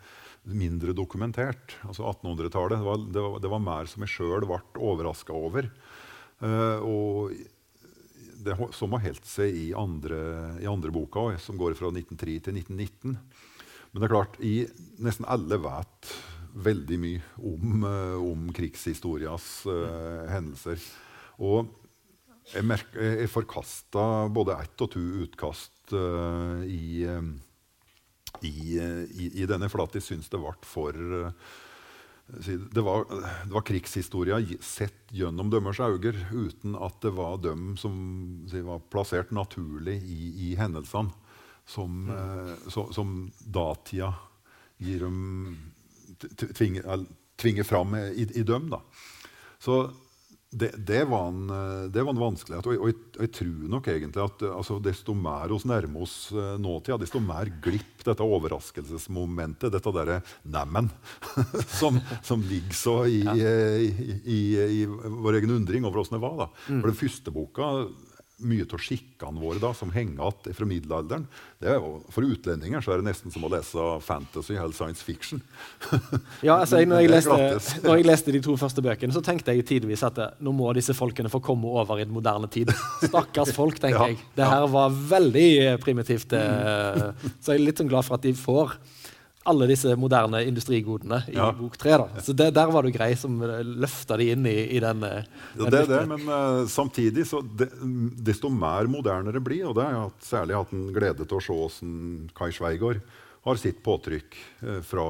mindre 0.49 0.95
dokumentert. 0.97 1.75
Altså 1.89 2.07
1800-tallet. 2.07 2.85
Det, 2.85 2.99
det, 3.17 3.25
det, 3.43 3.51
var 3.51 3.65
mer 3.65 3.89
som 3.91 4.05
jeg 4.05 4.15
sjøl 4.15 4.47
ble 4.47 4.61
overraska 4.79 5.35
over. 5.35 5.69
Uh, 6.39 6.79
og 6.87 7.35
det, 8.49 8.57
som 8.77 8.97
har 8.97 9.05
helt 9.05 9.29
seg 9.29 9.55
i 9.55 9.69
andre, 9.77 10.19
i 10.63 10.69
andre 10.69 10.93
boka, 10.95 11.31
som 11.43 11.59
går 11.61 11.77
fra 11.79 11.93
1903 11.93 12.39
til 12.49 12.59
1919. 12.61 13.19
Men 13.93 14.03
det 14.03 14.09
er 14.09 14.13
klart, 14.13 14.39
i 14.45 14.57
nesten 15.05 15.29
alle 15.29 15.61
vet 15.63 16.13
veldig 16.59 16.99
mye 17.01 17.23
om, 17.51 17.85
uh, 17.85 18.17
om 18.21 18.49
krigshistorias 18.57 19.49
uh, 19.69 20.27
hendelser. 20.33 20.83
Og 21.45 21.69
jeg, 22.53 22.65
merker, 22.67 23.21
jeg 23.23 23.31
forkasta 23.33 24.03
både 24.33 24.57
ett 24.65 24.85
og 24.85 24.93
to 24.95 25.05
utkast 25.25 25.95
uh, 25.95 26.65
i, 26.65 27.05
i, 28.45 28.55
i, 29.29 29.47
denne, 29.49 29.71
for 29.73 29.85
at 29.85 29.97
jeg 29.99 30.07
syns 30.09 30.33
det 30.33 30.41
ble 30.43 30.57
for 30.67 30.99
det 32.29 32.81
var, 32.85 33.07
det 33.45 33.53
var 33.55 33.65
krigshistoria 33.65 34.39
sett 34.61 35.13
gjennom 35.17 35.49
dømmers 35.51 35.81
øyne, 35.81 36.13
uten 36.33 36.77
at 36.77 37.01
det 37.01 37.15
var 37.17 37.39
dem 37.41 37.77
som 37.81 37.95
var 38.53 38.83
plassert 38.93 39.33
naturlig 39.33 39.97
i, 40.05 40.51
i 40.51 40.55
hendelsene, 40.61 41.15
som, 41.69 42.05
mm. 42.09 42.69
så, 42.69 42.87
som 42.93 43.31
datida 43.41 44.13
gir 44.77 45.01
dem 45.07 45.57
tvinger, 46.37 47.07
tvinger 47.41 47.65
fram 47.65 47.97
i, 47.97 48.29
i 48.35 48.45
dem. 48.45 48.69
Da. 48.73 48.83
Så 49.59 49.81
det, 50.51 50.71
det, 50.87 51.03
var 51.05 51.29
en, 51.29 51.49
det, 51.93 52.03
var 52.03 52.15
en, 52.15 52.21
vanskelighet. 52.21 52.67
Og, 52.67 52.81
og, 52.81 53.01
og 53.19 53.25
jeg, 53.25 53.33
tror 53.37 53.69
nok 53.75 53.89
egentlig 53.93 54.23
at 54.25 54.45
altså, 54.49 54.79
desto 54.81 55.13
mer 55.13 55.53
oss 55.53 55.67
nærmer 55.69 56.07
oss 56.07 56.17
uh, 56.33 56.55
nåtida, 56.61 56.97
desto 57.03 57.21
mer 57.21 57.51
glipp 57.65 58.05
dette 58.07 58.25
overraskelsesmomentet, 58.25 59.73
dette 59.75 59.93
derre 59.93 60.21
'neimen', 60.49 60.89
som, 61.81 62.01
som, 62.25 62.45
ligger 62.49 62.77
så 62.77 62.97
i, 63.05 63.21
ja. 63.27 63.37
i, 63.37 63.91
i, 64.25 64.41
i, 64.81 64.85
vår 64.89 65.43
egen 65.43 65.53
undring 65.59 65.85
over 65.85 66.01
åssen 66.01 66.17
det 66.17 66.25
var. 66.25 66.39
da. 66.47 66.49
Mm. 66.69 66.81
For 66.81 66.89
den 66.89 67.01
første 67.03 67.35
boka 67.35 67.71
mye 68.39 68.67
av 68.67 68.83
skikkene 68.83 69.41
våre 69.43 69.61
da, 69.63 69.73
som 69.75 69.91
henger 69.91 70.19
igjen 70.19 70.57
fra 70.57 70.67
middelalderen. 70.69 71.25
Jo, 71.65 71.99
for 72.15 72.27
utlendinger 72.27 72.85
så 72.85 72.95
er 72.95 73.01
det 73.01 73.09
nesten 73.09 73.35
som 73.35 73.47
å 73.47 73.51
lese 73.51 73.87
fantasy 74.05 74.55
eller 74.55 74.75
science 74.77 75.03
fiction. 75.05 75.43
ja, 76.47 76.59
altså, 76.59 76.79
når, 76.87 77.03
jeg 77.03 77.13
leste, 77.13 77.39
når, 77.85 78.01
jeg 78.01 78.09
leste, 78.09 78.35
de 78.37 78.43
to 78.45 78.55
første 78.61 78.85
bøkene, 78.85 79.15
så 79.15 79.23
tenkte 79.27 79.57
jeg 79.57 79.67
tidvis 79.69 80.05
at 80.07 80.21
eh, 80.23 80.37
nå 80.45 80.55
må 80.55 80.71
disse 80.77 80.95
folkene 80.97 81.33
få 81.33 81.43
komme 81.45 81.71
over 81.83 81.99
i 81.99 82.07
den 82.07 82.15
moderne 82.15 82.51
tid. 82.53 82.71
Stakkars 83.03 83.55
folk, 83.57 83.81
tenker 83.83 84.05
ja, 84.05 84.13
jeg. 84.15 84.31
Det 84.39 84.53
her 84.53 84.69
var 84.71 84.95
veldig 85.17 85.49
primitivt. 85.83 86.37
Eh, 86.39 87.05
så 87.41 87.55
jeg 87.55 87.59
er 87.59 87.67
litt 87.67 87.83
sånn 87.83 87.91
glad 87.91 88.07
for 88.07 88.21
at 88.21 88.27
de 88.29 88.37
får 88.39 88.79
alle 89.49 89.69
disse 89.71 89.95
moderne 89.97 90.43
industrigodene 90.45 91.23
i 91.29 91.37
ja. 91.37 91.53
bok 91.57 91.77
tre. 91.81 91.95
Da. 92.01 92.23
Så 92.25 92.35
det, 92.37 92.51
der 92.57 92.73
var 92.73 92.85
du 92.85 92.91
grei 92.93 93.15
som 93.17 93.39
løfta 93.41 94.19
de 94.21 94.31
inn 94.35 94.47
i, 94.49 94.57
i 94.77 94.81
den, 94.83 95.05
ja, 95.05 95.23
Det 95.55 95.85
er 95.85 95.89
det, 95.89 96.03
men 96.11 96.27
uh, 96.29 96.67
samtidig, 96.69 97.25
så 97.31 97.41
det, 97.43 97.71
desto 98.29 98.51
mer 98.53 98.91
moderne 98.91 99.33
det 99.35 99.43
blir, 99.45 99.69
og 99.71 99.79
det 99.79 99.87
har 99.87 99.97
jeg 99.97 100.29
særlig 100.29 100.59
hatt 100.59 100.75
en 100.77 100.91
glede 100.97 101.25
til 101.25 101.39
å 101.39 101.45
se 101.45 101.57
hvordan 101.57 101.97
Kai 102.37 102.51
Sveigård 102.55 103.01
har 103.49 103.61
sitt 103.61 103.81
påtrykk 103.87 104.37
uh, 104.67 104.79
fra, 104.85 105.09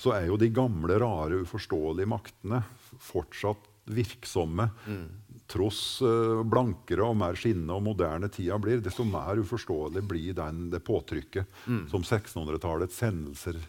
så 0.00 0.16
er 0.16 0.30
jo 0.30 0.40
de 0.40 0.50
gamle, 0.54 0.98
rare, 1.02 1.44
uforståelige 1.46 2.10
maktene 2.10 2.64
fortsatt 3.06 3.70
virksomme. 3.86 4.68
Mm. 4.86 5.06
Tross 5.50 6.02
uh, 6.02 6.42
blankere 6.46 7.06
og 7.06 7.16
mer 7.20 7.38
skinnende 7.38 7.76
og 7.76 7.84
moderne 7.86 8.30
tida 8.32 8.58
blir, 8.62 8.82
desto 8.84 9.06
mer 9.06 9.38
uforståelig 9.42 10.02
blir 10.06 10.36
den, 10.38 10.66
det 10.72 10.82
påtrykket 10.86 11.46
mm. 11.66 11.82
som 11.92 12.02
1600-tallets 12.02 13.02
hendelser 13.06 13.60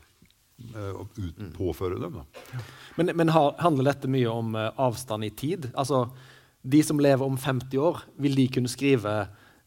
uh, 0.76 1.04
ut, 1.18 1.44
påfører 1.58 2.02
dem. 2.02 2.22
Da. 2.22 2.62
Men, 2.96 3.14
men 3.20 3.34
har, 3.36 3.54
handler 3.62 3.92
dette 3.92 4.12
mye 4.12 4.32
om 4.32 4.56
uh, 4.58 4.72
avstand 4.88 5.28
i 5.28 5.34
tid? 5.34 5.72
Altså, 5.76 6.08
De 6.62 6.82
som 6.84 7.00
lever 7.00 7.24
om 7.24 7.38
50 7.38 7.78
år, 7.80 8.02
vil 8.18 8.36
de 8.36 8.48
kunne 8.52 8.72
skrive 8.72 9.12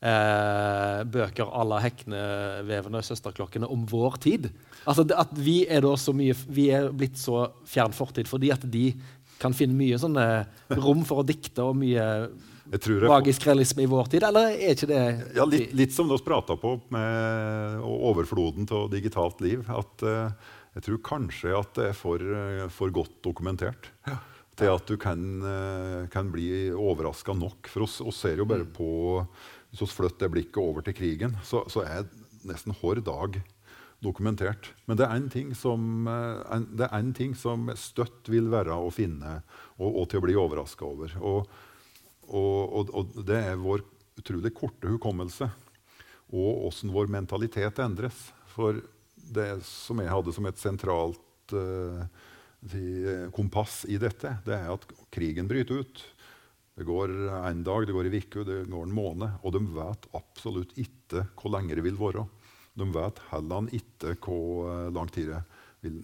uh, 0.00 1.00
bøker 1.04 1.48
à 1.48 1.64
la 1.64 1.78
Heknevevene 1.84 3.00
og 3.00 3.06
Søsterklokkene 3.06 3.68
om 3.70 3.86
vår 3.88 4.18
tid? 4.20 4.50
Altså 4.88 5.06
at 5.14 5.32
Vi 5.36 5.62
er 5.68 5.86
så 5.96 6.12
mye, 6.16 6.34
vi 6.48 6.70
er 6.74 6.90
blitt 6.92 7.18
så 7.20 7.50
fjern 7.68 7.94
fortid 7.96 8.28
fordi 8.28 8.52
at 8.52 8.64
de 8.64 8.90
kan 9.40 9.56
finne 9.56 9.76
mye 9.76 9.98
sånne 10.00 10.26
rom 10.76 11.02
for 11.08 11.22
å 11.22 11.26
dikte 11.26 11.64
og 11.64 11.78
mye 11.80 12.06
magisk 12.70 13.48
realisme 13.48 13.82
i 13.82 13.90
vår 13.90 14.12
tid, 14.12 14.24
eller 14.28 14.52
er 14.52 14.76
ikke 14.76 14.88
det 14.90 15.02
Ja, 15.34 15.46
Litt, 15.48 15.72
litt 15.74 15.94
som 15.94 16.10
vi 16.10 16.18
prata 16.22 16.54
på 16.60 16.76
med 16.94 17.82
overfloden 17.82 18.68
av 18.70 18.90
digitalt 18.92 19.40
liv. 19.42 19.64
at 19.66 20.04
uh, 20.06 20.30
jeg 20.76 20.86
tror 20.86 21.00
kanskje 21.02 21.54
at 21.56 21.72
det 21.74 21.86
er 21.90 21.96
for, 21.98 22.22
eh, 22.22 22.68
for 22.70 22.92
godt 22.94 23.16
dokumentert 23.26 23.90
ja. 24.06 24.20
til 24.58 24.70
at 24.70 24.86
du 24.86 24.96
kan, 25.00 25.18
eh, 25.42 26.06
kan 26.12 26.30
bli 26.30 26.70
overraska 26.70 27.34
nok. 27.34 27.66
For 27.66 27.82
oss, 27.88 28.00
oss, 28.00 28.20
ser 28.22 28.38
jo 28.38 28.46
bare 28.46 28.68
mm. 28.68 28.74
på 28.76 29.26
Hvis 29.70 29.82
vi 29.82 29.86
flytter 29.86 30.30
blikket 30.30 30.58
over 30.58 30.82
til 30.82 30.94
krigen, 30.94 31.36
så, 31.46 31.62
så 31.70 31.84
er 31.86 32.06
nesten 32.42 32.74
hver 32.74 32.98
dag 33.06 33.36
dokumentert. 34.00 34.72
Men 34.88 34.98
det 34.98 35.06
er 35.06 35.16
en 35.16 35.30
ting 35.32 35.52
eh, 35.52 37.10
ting 37.16 37.34
som 37.36 37.68
støtt 37.76 38.30
vil 38.32 38.48
være 38.52 38.74
å 38.74 38.90
finne 38.92 39.40
og, 39.78 39.88
og 39.88 40.08
til 40.10 40.20
å 40.20 40.24
bli 40.24 40.36
overraska 40.40 40.86
over. 40.88 41.16
Og, 41.20 41.50
og, 42.30 42.94
og, 42.94 43.18
det 43.26 43.40
er 43.52 43.60
vår 43.60 43.84
utrolig 44.20 44.52
korte 44.56 44.90
hukommelse 44.90 45.48
og 46.30 46.66
åssen 46.68 46.92
vår 46.94 47.10
mentalitet 47.12 47.80
endres. 47.82 48.30
For 48.52 48.80
det 49.14 49.60
som 49.66 50.00
jeg 50.00 50.12
hadde 50.12 50.34
som 50.34 50.46
et 50.48 50.60
sentralt 50.60 51.54
uh, 51.54 52.04
kompass 53.34 53.82
i 53.90 53.98
dette, 54.00 54.36
det 54.46 54.54
er 54.56 54.70
at 54.72 54.84
krigen 55.12 55.48
bryter 55.50 55.82
ut. 55.82 56.02
Det 56.78 56.86
går 56.86 57.12
en 57.50 57.64
dag, 57.66 57.86
det 57.86 57.94
går 57.96 58.08
en 58.08 58.14
uke, 58.16 58.44
det 58.46 58.58
går 58.70 58.86
en 58.86 58.94
måned. 58.94 59.40
Og 59.42 59.56
de 59.56 59.64
vet 59.74 60.06
absolutt 60.16 60.76
ikke 60.80 61.26
hvor 61.34 61.52
lenge 61.56 61.76
det 61.76 61.84
vil 61.84 61.98
være. 61.98 62.24
De 62.80 62.88
vet 62.94 63.24
heller 63.30 63.72
ikke 63.76 64.16
hvor 64.24 64.70
eh, 64.72 64.90
lang 64.96 65.10
tid 65.12 65.34
det 65.34 65.42
vil, 65.80 66.02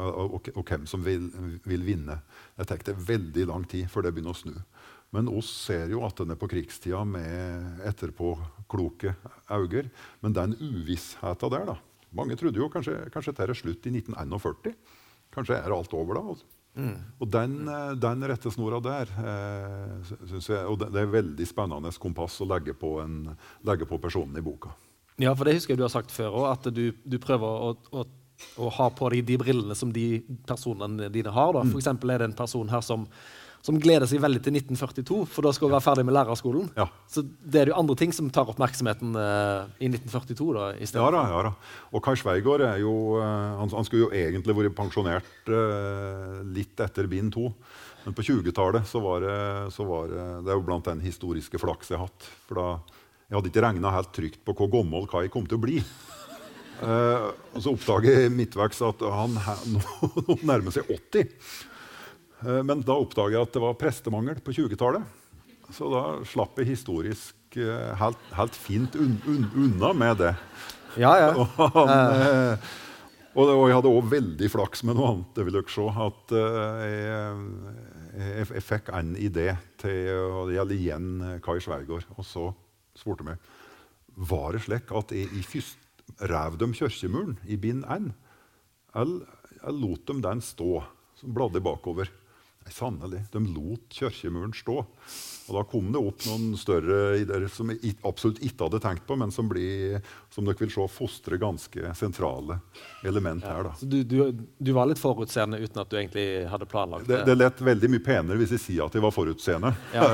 og, 0.00 0.46
og, 0.54 0.62
hvem 0.64 0.86
som 0.88 1.02
vil, 1.04 1.26
vil 1.68 1.82
vinne. 1.84 2.14
Det 2.56 2.70
tar 2.70 2.96
veldig 2.96 3.44
lang 3.50 3.66
tid 3.68 3.90
før 3.92 4.06
det 4.06 4.14
begynner 4.16 4.32
å 4.32 4.38
snu. 4.38 4.54
Men 5.12 5.28
oss 5.28 5.50
ser 5.66 5.90
jo 5.90 6.04
at 6.06 6.20
den 6.22 6.32
er 6.32 6.38
på 6.38 6.48
krigstida 6.50 7.02
med 7.04 7.82
etterpåkloke 7.88 9.12
øyne. 9.50 9.90
Men 10.22 10.36
den 10.36 10.54
uvissheten 10.60 11.52
der, 11.52 11.66
da, 11.72 11.76
mange 12.16 12.38
trodde 12.38 12.62
jo 12.62 12.70
kanskje, 12.72 12.96
kanskje 13.12 13.34
dette 13.34 13.50
er 13.50 13.58
slutt 13.58 13.90
i 13.90 13.94
1941. 13.98 14.72
Kanskje 15.34 15.58
er 15.58 15.74
alt 15.74 15.94
over 15.94 16.18
da. 16.18 16.24
Altså. 16.34 16.48
Mm. 16.78 16.98
Og 17.18 17.30
den, 17.30 17.56
eh, 17.68 17.92
den 17.98 18.28
rettesnora 18.30 18.78
der 18.82 19.10
eh, 19.10 20.12
synes 20.30 20.48
jeg, 20.52 20.62
og 20.66 20.78
det, 20.78 20.92
det 20.94 21.02
er 21.02 21.16
veldig 21.16 21.46
spennende 21.48 21.90
kompass 21.98 22.38
å 22.42 22.46
legge 22.46 22.76
på, 22.78 22.96
en, 23.02 23.24
legge 23.66 23.88
på 23.90 23.98
personen 24.02 24.38
i 24.38 24.44
boka. 24.44 24.70
Ja, 25.20 25.34
for 25.36 25.48
det 25.48 25.58
husker 25.58 25.74
jeg 25.74 25.82
du 25.82 25.86
har 25.86 25.92
sagt 25.92 26.14
før 26.14 26.40
òg, 26.42 26.48
at 26.54 26.70
du, 26.74 26.86
du, 27.04 27.18
prøver 27.22 27.68
å, 27.68 27.74
å, 27.92 28.06
å, 28.56 28.72
ha 28.78 28.88
på 28.96 29.12
deg 29.14 29.28
de 29.28 29.36
brillene 29.40 29.76
som 29.76 29.92
de 29.92 30.22
personene 30.48 31.10
dine 31.12 31.34
har. 31.34 31.54
Da. 31.56 31.66
For 31.66 31.76
mm. 31.76 31.82
eksempel 31.82 32.14
er 32.14 32.22
det 32.22 32.30
en 32.30 32.40
person 32.40 32.72
her 32.72 32.84
som 32.84 33.06
som 33.60 33.76
gleder 33.80 34.08
seg 34.08 34.22
veldig 34.22 34.40
til 34.40 34.56
1942, 34.56 35.18
for 35.28 35.44
da 35.44 35.52
skal 35.52 35.68
hun 35.68 35.74
være 35.74 35.84
ferdig 35.84 36.04
med 36.08 36.16
lærerskolen. 36.16 36.70
Ja. 36.78 36.86
Så 37.10 37.22
det 37.24 37.60
er 37.60 37.70
jo 37.70 37.76
andre 37.76 37.96
ting 38.00 38.14
som 38.16 38.30
tar 38.32 38.48
oppmerksomheten 38.48 39.12
uh, 39.16 39.68
i 39.76 39.90
1942. 39.90 40.46
da, 40.56 40.70
i 40.76 40.88
stedet. 40.88 41.02
Ja 41.04 41.10
da, 41.12 41.24
ja 41.28 41.42
da. 41.50 41.52
Og 41.92 42.04
Kai 42.04 42.16
Sveigård 42.16 42.64
er 42.64 42.80
jo, 42.80 42.94
uh, 43.20 43.26
han, 43.60 43.72
han, 43.74 43.88
skulle 43.88 44.06
jo 44.06 44.10
egentlig 44.16 44.56
vært 44.56 44.78
pensjonert 44.78 45.52
uh, 45.52 46.40
litt 46.56 46.80
etter 46.80 47.10
bind 47.10 47.34
to. 47.36 47.50
Men 48.06 48.16
på 48.16 48.24
20-tallet 48.24 48.88
så 48.88 49.02
var, 49.04 49.26
det, 49.26 49.36
så 49.76 49.84
var 49.84 50.08
det, 50.08 50.24
det 50.46 50.54
er 50.54 50.56
jo 50.56 50.64
blant 50.64 50.88
den 50.88 51.04
historiske 51.04 51.60
flaks 51.60 51.92
jeg 51.92 52.00
har 52.00 52.08
hatt. 52.08 52.30
For 52.48 52.56
da, 52.56 52.99
jeg 53.30 53.38
hadde 53.38 53.50
ikke 53.52 53.62
regna 53.62 53.94
helt 53.94 54.10
trygt 54.12 54.40
på 54.42 54.54
hvor 54.58 54.70
gammel 54.72 55.04
Kai 55.10 55.28
kom 55.30 55.46
til 55.46 55.60
å 55.60 55.62
bli. 55.62 55.80
Uh, 56.80 57.30
og 57.52 57.62
så 57.62 57.74
oppdager 57.76 58.24
jeg 58.24 58.32
midtveis 58.32 58.80
at 58.82 59.02
han 59.04 59.36
nå, 59.74 59.82
nå 60.26 60.38
nærmer 60.48 60.74
seg 60.74 60.88
80. 60.90 61.28
Eh, 62.40 62.60
men 62.64 62.84
da 62.86 62.96
oppdager 62.96 63.36
jeg 63.36 63.48
at 63.48 63.56
det 63.56 63.62
var 63.62 63.78
prestemangel 63.80 64.40
på 64.44 64.54
20-tallet. 64.56 65.18
Så 65.70 65.90
da 65.92 66.04
slapp 66.26 66.58
jeg 66.58 66.72
historisk 66.72 67.58
eh, 67.60 67.90
helt, 68.00 68.22
helt 68.34 68.56
fint 68.58 68.96
un, 68.98 69.18
un, 69.28 69.44
unna 69.66 69.92
med 69.94 70.22
det. 70.24 70.32
Ja, 70.98 71.12
ja. 71.20 71.34
Og, 71.38 71.52
han, 71.76 71.92
uh. 71.92 72.70
og, 73.36 73.44
og, 73.44 73.66
jeg 73.68 73.76
hadde 73.76 73.92
òg 73.94 74.08
veldig 74.10 74.48
flaks 74.50 74.82
med 74.88 74.98
noe 74.98 75.12
annet. 75.12 75.28
det 75.36 75.44
vil 75.46 75.54
dere 75.54 75.70
se, 75.70 75.84
at 76.06 76.32
jeg, 76.34 76.96
jeg, 78.16 78.48
jeg, 78.56 78.64
fikk 78.66 78.90
en 78.98 79.12
idé 79.14 79.46
til 79.78 80.10
å 80.16 80.48
gjelde 80.50 80.74
igjen 80.74 81.12
Kai 81.44 81.60
Sveigård. 81.62 82.08
Og 82.18 82.26
så 82.26 82.48
spurte 83.00 83.26
meg 83.26 83.50
var 84.20 84.52
det 84.54 84.64
slik 84.66 84.90
at 84.96 85.12
jeg 85.14 85.30
i 85.36 85.42
først 85.46 85.78
rev 86.28 86.56
dem 86.60 86.72
kirkemuren 86.76 87.38
i 87.48 87.56
bind 87.60 87.84
1, 87.86 88.10
eller 89.00 89.76
lot 89.76 90.06
dem 90.08 90.22
den 90.24 90.42
stå? 90.44 90.82
Så 91.16 91.28
bladde 91.28 91.60
jeg 91.60 91.66
bakover. 91.66 92.10
Nei, 92.64 92.72
sannelig. 92.74 93.22
De 93.32 93.40
lot 93.44 93.86
kirkemuren 93.92 94.54
stå. 94.56 94.82
Og 95.50 95.56
da 95.58 95.64
kom 95.66 95.90
det 95.90 95.98
opp 95.98 96.24
noen 96.28 96.52
større 96.58 97.18
ideer 97.18 97.46
som 97.50 97.72
jeg 97.72 97.96
absolutt 98.06 98.38
ikke 98.46 98.68
hadde 98.68 98.80
tenkt 98.84 99.06
på, 99.08 99.16
men 99.18 99.32
som, 99.34 99.48
blir, 99.50 99.98
som 100.30 100.46
dere 100.46 100.58
vil 100.60 100.70
se 100.70 100.86
fostrer 100.94 101.40
ganske 101.42 101.94
sentrale 101.98 102.60
element 103.06 103.44
her. 103.44 103.64
Da. 103.66 103.72
Så 103.80 103.88
du, 103.90 104.02
du, 104.06 104.46
du, 104.58 104.70
var 104.76 104.86
litt 104.90 105.00
forutseende 105.02 105.58
uten 105.58 105.82
at 105.82 105.90
du 105.90 105.96
egentlig 105.98 106.26
hadde 106.50 106.68
planlagt 106.70 107.08
det? 107.08 107.22
Det, 107.24 107.32
det 107.32 107.38
lett 107.40 107.62
veldig 107.70 107.90
mye 107.96 108.04
penere 108.04 108.38
hvis 108.40 108.54
jeg 108.56 108.64
sier 108.66 108.86
at 108.86 108.94
jeg 108.94 109.02
var 109.02 109.14
forutseende. 109.14 109.72
Ja. 109.94 110.06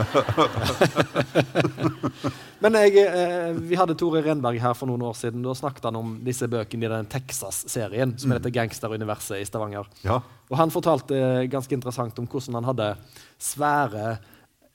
men 2.64 2.78
jeg, 2.80 3.04
eh, 3.04 3.50
vi 3.60 3.76
hadde 3.76 3.98
Tore 4.00 4.22
Renberg 4.24 4.60
her 4.62 4.76
for 4.78 4.88
noen 4.88 5.04
år 5.10 5.18
siden. 5.18 5.44
Da 5.44 5.52
snakket 5.58 5.90
han 5.90 6.00
om 6.00 6.16
disse 6.24 6.48
bøkene 6.50 6.88
i 6.88 6.92
den 6.94 7.10
Texas-serien 7.12 8.16
som 8.20 8.32
heter 8.32 8.54
Gangsteruniverset 8.54 9.42
i 9.42 9.48
Stavanger. 9.48 9.90
Ja. 10.06 10.22
Og 10.46 10.56
han 10.60 10.72
fortalte 10.72 11.44
ganske 11.50 11.74
interessant 11.74 12.18
om 12.22 12.28
hvordan 12.30 12.60
han 12.60 12.70
hadde 12.70 12.88
svære 13.42 14.16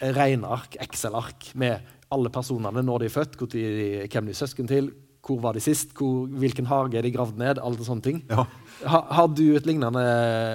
regneark, 0.01 0.77
Excel-ark, 0.81 1.51
med 1.59 1.79
alle 2.11 2.31
personene 2.33 2.83
når 2.83 3.03
de 3.03 3.09
er 3.09 3.13
født, 3.13 3.39
de, 3.53 3.63
hvem 4.11 4.27
de 4.27 4.35
er 4.35 4.41
søsken 4.41 4.69
til, 4.69 4.91
hvor 5.21 5.37
var 5.43 5.53
de 5.53 5.61
sist, 5.63 5.93
hvor, 5.97 6.25
hvilken 6.41 6.65
hage 6.69 6.97
er 6.97 7.05
de 7.05 7.13
gravd 7.13 7.37
ned, 7.39 7.61
alle 7.61 7.85
sånne 7.85 8.05
ting. 8.05 8.23
Ja. 8.31 8.47
Ha, 8.89 9.03
har 9.13 9.29
du 9.29 9.45
et 9.53 9.67
lignende 9.69 10.01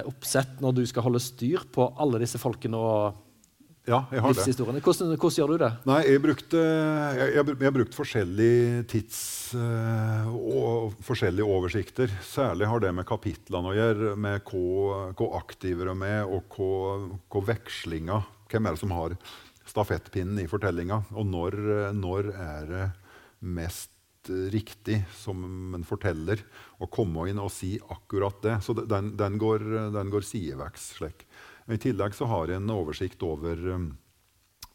oppsett 0.09 0.59
når 0.63 0.81
du 0.81 0.83
skal 0.89 1.07
holde 1.07 1.23
styr 1.23 1.63
på 1.71 1.87
alle 1.95 2.19
disse 2.23 2.41
folkene 2.41 2.81
og 2.81 3.23
ja, 3.87 4.01
jeg 4.11 4.19
har 4.19 4.33
livshistoriene? 4.33 4.81
Hvordan, 4.83 5.13
hvordan, 5.15 5.35
gjør 5.39 5.51
du 5.53 5.61
det? 5.61 5.69
Nei, 5.87 6.01
Jeg 6.09 6.19
brukte 6.19 6.59
jeg, 6.59 7.29
jeg, 7.37 7.57
jeg 7.63 7.73
brukte 7.77 7.95
forskjellige 7.95 8.81
tids 8.91 9.19
uh, 9.55 10.27
og 10.35 10.97
forskjellige 11.07 11.47
oversikter. 11.47 12.11
Særlig 12.27 12.67
har 12.67 12.83
det 12.83 12.91
med 12.97 13.07
kapitlene 13.07 13.71
å 13.71 13.77
gjøre, 13.77 14.17
med 14.19 14.43
hva, 14.51 15.29
aktiver 15.39 15.93
er, 15.95 16.27
og 16.27 16.51
hvor 16.51 17.07
hva 17.31 17.45
vekslinga 17.53 18.19
hvem 18.51 18.67
er 18.67 18.75
det 18.75 18.81
som 18.83 18.95
har 18.95 19.17
stafettpinnen 19.67 20.39
i 20.41 20.47
fortellinga, 20.49 21.01
og 21.13 21.27
når, 21.27 21.59
når 21.95 22.31
er 22.33 22.71
det 22.71 22.87
mest 23.39 23.91
riktig 24.29 25.01
som 25.15 25.75
en 25.75 25.85
forteller 25.87 26.41
å 26.81 26.89
komme 26.91 27.27
inn 27.31 27.39
og 27.41 27.51
si 27.53 27.75
akkurat 27.91 28.41
det. 28.43 28.57
Så 28.65 28.75
den, 28.77 29.13
den 29.19 29.37
går, 29.41 29.63
går 30.11 30.27
sideveks. 30.27 30.89
slik. 30.99 31.23
I 31.67 31.79
tillegg 31.81 32.15
så 32.15 32.27
har 32.31 32.51
jeg 32.51 32.61
en 32.61 32.71
oversikt 32.75 33.23
over, 33.27 33.59
um, 33.75 33.89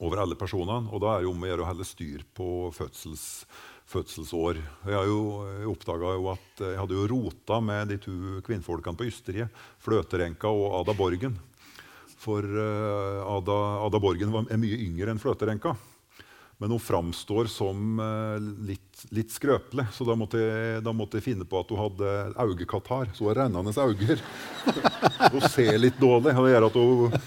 over 0.02 0.24
alle 0.24 0.38
personene. 0.38 0.90
Og 0.92 1.02
da 1.04 1.14
er 1.14 1.24
det 1.24 1.30
om 1.32 1.44
å 1.44 1.50
gjøre 1.50 1.64
å 1.64 1.70
holde 1.70 1.88
styr 1.88 2.24
på 2.36 2.48
fødsels, 2.76 3.26
fødselsår. 3.92 4.60
Jeg, 4.88 4.96
jeg 4.96 5.70
oppdaga 5.72 6.16
jo 6.18 6.28
at 6.34 6.64
jeg 6.66 6.80
hadde 6.80 6.98
jo 6.98 7.08
rota 7.14 7.60
med 7.64 7.92
de 7.92 8.00
to 8.02 8.16
kvinnfolkene 8.46 8.98
på 8.98 9.08
Ysteriet. 9.08 9.64
Fløterenka 9.82 10.52
og 10.52 10.82
Ada 10.82 10.96
Borgen. 10.96 11.38
For 12.22 12.46
uh, 12.46 13.38
Ada, 13.38 13.56
Ada, 13.86 13.98
Borgen 14.02 14.30
var, 14.34 14.46
er 14.50 14.60
mye 14.60 14.78
yngre 14.84 15.10
enn 15.10 15.20
Fløterenka. 15.22 15.74
Men 16.62 16.70
hun 16.70 16.78
framstår 16.78 17.48
som 17.50 17.96
uh, 17.98 18.36
litt, 18.62 19.00
litt, 19.10 19.32
skrøpelig, 19.34 19.88
så 19.96 20.06
da 20.06 20.14
måtte, 20.14 20.38
jeg, 20.38 20.84
da 20.86 20.92
måtte, 20.94 21.18
jeg, 21.18 21.26
finne 21.32 21.46
på 21.48 21.58
at 21.58 21.72
hun 21.74 21.80
hadde 21.80 22.12
augekatarr. 22.44 23.10
Så 23.16 23.24
hun 23.24 23.32
har 23.32 23.40
rennende 23.40 23.74
øyne. 23.74 24.18
hun 25.34 25.48
ser 25.50 25.80
litt 25.82 25.98
dårlig. 25.98 26.36
og 26.36 26.46
det 26.46 26.54
gjør 26.54 26.68
at 26.68 26.78
Hun, 26.78 27.18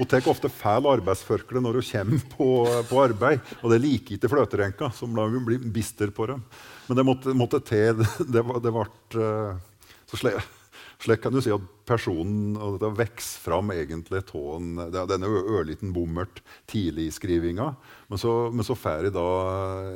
hun 0.00 0.10
tar 0.10 0.32
ofte 0.34 0.50
feil 0.50 0.90
arbeidsforkle 0.90 1.62
når 1.62 1.78
hun 1.78 1.88
kommer 1.92 2.26
på, 2.34 2.50
på, 2.90 3.00
arbeid. 3.04 3.54
Og 3.62 3.70
det 3.70 3.82
liker 3.86 4.18
ikke 4.18 4.34
fløterenka, 4.34 4.90
som 4.98 5.14
da 5.14 5.30
hun 5.30 5.46
blir 5.46 5.62
bister 5.62 6.10
på 6.10 6.26
dem. 6.32 6.42
Men 6.90 6.98
det 6.98 7.06
måtte, 7.06 7.38
måtte 7.38 7.62
til. 7.62 8.02
Det, 8.18 8.26
det, 8.34 8.46
det 8.66 8.74
ble 8.74 8.88
uh, 9.22 9.84
så 10.10 10.18
slett. 10.18 10.57
Slik 10.98 11.20
kan 11.22 11.34
du 11.34 11.38
si 11.38 11.52
at 11.54 11.66
personen 11.88 12.56
dette 12.58 12.88
vokser 12.98 13.40
fram 13.40 13.70
egentlig 13.72 14.20
av 14.34 15.06
denne 15.08 15.28
ørliten 15.28 15.92
bommert 15.94 16.40
tidlig 16.68 17.06
i 17.08 17.12
skrivinga. 17.14 17.68
Men 18.10 18.20
så, 18.20 18.32
men 18.50 18.66
så 18.66 18.74
får 18.76 19.06
jeg 19.06 19.14
da 19.14 19.26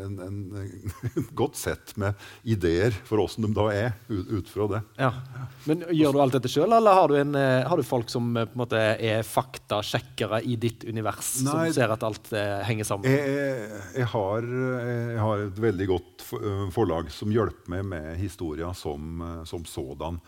en, 0.07 0.15
en, 0.23 0.38
en, 0.62 1.27
godt 1.41 1.59
sett 1.59 1.95
med 2.01 2.15
ideer 2.47 2.95
for 3.09 3.25
åssen 3.25 3.49
de 3.49 3.51
da 3.57 3.67
er, 3.75 3.97
ut, 4.09 4.31
ut, 4.31 4.53
fra 4.53 4.69
det. 4.71 4.83
Ja. 5.01 5.11
Men 5.67 5.85
Gjør 5.91 6.15
du 6.15 6.21
alt 6.23 6.38
dette 6.38 6.53
sjøl, 6.53 6.71
eller 6.71 6.97
har 6.97 7.11
du, 7.11 7.17
en, 7.19 7.35
eh, 7.41 7.65
har 7.67 7.83
du, 7.83 7.85
folk 7.87 8.12
som 8.12 8.31
eh, 8.37 8.47
på 8.47 8.57
en 8.57 8.62
måte 8.62 8.85
er 8.95 9.27
faktasjekkere 9.27 10.43
i 10.47 10.57
ditt 10.61 10.87
univers? 10.88 11.35
Nei, 11.43 11.67
som 11.67 11.77
ser 11.81 11.97
at 11.97 12.07
alt 12.07 12.33
eh, 12.37 12.62
henger 12.69 12.88
sammen? 12.88 13.11
Jeg, 13.11 13.83
jeg, 13.99 14.09
har, 14.15 14.49
jeg, 14.49 15.21
har, 15.25 15.45
et 15.51 15.62
veldig 15.67 15.91
godt 15.91 16.27
forlag 16.73 17.11
som 17.12 17.35
hjelper 17.35 17.75
meg 17.75 17.87
med 17.91 18.11
historia 18.23 18.71
som, 18.77 19.19
som 19.49 19.67
sådan. 19.67 20.23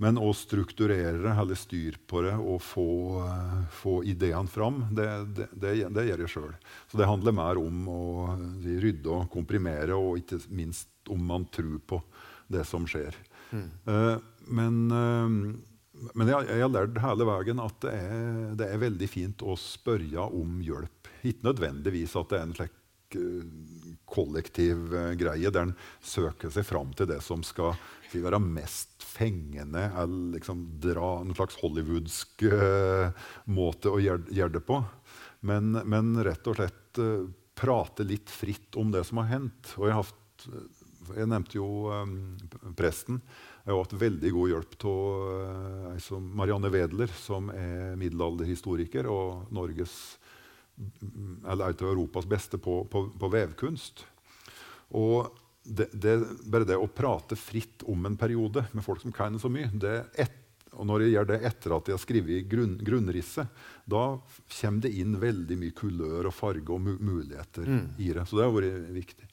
Men 0.00 0.16
å 0.16 0.30
strukturere, 0.32 1.34
holde 1.36 1.56
styr 1.60 1.98
på 2.08 2.22
det 2.24 2.32
og 2.38 2.62
få, 2.64 2.86
uh, 3.20 3.56
få 3.82 3.98
ideene 4.08 4.48
fram, 4.48 4.86
det, 4.96 5.08
det, 5.36 5.48
det, 5.52 5.74
det 5.92 6.04
gjør 6.06 6.22
jeg 6.24 6.32
sjøl. 6.32 6.54
Så 6.88 7.00
det 7.00 7.08
handler 7.10 7.36
mer 7.36 7.60
om 7.60 7.82
å 7.92 8.04
rydde 8.64 9.12
og 9.12 9.28
komprimere, 9.32 9.98
og 9.98 10.22
ikke 10.22 10.40
minst 10.56 10.88
om 11.12 11.20
man 11.28 11.44
tror 11.52 11.76
på 11.84 12.00
det 12.48 12.64
som 12.68 12.88
skjer. 12.88 13.18
Mm. 13.52 13.68
Uh, 13.84 14.16
men, 14.48 14.80
uh, 14.88 16.08
men 16.16 16.32
jeg, 16.32 16.48
jeg, 16.48 16.64
har 16.64 16.72
lært 16.72 17.04
hele 17.04 17.28
veien 17.28 17.60
at 17.66 17.78
det 17.84 17.94
er, 18.00 18.18
det 18.56 18.72
er, 18.72 18.84
veldig 18.88 19.12
fint 19.12 19.44
å 19.44 19.58
spørre 19.60 20.30
om 20.32 20.62
hjelp. 20.64 21.12
Ikke 21.20 21.50
nødvendigvis 21.50 22.16
at 22.16 22.32
det 22.32 22.40
er 22.40 22.48
en 22.48 22.56
slik 22.56 22.76
kollektiv 24.06 24.92
greie 25.18 25.50
der 25.50 25.64
en 25.66 25.72
søker 25.98 26.52
seg 26.54 26.62
fram 26.62 26.92
til 26.94 27.08
det 27.10 27.16
som 27.26 27.42
skal 27.42 27.74
si, 28.12 28.22
være 28.24 28.40
mest 28.42 29.04
fengende 29.04 29.86
eller 29.98 30.36
liksom 30.36 30.64
dra 30.82 31.10
en 31.20 31.34
slags 31.36 31.58
hollywoodsk 31.60 32.44
uh, 32.50 33.10
måte 33.50 33.92
å 33.92 34.00
gjøre, 34.02 34.50
det 34.54 34.62
på. 34.66 34.80
Men, 35.46 35.72
men, 35.88 36.14
rett 36.24 36.46
og 36.50 36.58
slett 36.58 37.00
uh, 37.00 37.28
prate 37.58 38.06
litt 38.06 38.30
fritt 38.32 38.78
om 38.80 38.92
det 38.92 39.04
som 39.08 39.20
har 39.22 39.30
hendt. 39.34 39.74
Og 39.78 39.88
jeg, 39.88 39.96
har 39.96 40.06
hatt, 40.06 40.46
jeg 41.16 41.30
nevnte 41.30 41.58
jo 41.58 41.70
um, 41.92 42.14
presten. 42.78 43.20
Jeg 43.64 43.74
har 43.74 43.82
hatt 43.82 43.98
veldig 44.00 44.32
god 44.36 44.54
hjelp 44.54 44.78
av 44.90 45.90
uh, 45.92 46.16
Marianne 46.40 46.72
Wedler, 46.72 47.12
som 47.20 47.52
er 47.54 47.98
middelalderhistoriker 48.00 49.10
og 49.10 49.52
Norges, 49.54 49.94
eller 51.44 51.76
Europas 51.84 52.28
beste 52.28 52.56
på, 52.62 52.82
på, 52.88 53.04
på 53.20 53.32
vevkunst. 53.34 54.06
Og 54.96 55.28
det, 55.62 55.90
det, 55.92 56.16
bare 56.48 56.66
det 56.68 56.78
å 56.80 56.88
prate 56.88 57.36
fritt 57.36 57.84
om 57.88 58.06
en 58.08 58.16
periode 58.16 58.64
med 58.72 58.84
folk 58.84 59.02
som 59.02 59.12
kan 59.12 59.38
så 59.40 59.50
mye 59.52 59.68
et, 60.14 60.36
og 60.70 60.86
Når 60.86 61.02
jeg 61.02 61.12
gjør 61.12 61.26
det 61.26 61.40
etter 61.48 61.72
at 61.74 61.88
jeg 61.88 61.96
har 61.96 62.00
skrevet 62.00 62.46
grunn, 62.48 62.76
grunnrisset, 62.78 63.48
da 63.90 64.04
kommer 64.54 64.84
det 64.84 64.92
inn 65.02 65.16
veldig 65.20 65.56
mye 65.58 65.74
kulør 65.76 66.28
og 66.30 66.36
farge 66.36 66.72
og 66.72 66.84
muligheter 66.86 67.66
mm. 67.66 67.86
i 67.98 68.12
det. 68.14 68.24
Så 68.30 68.38
det 68.38 68.46
har 68.46 68.54
vært 68.54 68.92
viktig. 68.94 69.26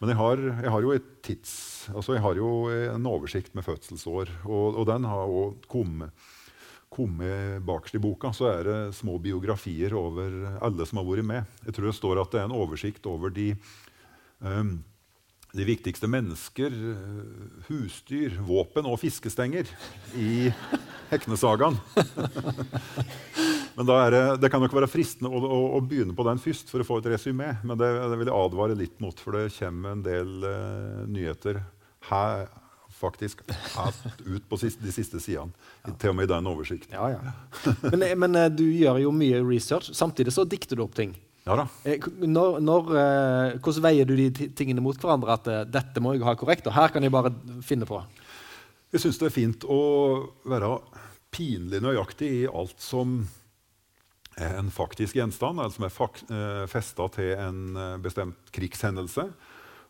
Men 0.00 0.10
jeg 0.10 0.18
har, 0.18 0.42
jeg 0.66 0.72
har, 0.74 0.82
jo 0.82 0.94
et 0.96 1.10
tids, 1.22 1.52
altså 1.94 2.16
jeg 2.16 2.24
har 2.24 2.40
jo 2.40 2.48
en 2.74 3.06
oversikt 3.06 3.54
med 3.54 3.62
fødselsår, 3.64 4.32
og, 4.48 4.80
og 4.80 4.88
den 4.90 5.06
har 5.06 5.30
òg 5.30 5.68
kommet 5.70 6.24
kommet 6.94 7.62
bakerst 7.66 7.96
i 7.98 8.02
boka, 8.02 8.30
så 8.30 8.52
er 8.52 8.68
det 8.68 8.78
små 8.94 9.16
biografier 9.18 9.96
over 9.98 10.58
alle 10.62 10.86
som 10.86 11.00
har 11.00 11.08
vært 11.08 11.26
med. 11.26 11.54
Jeg 11.66 11.74
tror 11.74 11.88
det 11.88 11.96
står 11.98 12.20
at 12.22 12.34
det 12.34 12.38
er 12.42 12.46
en 12.46 12.54
oversikt 12.54 13.08
over 13.10 13.34
de 13.34 13.48
um, 14.38 14.76
de 15.54 15.64
viktigste 15.66 16.08
mennesker, 16.10 16.72
eh, 16.90 17.58
husdyr, 17.68 18.40
våpen 18.42 18.88
og 18.90 18.98
fiskestenger 19.02 19.68
i 20.18 20.50
Heknesagaen. 21.12 21.76
men 23.76 23.86
det, 23.86 23.98
det, 24.42 24.50
kan 24.50 24.64
nok 24.64 24.74
være 24.74 24.90
fristende 24.90 25.30
å, 25.30 25.38
å, 25.38 25.60
å, 25.78 25.82
begynne 25.84 26.16
på 26.16 26.26
den 26.26 26.42
først 26.42 26.72
for 26.72 26.82
å 26.82 26.88
få 26.88 26.98
et 26.98 27.12
resymé. 27.14 27.52
Men 27.62 27.78
det, 27.78 27.92
det, 28.02 28.18
vil 28.18 28.32
jeg 28.32 28.38
advare 28.40 28.78
litt 28.78 28.98
mot, 29.04 29.22
for 29.22 29.38
det 29.38 29.54
kommer 29.54 29.94
en 29.94 30.04
del 30.04 30.34
uh, 30.42 31.04
nyheter 31.06 31.62
her, 32.10 32.48
faktisk 32.94 33.42
ut 33.46 34.44
på 34.48 34.58
siste, 34.58 34.82
de 34.82 34.94
siste 34.94 35.20
sidene. 35.22 35.54
Ja. 35.84 35.94
Til 36.00 36.12
og 36.12 36.18
med 36.18 36.26
i 36.28 36.32
den 36.34 36.50
oversikten. 36.50 36.94
Ja, 36.94 37.14
ja. 37.14 37.74
Men, 37.92 38.06
men, 38.22 38.38
eh, 38.38 38.50
du 38.50 38.64
gjør 38.66 39.00
jo 39.02 39.14
mye 39.14 39.42
research. 39.44 39.92
Samtidig 39.94 40.34
så 40.34 40.46
dikter 40.48 40.78
du 40.78 40.84
opp 40.86 40.94
ting. 40.98 41.14
Ja 41.44 41.58
da. 41.60 41.66
Eh, 41.84 42.00
når, 42.24 42.58
når, 42.64 42.90
eh, 42.96 43.54
hvordan 43.60 43.84
veier 43.84 44.08
du 44.08 44.14
de 44.16 44.48
tingene 44.56 44.82
mot 44.84 44.96
hverandre? 44.96 45.36
At 45.36 45.48
eh, 45.52 45.64
dette 45.68 46.00
må 46.00 46.14
jeg 46.14 46.24
ha 46.24 46.32
korrekt, 46.40 46.68
og 46.70 46.76
her 46.76 46.92
kan 46.92 47.04
jeg 47.04 47.12
bare 47.12 47.34
finne 47.64 47.88
på? 47.88 48.00
Jeg 48.94 49.02
syns 49.04 49.20
det 49.20 49.28
er 49.28 49.34
fint 49.34 49.66
å 49.68 49.80
være 50.48 50.78
pinlig 51.34 51.82
nøyaktig 51.84 52.30
i 52.30 52.44
alt 52.48 52.78
som 52.80 53.18
er 54.40 54.56
en 54.58 54.70
faktisk 54.72 55.18
gjenstand, 55.18 55.60
eller 55.60 55.74
som 55.74 55.84
er 55.86 56.70
festa 56.70 57.06
til 57.14 57.34
en 57.38 57.76
bestemt 58.02 58.48
krigshendelse. 58.54 59.28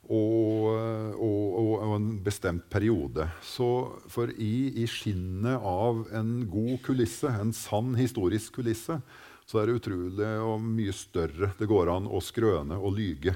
Og, 0.04 0.66
og, 1.16 1.44
og, 1.56 1.92
en 1.96 2.08
bestemt 2.20 2.66
periode. 2.68 3.24
Så 3.40 3.68
for 4.12 4.28
i, 4.36 4.68
i 4.82 4.84
skinnet 4.90 5.64
av 5.64 6.02
en 6.12 6.34
god 6.52 6.82
kulisse, 6.84 7.30
en 7.40 7.54
sann 7.56 7.94
historisk 7.96 8.58
kulisse, 8.58 8.98
så 9.44 9.60
er 9.60 9.68
det 9.68 9.80
utrolig 9.80 10.30
og 10.44 10.62
mye 10.64 10.94
større 10.96 11.52
det 11.58 11.68
går 11.68 11.90
an 11.92 12.08
å 12.08 12.20
skrøne 12.24 12.78
og 12.80 12.96
lyge. 12.96 13.34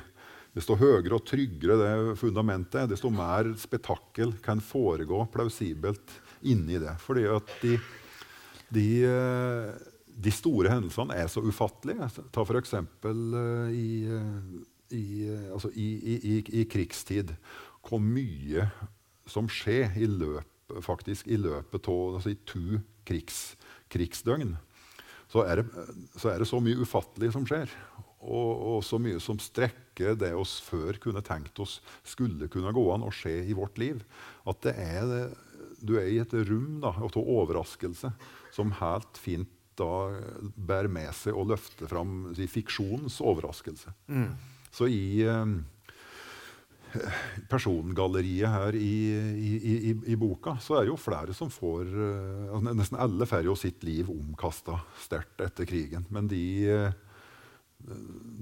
Desto 0.57 0.75
høyere 0.79 1.19
og 1.19 1.27
tryggere 1.29 1.77
det 1.79 2.17
fundamentet 2.19 2.89
desto 2.91 3.11
mer 3.15 3.53
spetakkel 3.61 4.33
kan 4.43 4.63
foregå 4.65 5.21
plausibelt 5.33 6.17
inni 6.49 6.81
det. 6.81 6.97
Fordi 7.03 7.27
at 7.31 7.53
de, 7.63 7.77
de, 8.75 8.87
eh, 9.07 9.71
de 10.09 10.33
store 10.35 10.73
hendelsene 10.73 11.19
er 11.19 11.29
så 11.31 11.45
ufattelige. 11.45 12.09
Ta 12.35 12.43
f.eks. 12.43 12.75
Eh, 12.75 13.77
I, 13.77 13.89
eh, 14.17 14.45
i, 14.97 15.07
altså 15.53 15.71
i, 15.77 15.89
i, 16.17 16.39
i, 16.41 16.65
krigstid. 16.71 17.37
Hvor 17.85 18.03
mye 18.03 18.67
som 19.29 19.51
skjer 19.53 19.95
i, 20.01 20.09
løpet, 20.09 20.81
faktisk, 20.85 21.29
i 21.29 21.39
løpet 21.39 21.93
av 21.93 22.17
altså 22.19 22.33
i 22.33 22.41
to 22.49 22.81
krigs, 23.09 23.53
krigsdøgn 23.93 24.57
så 25.29 25.45
er, 25.45 25.61
det, 25.61 25.87
så 26.17 26.33
er 26.33 26.41
det 26.41 26.49
så 26.49 26.61
mye 26.65 26.81
ufattelig 26.81 27.33
som 27.35 27.45
skjer. 27.49 27.73
Og, 28.19 28.49
og, 28.51 28.79
så 28.83 28.99
mye 29.01 29.21
som 29.23 29.39
strekker 29.39 30.17
det 30.19 30.33
oss 30.35 30.57
før 30.65 30.99
kunne 31.03 31.23
tenkt 31.23 31.61
oss 31.63 31.79
skulle 32.07 32.49
kunne 32.51 32.73
gå 32.75 32.85
an 32.95 33.07
å 33.07 33.13
skje 33.15 33.37
i 33.47 33.55
vårt 33.57 33.79
liv. 33.81 34.03
At 34.49 34.65
det 34.67 34.75
er, 34.83 35.31
du 35.79 35.95
er 36.01 36.11
i 36.11 36.19
et 36.23 36.35
rom 36.49 36.81
da, 36.83 36.95
av 36.97 37.19
overraskelse 37.23 38.11
som 38.57 38.75
helt 38.81 39.21
fint 39.21 39.53
da 39.79 40.11
bærer 40.57 40.91
med 40.91 41.13
seg 41.15 41.37
å 41.39 41.45
løfte 41.47 41.87
fram 41.87 42.33
si, 42.35 42.49
fiksjonens 42.51 43.21
overraskelse. 43.23 43.95
Mm. 44.11 44.33
Så 44.75 44.91
i... 44.91 45.23
Um, 45.29 45.61
persongalleriet 47.51 48.51
her 48.53 48.77
i, 48.79 48.93
i, 49.35 49.51
i, 49.59 49.95
i, 50.13 50.17
boka, 50.19 50.57
så 50.63 50.79
er 50.79 50.87
det 50.87 50.93
jo 50.93 51.01
flere 51.01 51.35
som 51.37 51.51
får 51.53 51.91
uh, 51.91 52.63
Nesten 52.69 52.99
alle 53.01 53.29
får 53.29 53.47
jo 53.47 53.57
sitt 53.59 53.85
liv 53.87 54.11
omkasta 54.13 54.79
sterkt 55.03 55.43
etter 55.45 55.69
krigen. 55.69 56.07
Men 56.15 56.31
de, 56.31 56.45
uh, 56.69 57.93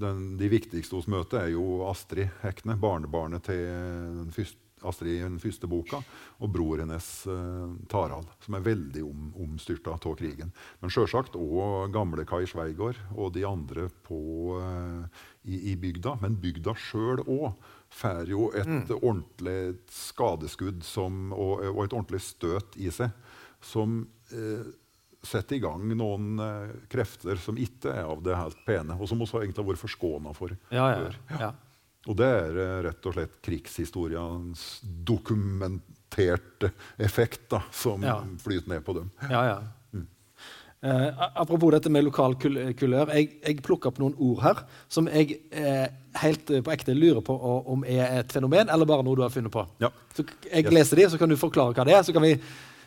den, 0.01 0.29
de 0.39 0.51
viktigste 0.51 0.97
hos 0.97 1.09
møtet 1.11 1.39
er 1.41 1.51
jo 1.55 1.83
Astrid 1.89 2.31
Hekne, 2.43 2.77
barnebarnet 2.79 3.47
til 3.49 3.65
den 3.65 4.31
første, 4.35 4.61
Astrid 4.85 5.17
i 5.17 5.23
den 5.23 5.39
første 5.41 5.67
boka, 5.69 5.99
og 6.37 6.51
bror 6.53 6.81
hennes 6.83 7.07
uh, 7.29 7.73
Tarald, 7.89 8.29
som 8.43 8.57
er 8.57 8.65
veldig 8.65 9.03
om, 9.07 9.27
omstyrta 9.47 9.95
av 9.97 10.17
krigen. 10.19 10.53
Men 10.81 10.93
sjølsagt 10.93 11.37
òg 11.39 11.91
gamle 11.95 12.27
Kai 12.29 12.45
Sveigård 12.49 12.99
og 13.15 13.33
de 13.37 13.45
andre 13.47 13.87
på, 14.05 14.19
uh, 14.61 15.27
i, 15.47 15.71
i, 15.71 15.75
bygda. 15.81 16.17
Men 16.21 16.37
bygda 16.41 16.75
sjøl 16.77 17.23
òg 17.25 17.53
får 17.97 18.33
jo 18.33 18.49
et 18.53 18.67
mm. 18.67 18.81
ordentlig 18.99 19.77
skadeskudd 19.93 20.83
som, 20.85 21.31
og, 21.33 21.63
og, 21.73 21.85
et 21.85 21.95
ordentlig 21.95 22.21
støt 22.25 22.77
i 22.77 22.91
seg 22.93 23.15
som 23.63 24.03
uh, 24.33 24.67
setter 25.27 25.57
i 25.57 25.63
gang 25.63 25.81
noen 25.97 26.37
krefter 26.87 27.39
som 27.41 27.57
ikke 27.59 27.89
er 27.89 28.05
av 28.05 28.21
det 28.23 28.35
helt 28.37 28.59
pene, 28.67 28.95
og 28.95 29.09
som 29.09 29.19
også 29.25 29.41
egentlig 29.41 29.63
har 29.63 29.71
vært 29.71 29.81
forskåna 29.81 30.31
for 30.37 30.53
ja, 30.69 30.85
ja, 30.93 31.09
ja. 31.41 31.49
Og 32.07 32.15
det 32.17 32.27
er 32.27 32.59
eh, 32.63 32.75
rett 32.87 33.07
og 33.09 33.15
slett 33.17 33.39
krigshistoriens 33.43 34.67
dokumenterte 34.83 36.71
effekt 37.03 37.49
da, 37.51 37.61
som 37.75 38.05
ja. 38.05 38.21
flyter 38.43 38.71
ned 38.75 38.85
på 38.85 38.95
dem. 38.97 39.09
Ja, 39.27 39.41
ja. 39.49 39.57
Mm. 39.93 40.07
Eh, 40.87 41.23
apropos 41.41 41.73
dette 41.75 41.91
med 41.91 42.07
lokal 42.07 42.37
kul 42.39 42.59
kulør. 42.79 43.11
Jeg, 43.17 43.41
jeg 43.43 43.63
plukker 43.65 43.91
opp 43.91 43.99
noen 44.01 44.15
ord 44.23 44.43
her 44.45 44.63
som 44.93 45.09
jeg 45.11 45.41
eh, 45.51 45.87
helt 46.23 46.47
på 46.63 46.73
ekte 46.73 46.95
lurer 46.97 47.23
på 47.25 47.35
om 47.73 47.83
er 47.87 48.21
et 48.21 48.33
fenomen 48.33 48.71
eller 48.71 48.89
bare 48.89 49.05
noe 49.05 49.19
du 49.19 49.25
har 49.25 49.33
funnet 49.33 49.53
på. 49.53 49.67
Ja. 49.83 49.91
Så 50.15 50.25
Jeg 50.47 50.69
yes. 50.69 50.73
leser 50.79 51.01
de, 51.01 51.09
så 51.11 51.21
kan 51.21 51.29
du 51.29 51.39
forklare 51.39 51.75
hva 51.75 51.87
det 51.87 51.97
er. 51.97 52.05
Så 52.07 52.15
kan, 52.15 52.23
vi, 52.23 52.37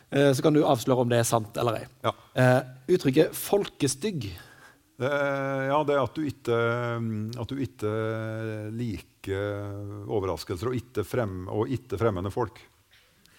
eh, 0.09 0.31
så 0.33 0.45
kan 0.45 0.57
du 0.57 0.63
avsløre 0.65 1.05
om 1.05 1.11
det 1.11 1.21
er 1.21 1.29
sant 1.29 1.61
eller 1.61 1.83
ei. 1.83 1.89
Ja. 2.07 2.15
Eh, 2.33 2.61
uttrykket 2.95 3.37
'folkestygg' 3.37 4.31
ja, 5.01 5.77
det 5.87 5.97
at 5.97 6.17
du 6.17 6.25
ikke, 6.27 6.57
at 7.41 7.49
du 7.49 7.61
ikke 7.63 7.93
liker 8.75 10.05
overraskelser 10.11 10.71
og 10.71 10.77
ikke, 10.77 11.05
frem, 11.07 11.45
og 11.49 11.71
ikke 11.71 11.99
fremmede 12.01 12.33
folk. 12.33 12.61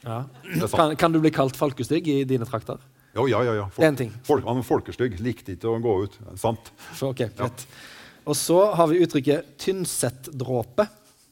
Ja. 0.03 0.25
Kan, 0.73 0.97
kan, 0.97 1.13
du 1.15 1.21
bli 1.23 1.31
kalt 1.35 1.57
folkestygg 1.59 2.09
i 2.11 2.23
dine 2.27 2.47
trakter? 2.49 2.81
Jo, 3.15 3.29
ja, 3.29 3.43
ja. 3.45 3.55
ja. 3.55 3.69
Folk, 3.71 3.87
en 3.87 3.97
ting. 3.97 4.13
Folk, 4.25 4.47
han 4.49 4.63
er 4.63 4.67
folkestygg. 4.67 5.19
Likte 5.23 5.55
ikke 5.55 5.71
å 5.71 5.79
gå 5.83 5.97
ut. 6.07 6.19
Sant. 6.41 6.73
Så, 6.97 7.13
okay, 7.13 7.31
ja. 7.39 7.51
Og 8.25 8.39
så 8.39 8.59
har 8.79 8.89
vi 8.91 9.03
uttrykket 9.05 9.55
Tynset-dråpe. 9.61 10.87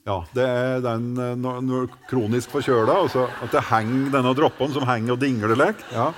Ja, 0.09 0.16
det 0.35 0.45
er 0.45 0.83
den 0.85 1.12
når, 1.41 1.91
kronisk 2.11 2.53
forkjøla. 2.55 2.97
Altså 3.05 3.26
at 3.45 3.55
det 3.55 3.64
henger 3.70 4.12
denne 4.16 4.35
dråpen 4.37 4.72
som 4.74 4.87
henger 4.89 5.16
og 5.16 5.22
dingler 5.22 5.57
lek. 5.59 5.83
Ja. 5.95 6.11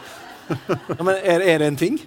ja, 0.53 1.03
men 1.03 1.15
er, 1.19 1.45
er 1.45 1.63
det 1.63 1.71
en 1.73 1.81
ting? 1.81 1.99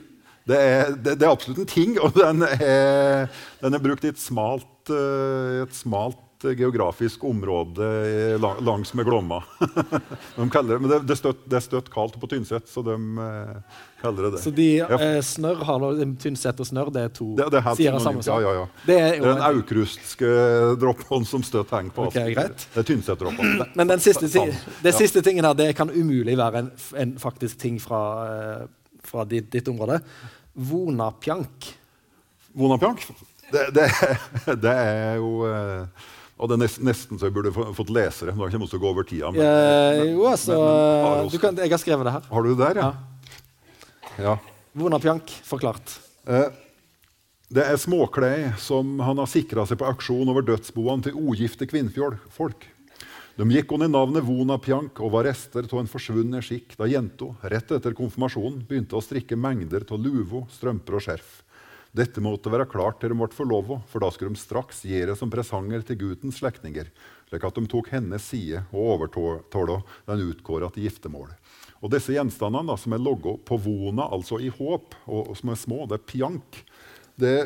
Det 0.45 0.57
er, 0.57 0.91
det, 0.93 1.15
det 1.17 1.25
er, 1.25 1.31
absolutt 1.31 1.63
en 1.63 1.69
ting, 1.69 1.95
og 1.97 2.13
den 2.13 2.45
er, 2.45 3.25
den 3.63 3.73
er 3.73 3.81
brukt 3.81 4.05
i 4.05 4.11
et 4.13 4.21
smalt, 4.21 4.93
eh, 4.93 5.63
et 5.63 5.73
smalt 5.73 6.21
geografisk 6.53 7.23
område 7.23 7.85
langs 8.61 8.93
med 8.93 9.05
Glomma. 9.05 9.43
de 10.35 10.49
det, 10.67 10.79
men 10.79 10.89
det, 10.89 10.99
det, 11.07 11.17
støtt, 11.17 11.41
det 11.49 11.57
er 11.57 11.63
støtt 11.65 11.89
kaldt 11.93 12.19
på 12.21 12.29
Tynset, 12.29 12.67
så 12.69 12.83
de 12.85 12.93
eh, 12.93 13.81
kaller 14.03 14.27
det 14.27 14.31
det. 14.35 14.43
Så 14.43 14.53
de 14.53 14.67
ja. 14.77 14.89
eh, 14.99 15.17
snørr 15.25 15.65
har 15.65 15.81
noe, 15.81 16.07
Tynset 16.21 16.61
og 16.61 16.69
snørr 16.69 16.93
det 16.93 17.07
er 17.07 17.13
to 17.15 17.31
det, 17.39 17.49
det 17.55 17.61
er 17.63 17.79
sider 17.79 17.97
av 17.97 18.05
samme 18.05 18.25
sak? 18.25 18.45
Ja, 18.45 18.53
ja, 18.53 18.61
ja. 18.61 18.85
Det 18.85 18.99
er, 18.99 19.09
det 19.17 19.25
er 19.25 19.27
den 19.31 19.43
aukrustske 19.49 20.31
droppen 20.81 21.25
som 21.25 21.45
støtt 21.47 21.73
henger 21.73 21.95
på. 21.95 22.09
Okay, 22.11 22.35
greit. 22.35 22.69
Det 22.75 22.83
er 22.83 22.89
Tynset-droppen. 22.93 23.67
Men 23.73 23.95
den 23.95 24.03
siste, 24.03 24.29
det 24.85 24.97
siste 24.97 25.25
tingen 25.25 25.47
her, 25.47 25.57
det 25.57 25.71
kan 25.77 25.89
umulig 25.89 26.37
være 26.37 26.65
en, 26.65 26.73
en 27.01 27.15
faktisk 27.21 27.57
ting 27.65 27.81
fra 27.81 28.03
fra 29.09 29.25
ditt, 29.29 29.47
ditt 29.53 29.69
område. 29.71 29.99
Vonapjank. 30.53 31.71
Vonapjank? 32.55 33.07
Det, 33.51 33.69
det, 33.75 33.87
det, 34.63 34.73
er 34.73 35.17
jo 35.21 35.45
eh, 35.49 36.05
og 36.35 36.49
det 36.49 36.57
er 36.57 36.61
nesten, 36.65 36.87
nesten 36.87 37.19
så 37.19 37.29
jeg 37.29 37.35
burde 37.35 37.53
fått 37.53 37.93
lese 37.93 38.27
det. 38.27 38.35
Nå 38.35 38.43
har 38.43 38.51
jeg 38.51 38.59
ikke 38.59 38.71
til 38.73 38.81
å 38.81 38.83
gå 38.83 38.91
over 38.91 39.07
tida. 39.07 39.31
Men, 39.31 39.45
eh, 39.45 40.01
jo, 40.11 40.25
altså, 40.27 40.57
men, 40.59 41.29
men, 41.29 41.41
kan, 41.43 41.63
jeg 41.63 41.71
har 41.71 41.81
skrevet 41.83 42.09
det 42.09 42.15
her. 42.17 42.27
Har 42.31 42.45
du 42.45 42.51
det 42.51 42.59
der, 42.63 42.81
ja? 42.81 42.91
ja. 44.17 44.23
ja. 44.27 44.35
Vonapjank 44.75 45.31
forklart. 45.47 45.95
Eh, 46.27 46.49
det 47.55 47.63
er 47.63 47.79
småklær 47.79 48.55
som 48.59 48.97
han 49.05 49.21
har 49.21 49.29
sikra 49.31 49.63
seg 49.69 49.79
på 49.79 49.87
auksjon 49.87 50.31
over 50.31 50.43
dødsboene 50.43 51.07
til 51.07 51.19
ugifte 51.21 51.67
kvinnfolk. 51.69 52.65
De 53.35 53.43
gikk 53.51 53.73
under 53.75 53.89
navnet 53.91 54.23
Vona 54.23 54.55
Pjank 54.63 55.01
og 55.03 55.09
var 55.11 55.25
rester 55.27 55.65
av 55.67 55.79
en 55.81 55.89
forsvunnet 55.91 56.45
skikk 56.47 56.77
da 56.79 56.87
jenta 56.87 57.33
rett 57.51 57.73
etter 57.75 57.91
konfirmasjonen 57.97 58.61
begynte 58.63 58.95
å 58.95 59.03
strikke 59.03 59.35
mengder 59.35 59.83
av 59.91 59.99
luvo, 59.99 60.45
strømper 60.55 60.95
og 60.95 61.03
skjerf. 61.03 61.33
Dette 61.91 62.23
måtte 62.23 62.51
være 62.51 62.67
klart 62.71 63.01
til 63.01 63.11
de 63.11 63.17
ble 63.19 63.27
forlova, 63.35 63.81
for 63.91 64.03
da 64.03 64.07
skulle 64.11 64.31
de 64.31 64.39
straks 64.39 64.85
gi 64.87 65.01
det 65.03 65.17
som 65.19 65.31
presanger 65.31 65.83
til 65.83 65.99
guttens 65.99 66.39
slektninger, 66.39 66.87
slik 67.27 67.43
at 67.47 67.59
de 67.59 67.67
tok 67.71 67.91
hennes 67.91 68.23
side 68.23 68.63
og 68.71 68.93
overtala 68.93 69.81
den 70.07 70.23
utkåra 70.29 70.71
til 70.71 70.87
giftermål. 70.87 71.35
Og 71.83 71.91
disse 71.91 72.15
gjenstandene 72.15 72.71
da, 72.71 72.79
som 72.79 72.95
er 72.95 73.03
logga 73.03 73.35
på 73.43 73.59
Vona, 73.67 74.07
altså 74.15 74.39
i 74.39 74.47
håp, 74.47 74.95
og 75.11 75.35
som 75.35 75.51
er 75.51 75.59
små, 75.59 75.83
det 75.91 75.99
er 75.99 76.07
pjank, 76.07 76.63
det 77.19 77.37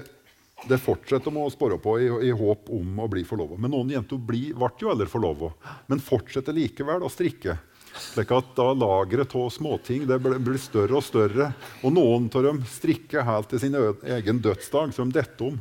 det 0.67 0.79
fortsetter 0.81 1.31
med 1.31 1.47
å 1.47 1.53
spørre 1.53 1.79
på 1.81 1.95
i, 2.01 2.09
i, 2.27 2.31
håp 2.35 2.69
om 2.75 2.99
å 2.99 3.07
bli 3.11 3.23
forlova. 3.27 3.57
Men 3.61 3.71
noen 3.73 3.93
jenter 3.93 4.19
ble 4.19 4.51
jo 4.51 4.91
aldri 4.91 5.07
forlova, 5.09 5.53
men 5.87 6.03
fortsetter 6.03 6.55
likevel 6.55 7.05
å 7.05 7.11
strikke. 7.11 7.57
Slik 7.99 8.31
at 8.35 8.51
da 8.57 8.67
Lageret 8.77 9.33
av 9.35 9.49
småting 9.51 10.05
det 10.07 10.19
blir 10.21 10.59
større 10.61 10.99
og 10.99 11.05
større. 11.05 11.51
Og 11.83 11.95
noen 11.95 12.29
av 12.35 12.45
dem 12.45 12.61
strikker 12.69 13.25
helt 13.27 13.49
til 13.51 13.63
sin 13.63 13.77
egen 13.77 14.41
dødsdag, 14.43 14.93
så 14.93 15.07
de 15.07 15.17
detter 15.19 15.49
om 15.49 15.59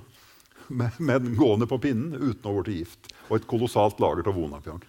med, 0.69 1.01
med 1.01 1.31
gående 1.37 1.67
på 1.67 1.79
pinnen 1.81 2.15
uten 2.15 2.51
å 2.51 2.61
bli 2.61 2.83
gift. 2.83 3.11
Og 3.29 3.39
et 3.39 3.49
kolossalt 3.49 4.01
lager 4.03 4.29
av 4.29 4.37
vonapjank. 4.37 4.85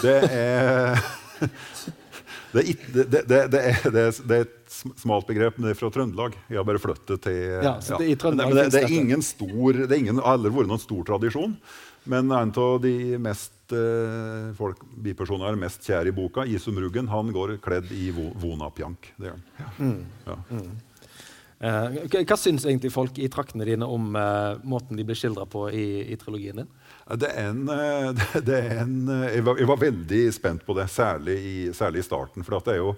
Det 0.00 0.16
er 0.30 1.00
det 2.52 2.62
er, 2.62 2.80
det, 2.94 3.04
det, 3.10 3.42
det, 3.52 3.60
er, 3.60 3.84
det 3.92 4.02
er, 4.04 4.40
et 4.40 4.56
smalt 4.80 5.28
begrep, 5.28 5.58
men 5.58 5.68
det 5.68 5.74
er 5.74 5.78
fra 5.78 5.90
Trøndelag. 5.94 6.36
Jeg 6.48 6.60
har 6.60 6.66
bare 6.68 6.82
flyttet 6.82 7.22
til 7.26 7.38
ja, 7.64 7.76
så 7.84 7.98
det, 8.00 8.10
ja. 8.14 8.32
men 8.34 8.58
det, 8.58 8.82
er 8.82 8.92
ingen 8.96 9.24
stor, 9.24 9.80
det 9.84 9.88
er 9.90 9.98
ingen, 10.00 10.20
aldri 10.20 10.52
vært 10.54 10.72
noen 10.72 10.82
stor 10.82 11.06
tradisjon. 11.12 11.56
Men 12.08 12.32
en 12.32 12.52
av 12.56 12.78
de 12.80 12.94
mest 13.20 13.74
eh, 13.76 14.52
folk, 14.56 14.80
bipersoner 15.04 15.50
er 15.50 15.58
mest 15.60 15.84
kjære 15.84 16.10
i 16.10 16.14
boka, 16.16 16.46
Isum 16.48 16.80
Ruggen, 16.80 17.10
han 17.12 17.32
går 17.34 17.58
kledd 17.64 17.90
i 17.92 18.08
vonapjank. 18.14 19.12
Det 19.20 19.28
gjør 19.28 19.36
han. 19.36 19.44
Ja. 19.60 19.72
Mm. 19.78 19.98
Ja. 20.26 20.38
Mm. 20.48 20.70
Eh, 21.60 21.96
hva 22.24 22.36
syns 22.40 22.64
egentlig 22.64 22.88
folk 22.94 23.18
i 23.20 23.28
traktene 23.28 23.66
dine 23.68 23.84
om 23.84 24.14
eh, 24.16 24.62
måten 24.64 24.96
de 24.96 25.04
blir 25.04 25.18
skildra 25.18 25.44
på 25.44 25.66
i, 25.76 25.88
i 26.08 26.16
trilogien 26.20 26.62
din? 26.62 26.70
Det 27.20 27.28
er 27.28 27.50
en, 27.50 27.66
eh, 27.68 28.22
det 28.48 28.60
er 28.62 28.78
en 28.86 28.94
eh, 29.12 29.26
jeg, 29.34 29.44
var, 29.44 29.60
jeg, 29.60 29.68
var, 29.68 29.82
veldig 29.82 30.22
spent 30.32 30.64
på 30.64 30.76
det, 30.78 30.88
særlig 30.88 31.36
i, 31.36 31.56
særlig 31.76 32.00
i 32.00 32.06
starten. 32.06 32.46
For 32.46 32.56
det 32.64 32.78
er 32.78 32.80
jo 32.80 32.94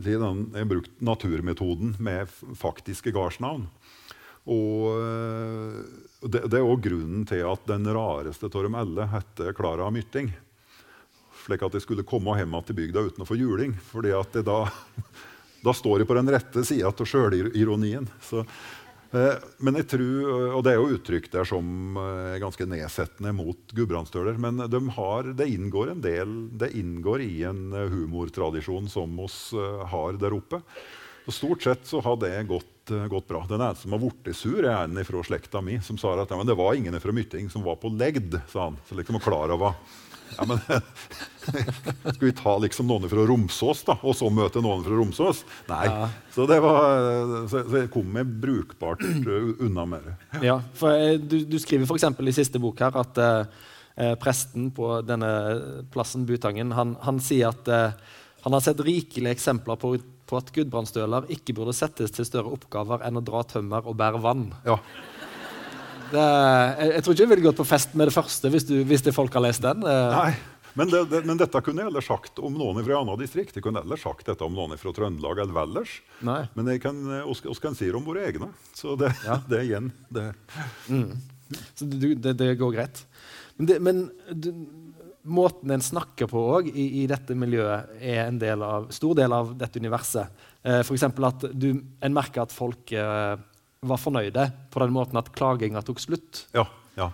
jeg 0.00 0.18
har 0.62 0.70
brukt 0.70 1.00
naturmetoden 1.04 1.96
med 2.00 2.30
faktiske 2.56 3.12
gardsnavn. 3.12 3.66
Og 4.50 4.88
eh, 4.98 5.82
det, 6.26 6.46
det 6.50 6.58
er 6.58 6.66
òg 6.66 6.80
grunnen 6.82 7.26
til 7.28 7.44
at 7.46 7.66
den 7.68 7.86
rareste 7.94 8.48
av 8.48 8.64
dem 8.66 8.78
alle 8.78 9.06
heter 9.12 9.52
Klara 9.54 9.90
Mytting. 9.94 10.32
Slik 11.44 11.62
at 11.66 11.76
jeg 11.76 11.84
skulle 11.84 12.06
komme 12.06 12.34
hjem 12.38 12.56
til 12.66 12.78
bygda 12.78 13.04
uten 13.08 13.22
å 13.24 13.28
få 13.28 13.38
juling. 13.38 13.76
fordi 13.90 14.14
da, 14.42 14.58
da 15.66 15.74
står 15.74 16.02
jeg 16.02 16.10
på 16.10 16.18
den 16.18 16.32
rette 16.34 16.64
sida 16.66 16.90
av 16.90 17.06
sjølironien. 17.06 18.08
Men 19.12 19.76
jeg 19.76 19.88
tror, 19.92 20.30
eh, 20.32 20.54
og 20.56 20.62
Det 20.64 20.72
er 20.72 20.80
jo 20.80 20.96
uttrykk 20.96 21.28
der 21.34 21.48
som 21.48 21.98
er 22.00 22.40
ganske 22.40 22.66
nedsettende 22.68 23.34
mot 23.36 23.74
gudbrandsdøler. 23.76 24.38
Men 24.40 24.64
de 24.72 24.80
har, 24.96 25.32
det 25.36 25.50
inngår 25.52 25.92
en 25.92 26.02
del, 26.04 26.34
det 26.56 26.72
inngår 26.80 27.24
i 27.24 27.44
en 27.48 27.72
eh, 27.76 27.92
humortradisjon 27.92 28.88
som 28.92 29.18
oss 29.20 29.52
har 29.92 30.20
der 30.20 30.36
oppe. 30.36 30.62
Og 31.22 31.34
Stort 31.36 31.62
sett 31.62 31.84
så 31.86 32.00
har 32.02 32.16
det 32.18 32.34
gått, 32.48 32.90
gått 33.08 33.28
bra. 33.28 33.44
Den 33.46 33.60
eneste 33.62 33.84
som 33.84 33.94
har 33.94 34.00
blitt 34.02 34.34
sur, 34.34 34.64
er 34.64 34.88
en 34.88 35.04
fra 35.06 35.20
slekta 35.22 35.60
mi 35.62 35.76
som 35.84 36.00
sa 36.00 36.16
at 36.18 36.32
ja, 36.32 36.40
det 36.42 36.56
var 36.58 36.74
ingen 36.74 36.98
fra 36.98 37.14
Mytting 37.14 37.52
som 37.52 37.62
var 37.62 37.76
på 37.78 37.92
legd. 37.94 38.40
sa 38.50 38.64
han. 38.70 38.80
Så 38.88 38.98
liksom 38.98 39.20
klar 39.22 39.54
over 39.54 39.76
ja, 40.36 40.46
men 40.48 40.60
Skal 42.14 42.20
vi 42.20 42.32
ta 42.38 42.54
liksom 42.62 42.86
noen 42.86 43.08
fra 43.10 43.24
Romsås 43.26 43.82
da, 43.88 43.96
og 44.06 44.14
så 44.14 44.28
møte 44.30 44.62
noen 44.62 44.84
fra 44.86 44.94
Romsås? 44.94 45.42
Nei. 45.70 45.82
Ja. 45.88 46.06
Så, 46.34 46.46
det 46.50 46.60
var, 46.62 47.02
så, 47.50 47.64
jeg 47.66 47.90
kom 47.92 48.12
med 48.14 48.30
brukbart 48.42 49.02
unna 49.02 49.86
med 49.90 50.06
det. 50.06 50.16
Ja, 50.38 50.42
ja 50.52 50.56
for 50.78 50.94
eh, 50.94 51.18
du, 51.18 51.40
du 51.48 51.58
skriver 51.62 51.88
f.eks. 51.88 52.06
i 52.06 52.36
siste 52.36 52.62
bok 52.62 52.80
her 52.84 52.96
at 53.02 53.18
eh, 53.22 53.62
eh, 53.96 54.14
presten 54.22 54.70
på 54.74 54.94
denne 55.06 55.32
plassen, 55.92 56.26
Butangen, 56.28 56.74
han, 56.78 56.96
han 57.02 57.20
sier 57.22 57.50
at 57.50 57.70
eh, 57.70 58.18
han 58.42 58.56
har 58.56 58.64
sett 58.64 58.82
rikelige 58.82 59.34
eksempler 59.36 59.78
på, 59.78 59.94
på 60.26 60.38
at 60.38 60.50
gudbrandsdøler 60.54 61.28
ikke 61.34 61.54
burde 61.58 61.74
settes 61.76 62.14
til 62.14 62.26
større 62.26 62.54
oppgaver 62.56 63.04
enn 63.06 63.20
å 63.20 63.24
dra 63.24 63.44
tømmer 63.46 63.86
og 63.86 63.98
bære 64.00 64.22
vann. 64.22 64.48
Ja. 64.66 64.78
Det, 66.12 66.22
jeg, 66.22 66.88
jeg, 66.92 67.04
tror 67.04 67.14
ikke 67.14 67.24
jeg 67.24 67.30
ville 67.30 67.46
gått 67.46 67.60
på 67.62 67.68
fest 67.68 67.94
med 67.96 68.10
det 68.10 68.14
første 68.14 68.50
hvis, 68.52 68.66
du, 68.68 68.74
hvis 68.88 69.04
det 69.06 69.14
folk 69.16 69.32
har 69.38 69.44
lest 69.46 69.64
den. 69.64 69.84
Eh. 69.88 70.12
Nei, 70.12 70.32
men, 70.78 70.92
det, 70.92 71.02
det, 71.10 71.22
men, 71.28 71.40
dette 71.40 71.62
kunne 71.64 71.84
jeg 71.84 71.92
ellers 71.92 72.08
sagt 72.08 72.40
om 72.44 72.54
noen 72.56 72.80
fra 72.84 73.00
annet 73.00 73.24
distrikt. 73.24 73.56
Jeg 73.56 73.64
kunne 73.64 73.82
ellers 73.84 74.04
sagt 74.04 74.28
dette 74.28 74.46
om 74.46 74.54
noen 74.56 74.78
fra 74.80 74.94
Trøndelag 74.96 75.42
eller 75.44 75.56
Valdres. 75.56 75.98
Men 76.22 76.72
jeg 76.72 76.82
kan, 76.84 77.00
oss, 77.24 77.44
oss 77.48 77.62
kan 77.62 77.76
si 77.78 77.90
det 77.90 77.98
om 77.98 78.06
våre 78.06 78.24
egne. 78.28 78.52
Så 78.76 78.96
det, 79.00 79.12
ja. 79.26 79.40
det 79.50 79.60
er 79.60 79.68
igjen 79.68 79.92
det. 80.12 80.30
Mm. 80.88 81.10
Så 81.76 81.88
det, 81.88 82.36
det, 82.40 82.54
går 82.60 82.76
greit. 82.76 83.04
Men, 83.58 83.68
det, 83.68 83.78
men 83.84 84.06
du, 84.32 84.52
måten 85.22 85.70
en 85.70 85.84
snakker 85.84 86.28
på 86.30 86.40
òg 86.56 86.68
i, 86.72 86.86
i, 87.02 87.06
dette 87.10 87.36
miljøet, 87.38 87.92
er 88.00 88.24
en 88.26 88.40
del 88.40 88.64
av, 88.66 88.88
stor 88.94 89.16
del 89.18 89.34
av 89.36 89.52
dette 89.58 89.80
universet. 89.82 90.44
Eh, 90.62 90.80
F.eks. 90.82 91.04
at 91.08 91.46
du, 91.52 91.70
en 92.00 92.14
merker 92.14 92.44
at 92.44 92.54
folk 92.54 92.92
eh, 92.96 93.36
var 93.82 93.98
fornøyde 93.98 94.46
på 94.70 94.82
den 94.82 94.94
måten 94.94 95.18
at 95.18 95.32
klaginga 95.34 95.82
tok 95.82 96.00
slutt. 96.02 96.44
Ja, 96.54 96.68
ja. 96.94 97.08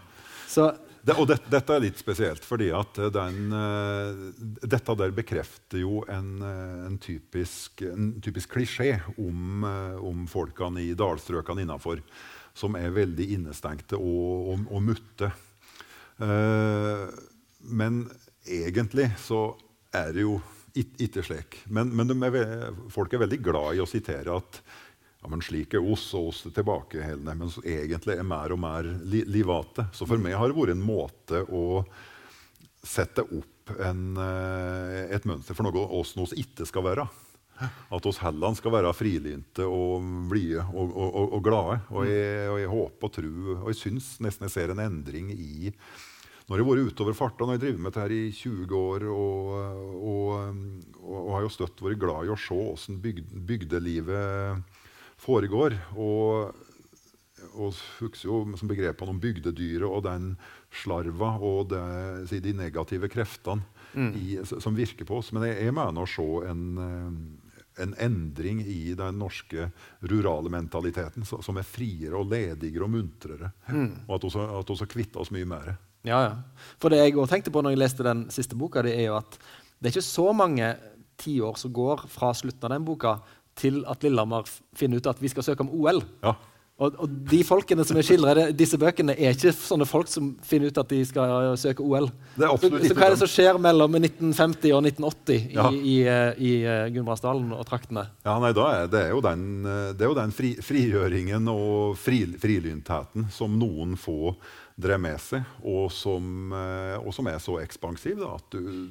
Så, 0.49 0.69
det, 1.01 1.15
og 1.17 1.29
det, 1.31 1.39
dette 1.49 1.75
er 1.75 1.81
litt 1.81 2.01
spesielt, 2.01 2.45
fordi 2.45 2.69
at 2.77 2.99
den, 3.15 3.53
uh, 3.53 4.27
dette 4.61 4.97
der 5.01 5.15
bekrefter 5.17 5.81
jo 5.81 6.03
en, 6.13 6.35
uh, 6.45 6.85
en, 6.89 6.99
typisk, 7.01 7.81
en 7.89 8.11
typisk, 8.25 8.53
klisjé 8.53 8.99
om, 9.17 9.65
uh, 9.65 9.97
om 10.05 10.27
folkene 10.29 10.85
i 10.85 10.93
dalstrøkene 10.99 11.65
innafor, 11.65 12.03
som 12.59 12.77
er 12.77 12.93
veldig 12.93 13.31
innestengte 13.39 13.97
og, 13.97 14.53
og, 14.53 14.69
og 14.75 14.83
mutte. 14.83 15.31
men 16.19 18.01
egentlig 18.43 19.05
så 19.23 19.53
er 19.95 20.11
det 20.17 20.25
jo 20.25 20.41
ikke 20.75 21.23
slik. 21.23 21.61
Men, 21.71 21.93
men 21.95 22.11
er, 22.27 22.75
folk 22.91 23.15
er 23.15 23.23
veldig 23.23 23.39
glad 23.43 23.79
i 23.79 23.83
å 23.85 23.87
sitere 23.87 24.35
at 24.35 24.59
ja, 25.19 25.29
men 25.29 25.43
slik 25.43 25.75
er 25.75 25.83
oss, 25.93 26.07
og 26.15 26.31
oss 26.31 26.45
tilbakeholdne. 26.55 27.35
Men 27.39 27.51
egentlig 27.65 28.19
er 28.19 28.27
mer 28.27 28.55
og 28.55 28.61
mer 28.63 28.89
li 29.11 29.25
livate. 29.27 29.89
Så 29.93 30.07
for 30.07 30.21
meg 30.23 30.39
har 30.39 30.51
det 30.51 30.59
vært 30.59 30.77
en 30.77 30.85
måte 30.85 31.43
å 31.45 31.65
sette 32.87 33.25
opp 33.27 33.73
en, 33.83 34.05
eh, 34.17 35.09
et 35.13 35.27
mønster 35.29 35.57
for 35.57 35.67
noe 35.67 35.89
oss 35.99 36.15
oss 36.17 36.37
ikke 36.39 36.67
skal 36.69 36.87
være. 36.87 37.09
At 37.59 38.07
oss 38.07 38.21
heller 38.23 38.55
skal 38.55 38.71
være 38.71 38.95
frilynte 38.95 39.67
og 39.67 40.05
blide 40.31 40.63
og, 40.71 40.93
og, 40.93 41.09
og, 41.09 41.33
og, 41.33 41.41
glade. 41.43 41.81
Og 41.91 42.07
jeg, 42.07 42.45
og 42.53 42.61
jeg 42.63 42.71
håper 42.71 43.09
og 43.09 43.17
tror, 43.17 43.51
og 43.57 43.73
jeg 43.73 43.81
syns 43.81 44.13
nesten 44.23 44.47
jeg 44.47 44.55
ser 44.55 44.75
en 44.75 44.85
endring 44.87 45.33
i 45.35 45.75
når 46.49 46.63
jeg 46.63 46.65
har 46.65 46.71
vært 46.71 46.93
utover 46.95 47.13
farta, 47.13 47.45
når 47.45 47.59
jeg 47.59 47.61
drevet 47.61 47.81
med 47.85 47.93
dette 47.93 48.05
her 48.07 48.13
i 48.15 48.31
20 48.33 48.71
år, 48.79 49.03
og, 49.13 49.51
og, 50.01 50.63
og, 51.03 51.27
har 51.35 51.43
jo 51.45 51.51
støtt 51.53 51.83
vært 51.85 52.01
glad 52.01 52.25
i 52.25 52.31
å 52.33 52.39
se 52.41 52.57
åssen 52.57 52.97
bygdelivet 53.05 54.78
foregår. 55.19 55.77
Og, 55.97 56.55
vi 57.39 57.71
husker 58.01 58.29
jo 58.29 58.39
som 58.59 58.71
begrepene 58.71 59.15
om 59.15 59.21
bygdedyret 59.23 59.87
og 59.87 60.05
den 60.07 60.33
slarva 60.75 61.37
og 61.39 61.73
det, 61.73 62.41
de 62.45 62.55
negative 62.57 63.11
kreftene 63.11 63.63
mm. 63.95 64.09
i, 64.19 64.39
som 64.47 64.77
virker 64.77 65.09
på 65.09 65.21
oss. 65.21 65.33
Men 65.35 65.49
jeg, 65.49 65.61
jeg 65.69 65.77
mener 65.77 66.03
å 66.03 66.11
se 66.11 66.27
en, 66.51 66.65
eh, 66.83 67.53
en, 67.85 67.95
endring 68.09 68.63
i 68.67 68.95
den 68.99 69.21
norske 69.23 69.71
rurale 70.11 70.53
mentaliteten 70.53 71.27
som 71.27 71.61
er 71.61 71.67
friere 71.67 72.19
og 72.19 72.31
ledigere 72.33 72.87
og 72.87 72.95
muntrere. 72.95 73.53
Mm. 73.71 74.07
Og 74.09 74.19
at 74.19 74.29
vi 74.29 74.81
har 74.83 74.93
kvitta 74.95 75.23
oss 75.23 75.33
mye 75.35 75.49
mer. 75.49 75.77
Ja, 76.07 76.21
ja. 76.23 76.35
For 76.79 76.95
det 76.95 77.01
jeg 77.03 77.17
òg 77.19 77.31
tenkte 77.31 77.53
på 77.55 77.63
når 77.63 77.75
jeg 77.75 77.83
leste 77.83 78.07
den 78.07 78.29
siste 78.35 78.59
boka, 78.59 78.85
det 78.87 78.95
er 78.99 79.11
jo 79.11 79.19
at 79.19 79.41
det 79.79 79.89
er 79.89 79.97
ikke 79.97 80.11
så 80.11 80.31
mange 80.35 80.73
tiår 81.19 81.59
som 81.59 81.73
går 81.75 82.07
fra 82.11 82.31
slutten 82.37 82.67
av 82.69 82.77
den 82.77 82.87
boka 82.87 83.19
til 83.59 83.83
at 83.89 84.05
Lillehammer 84.07 84.49
finner 84.77 85.01
ut 85.01 85.11
at 85.11 85.21
vi 85.23 85.33
skal 85.33 85.47
søke 85.47 85.67
om 85.67 85.75
OL. 85.75 86.03
Ja. 86.25 86.37
Og, 86.79 86.95
og, 86.95 87.15
de 87.27 87.41
folkene 87.43 87.83
som 87.83 87.99
er 87.99 88.07
skildra 88.07 88.45
i 88.45 88.55
disse 88.55 88.79
bøkene, 88.79 89.17
er 89.19 89.35
ikke 89.35 89.51
sånne 89.51 89.87
folk 89.89 90.07
som 90.07 90.29
finner 90.47 90.71
ut 90.71 90.79
at 90.79 90.93
de 90.93 91.01
skal 91.09 91.57
søke 91.59 91.83
OL. 91.83 92.07
så, 92.37 92.53
så, 92.55 92.93
hva 92.95 93.09
er 93.09 93.17
det 93.17 93.19
som 93.25 93.33
skjer 93.33 93.59
mellom 93.59 93.99
1950 93.99 94.77
og 94.77 94.87
1980 94.87 95.49
ja. 95.57 95.65
i, 95.75 95.81
i, 95.97 95.97
i 96.39 96.53
eh, 96.63 96.85
Gudbrandsdalen 96.95 97.51
og 97.57 97.67
traktene? 97.67 98.07
Ja, 98.23 98.37
nei, 98.39 98.53
er, 98.55 98.87
det 98.93 99.03
er 99.09 99.11
jo 99.11 99.25
den, 99.27 99.43
det 99.67 100.07
er 100.07 100.13
jo 100.13 100.21
den 100.21 100.37
fri, 100.39 100.53
frigjøringen 100.63 101.51
og 101.51 101.99
fri, 101.99 102.23
frilyntheten 102.39 103.27
som 103.35 103.59
noen 103.59 103.99
få 103.99 104.37
drev 104.79 105.03
med 105.03 105.19
seg, 105.19 105.51
og 105.67 105.91
som, 105.91 106.53
eh, 106.55 106.97
og 107.03 107.11
som 107.15 107.27
er 107.27 107.43
så 107.43 107.59
ekspansiv 107.65 108.23
da, 108.23 108.37
at 108.39 108.55
du 108.55 108.87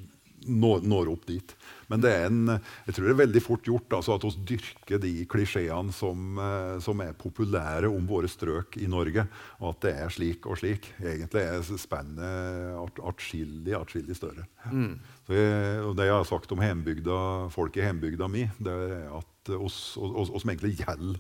når, 0.48 0.84
når, 0.88 1.10
opp 1.12 1.26
dit. 1.28 1.56
Men 1.92 2.04
det 2.04 2.12
er 2.12 2.26
en, 2.28 2.58
jeg 2.88 2.96
tror 2.96 3.08
det 3.08 3.14
er 3.14 3.22
veldig 3.22 3.42
fort 3.44 3.68
gjort 3.68 3.96
altså, 3.96 4.18
at 4.18 4.26
vi 4.26 4.32
dyrker 4.52 5.00
de 5.04 5.14
klisjeene 5.30 5.96
som, 5.96 6.40
eh, 6.44 6.74
som, 6.84 7.04
er 7.04 7.16
populære 7.18 7.90
om 7.92 8.10
våre 8.10 8.30
strøk 8.32 8.76
i 8.82 8.90
Norge. 8.92 9.24
Og 9.62 9.70
at 9.72 9.82
det 9.86 9.94
er 10.04 10.14
slik 10.14 10.50
og 10.50 10.60
slik. 10.60 10.90
Egentlig 11.00 11.46
er 11.46 11.64
spennet 11.80 13.00
atskillig, 13.08 13.76
atskillig 13.78 14.18
større. 14.20 14.48
Mm. 14.68 15.00
Jeg, 15.32 15.80
og 15.86 15.96
det 16.00 16.10
jeg 16.10 16.18
har 16.18 16.28
sagt 16.28 16.52
om 16.56 16.64
hjembygda, 16.64 17.18
folk 17.56 17.80
i 17.80 17.86
hjembygda 17.86 18.30
mi, 18.32 18.46
det 18.60 18.78
er 18.92 19.10
at 19.22 19.56
oss, 19.56 19.96
oss, 19.96 20.28
oss 20.28 20.44
som 20.44 20.52
egentlig 20.52 20.76
gjelder, 20.82 21.20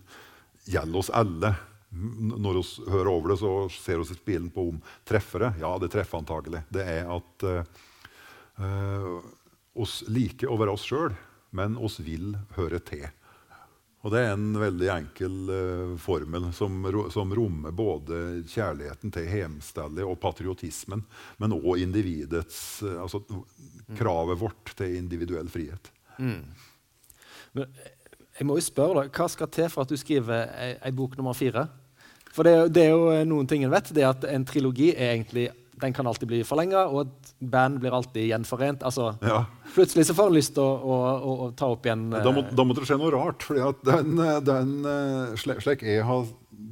gjelder 0.67 0.99
oss 0.99 1.13
alle. 1.15 1.55
Når 1.97 2.57
vi 2.59 2.91
hører 2.91 3.09
over 3.13 3.31
det, 3.31 3.39
så 3.39 3.51
ser 3.71 4.01
vi 4.01 4.17
spillen 4.17 4.51
på 4.51 4.67
om 4.73 4.81
treffer 5.07 5.47
det. 5.47 5.53
Ja, 5.63 5.77
det 5.79 5.93
treffer 5.93 6.19
antagelig. 6.19 6.65
Det 6.75 6.83
er 6.83 7.07
at 7.15 7.47
Uh, 8.57 9.21
oss 9.77 10.01
liker 10.11 10.51
å 10.51 10.57
være 10.59 10.73
oss 10.73 10.85
sjøl, 10.87 11.15
men 11.55 11.77
oss 11.77 11.99
vil 12.03 12.35
høre 12.57 12.81
til. 12.83 13.07
Og 14.05 14.13
Det 14.13 14.21
er 14.23 14.35
en 14.35 14.53
veldig 14.55 14.89
enkel 14.93 15.49
uh, 15.49 15.95
formel 15.99 16.51
som, 16.55 16.85
som, 17.11 17.33
rommer 17.35 17.73
både 17.75 18.43
kjærligheten 18.47 19.11
til 19.11 19.25
hjemstedet 19.27 20.05
og 20.05 20.19
patriotismen, 20.21 21.01
men 21.41 21.55
òg 21.57 21.81
individets 21.81 22.85
uh, 22.85 23.01
altså 23.03 23.23
kravet 23.97 24.39
vårt 24.39 24.75
til 24.77 24.95
individuell 24.99 25.49
frihet. 25.51 25.91
Mm. 26.21 26.45
Men 27.57 27.73
jeg 28.37 28.45
må 28.47 28.57
jo 28.57 28.63
spørre 28.63 29.01
da, 29.01 29.11
Hva 29.17 29.27
skal 29.33 29.49
til 29.53 29.69
for 29.73 29.83
at 29.83 29.91
du 29.91 29.97
skriver 29.99 30.53
ei, 30.55 30.71
ei 30.87 30.93
bok 30.95 31.17
nummer 31.17 31.35
fire? 31.37 31.65
For 32.31 32.45
det, 32.45 32.55
det, 32.77 32.85
er 32.85 32.93
jo 32.93 33.25
noen 33.25 33.47
ting 33.49 33.63
en 33.65 33.73
vet, 33.73 33.89
det 33.97 34.03
er 34.03 34.11
at 34.13 34.27
en 34.29 34.45
trilogi 34.45 34.91
er 34.93 35.15
egentlig 35.15 35.49
den 35.81 35.93
kan 35.93 36.07
alltid 36.09 36.29
bli 36.29 36.39
forlenga, 36.47 36.87
og 36.89 37.03
et 37.05 37.33
band 37.53 37.81
blir 37.81 37.93
alltid 37.93 38.29
gjenforent. 38.31 38.83
Altså, 38.87 39.11
ja. 39.21 39.43
Plutselig 39.75 40.07
så 40.09 40.15
får 40.17 40.31
en 40.31 40.37
lyst 40.37 40.55
til 40.55 40.63
å, 40.65 40.73
å, 40.73 40.97
å, 40.97 41.35
å, 41.45 41.49
ta 41.57 41.69
opp 41.73 41.85
igjen 41.85 42.07
Da 42.11 42.33
må, 42.33 42.43
da 42.49 42.65
måtte 42.65 42.81
det 42.83 42.89
skje 42.89 42.99
noe 43.01 43.13
rart. 43.13 43.45
For 43.45 43.59
den, 43.85 44.17
den 44.47 44.73
eh, 44.89 45.35
slik 45.37 45.85
jeg 45.85 46.05
har 46.07 46.25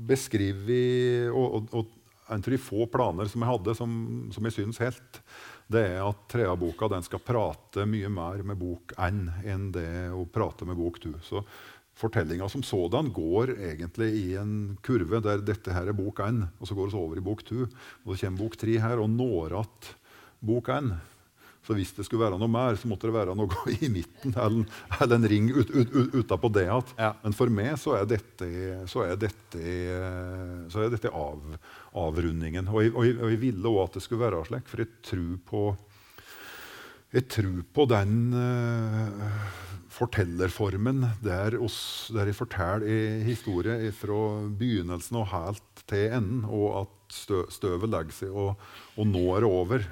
beskrevet 0.09 1.29
og, 1.31 1.45
og, 1.45 1.69
og, 1.81 1.93
en 2.25 2.41
av 2.41 2.49
de 2.49 2.57
få 2.57 2.87
planer 2.89 3.29
som 3.29 3.43
jeg 3.43 3.51
hadde, 3.51 3.75
som, 3.77 3.91
som 4.33 4.47
jeg 4.47 4.55
syns 4.55 4.81
helt, 4.81 5.19
det 5.69 5.83
er 5.93 5.99
at 6.01 6.23
Trea-boka 6.29 6.89
skal 7.05 7.21
prate 7.21 7.85
mye 7.89 8.09
mer 8.09 8.41
med 8.45 8.57
bok 8.57 8.95
N 8.97 9.27
enn 9.45 9.67
det 9.73 10.09
å 10.13 10.23
prate 10.29 10.65
med 10.65 10.77
bok 10.77 10.97
du. 11.03 11.11
Så 11.25 11.43
Fortellinga 11.95 12.49
som 12.51 12.63
sådan 12.63 13.09
går 13.15 13.53
egentlig 13.55 14.09
i 14.19 14.29
en 14.35 14.75
kurve 14.83 15.21
der 15.23 15.43
dette 15.47 15.71
her 15.71 15.87
er 15.87 15.95
bok 15.95 16.19
1, 16.25 16.41
og 16.59 16.67
så 16.67 16.75
går 16.75 16.89
vi 16.91 16.99
over 16.99 17.19
i 17.21 17.23
bok 17.23 17.43
2. 17.47 17.67
Og 18.03 18.15
så 18.17 18.25
kommer 18.25 18.43
bok 18.43 18.57
3 18.59 18.79
her 18.83 18.99
og 18.99 19.09
når 19.09 19.59
att 19.61 19.95
bok 20.39 20.69
1. 20.69 20.91
Så 21.65 21.73
hvis 21.73 21.95
det 21.97 22.03
skulle 22.05 22.21
være 22.27 22.37
noe 22.37 22.51
mer, 22.51 22.75
så 22.77 22.89
måtte 22.89 23.07
det 23.09 23.15
være 23.15 23.33
noe 23.37 23.49
i 23.79 23.89
midten, 23.89 24.35
eller, 24.35 24.67
eller 24.99 25.15
en 25.15 25.29
ring 25.31 25.49
ut, 25.49 25.71
ut, 25.71 25.95
ut, 25.95 26.13
utapå 26.21 26.51
det 26.53 26.67
igjen. 26.67 26.93
Ja. 26.99 27.13
Men 27.23 27.37
for 27.37 27.49
meg 27.49 27.73
så 27.81 27.95
er 27.97 28.05
dette, 28.11 28.49
så 28.91 29.05
er 29.07 29.17
dette, 29.17 29.63
så 30.69 30.83
er 30.83 30.93
dette 30.93 31.09
av, 31.09 31.41
avrundingen. 31.97 32.69
Og 32.69 32.83
jeg, 32.83 32.93
og, 32.93 33.07
jeg, 33.07 33.17
og 33.17 33.33
jeg 33.33 33.41
ville 33.47 33.71
òg 33.71 33.81
at 33.87 33.97
det 33.97 34.05
skulle 34.05 34.25
være 34.27 34.45
slik, 34.51 34.69
for 34.69 34.83
jeg 34.83 34.93
tror 35.09 35.35
på, 35.49 35.63
jeg 37.15 37.29
tror 37.31 37.59
på 37.79 37.87
den 37.89 38.15
uh, 38.35 39.35
fortellerformen 39.95 41.05
der, 41.23 41.55
oss, 41.63 42.11
der 42.11 42.27
jeg 42.27 42.37
forteller 42.37 43.23
historie 43.23 43.91
fra 43.95 44.21
begynnelsen 44.59 45.21
og 45.21 45.29
helt 45.31 45.85
til 45.87 46.09
enden, 46.17 46.43
og 46.49 46.81
at 46.83 47.19
støvet 47.53 47.91
legger 47.91 48.17
seg, 48.17 48.33
og, 48.33 48.59
og 48.99 49.07
nå 49.07 49.23
er 49.35 49.45
det 49.45 49.51
over. 49.51 49.85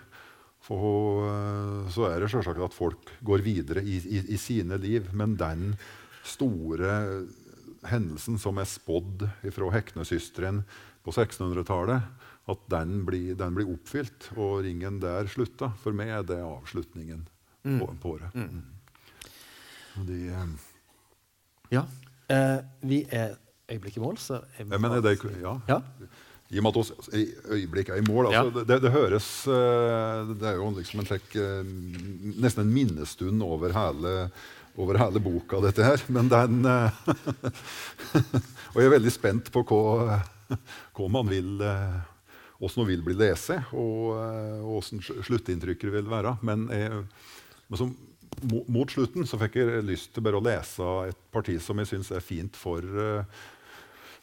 For 0.64 1.28
eh, 1.28 1.91
så 1.91 2.08
er 2.08 2.24
det 2.24 2.32
selvsagt 2.32 2.64
at 2.64 2.76
folk 2.76 3.14
går 3.26 3.43
videre 3.45 3.84
i, 3.84 3.99
i, 3.99 4.24
i 4.36 4.39
sine 4.39 4.80
liv. 4.80 5.10
Men 5.16 5.38
den 5.39 5.74
store 6.24 7.24
hendelsen 7.88 8.39
som 8.39 8.60
er 8.60 8.70
spådd 8.70 9.26
fra 9.51 9.72
Heknesøstrene 9.76 10.64
på 11.04 11.12
1600-tallet, 11.12 12.06
at 12.51 12.64
den 12.72 13.01
blir, 13.08 13.36
den 13.39 13.56
blir, 13.56 13.72
oppfylt, 13.72 14.30
og 14.36 14.64
ringen 14.66 15.01
der 15.04 15.28
slutta. 15.32 15.74
For 15.84 15.95
meg 15.95 16.12
er 16.16 16.24
det 16.28 16.39
avslutningen 16.43 17.26
mm. 17.64 17.80
på, 17.80 17.89
på 18.04 18.16
det. 18.24 18.32
Mm. 18.36 18.64
De, 19.96 20.20
eh, 20.34 20.46
ja. 21.74 21.86
Eh, 22.32 22.60
vi 22.82 23.04
er 23.12 23.36
øyeblikk 23.72 23.98
i 23.98 24.04
mål, 24.04 24.18
så 24.22 24.41
jeg 24.58 24.68
men 24.68 24.91
er 24.91 25.02
det, 25.04 25.18
ja. 25.41 25.58
ja. 25.70 25.80
I 26.54 26.60
og 26.60 26.66
med 26.66 26.78
at 26.78 27.14
vi 27.14 27.24
øyeblikk 27.56 27.89
er 27.89 28.02
i 28.02 28.06
mål 28.06 28.30
altså, 28.30 28.60
ja. 28.60 28.66
det, 28.70 28.78
det, 28.84 28.91
høres 28.94 29.28
eh, 29.50 30.34
Det 30.38 30.50
er 30.50 30.60
jo 30.60 30.68
liksom 30.76 31.02
en 31.02 31.10
slik 31.10 31.36
eh, 31.39 31.64
Nesten 32.44 32.66
en 32.66 32.74
minnestund 32.74 33.46
over 33.46 33.74
hele, 33.74 34.14
over 34.78 35.00
hele 35.02 35.22
boka, 35.24 35.62
dette 35.64 35.86
her. 35.86 36.04
Men 36.14 36.30
den 36.30 36.62
Og 38.74 38.78
jeg 38.78 38.88
er 38.88 38.98
veldig 38.98 39.14
spent 39.14 39.52
på 39.54 39.64
hva, 39.70 40.20
hva 40.98 41.12
man 41.14 41.30
vil 41.30 41.62
åssen 42.64 42.84
hun 42.84 42.88
vil 42.88 43.02
bli 43.04 43.16
lest, 43.20 43.52
og 43.76 44.16
åssen 44.78 45.02
sluttinntrykket 45.04 45.91
vil 45.91 46.08
være. 46.10 46.38
Men, 46.48 46.64
jeg, 46.72 47.02
men 47.68 47.82
som 47.82 47.91
mot 48.42 48.92
slutten 48.92 49.28
så 49.30 49.40
fikk 49.42 49.58
jeg 49.60 49.84
lyst 49.88 50.14
til 50.16 50.26
bare 50.26 50.40
å 50.40 50.46
lese 50.46 50.88
et 51.10 51.20
parti 51.34 51.58
som 51.62 51.80
jeg 51.82 51.92
syns 51.92 52.12
er 52.14 52.24
fint 52.24 52.58
for 52.60 52.84
uh, 52.84 53.44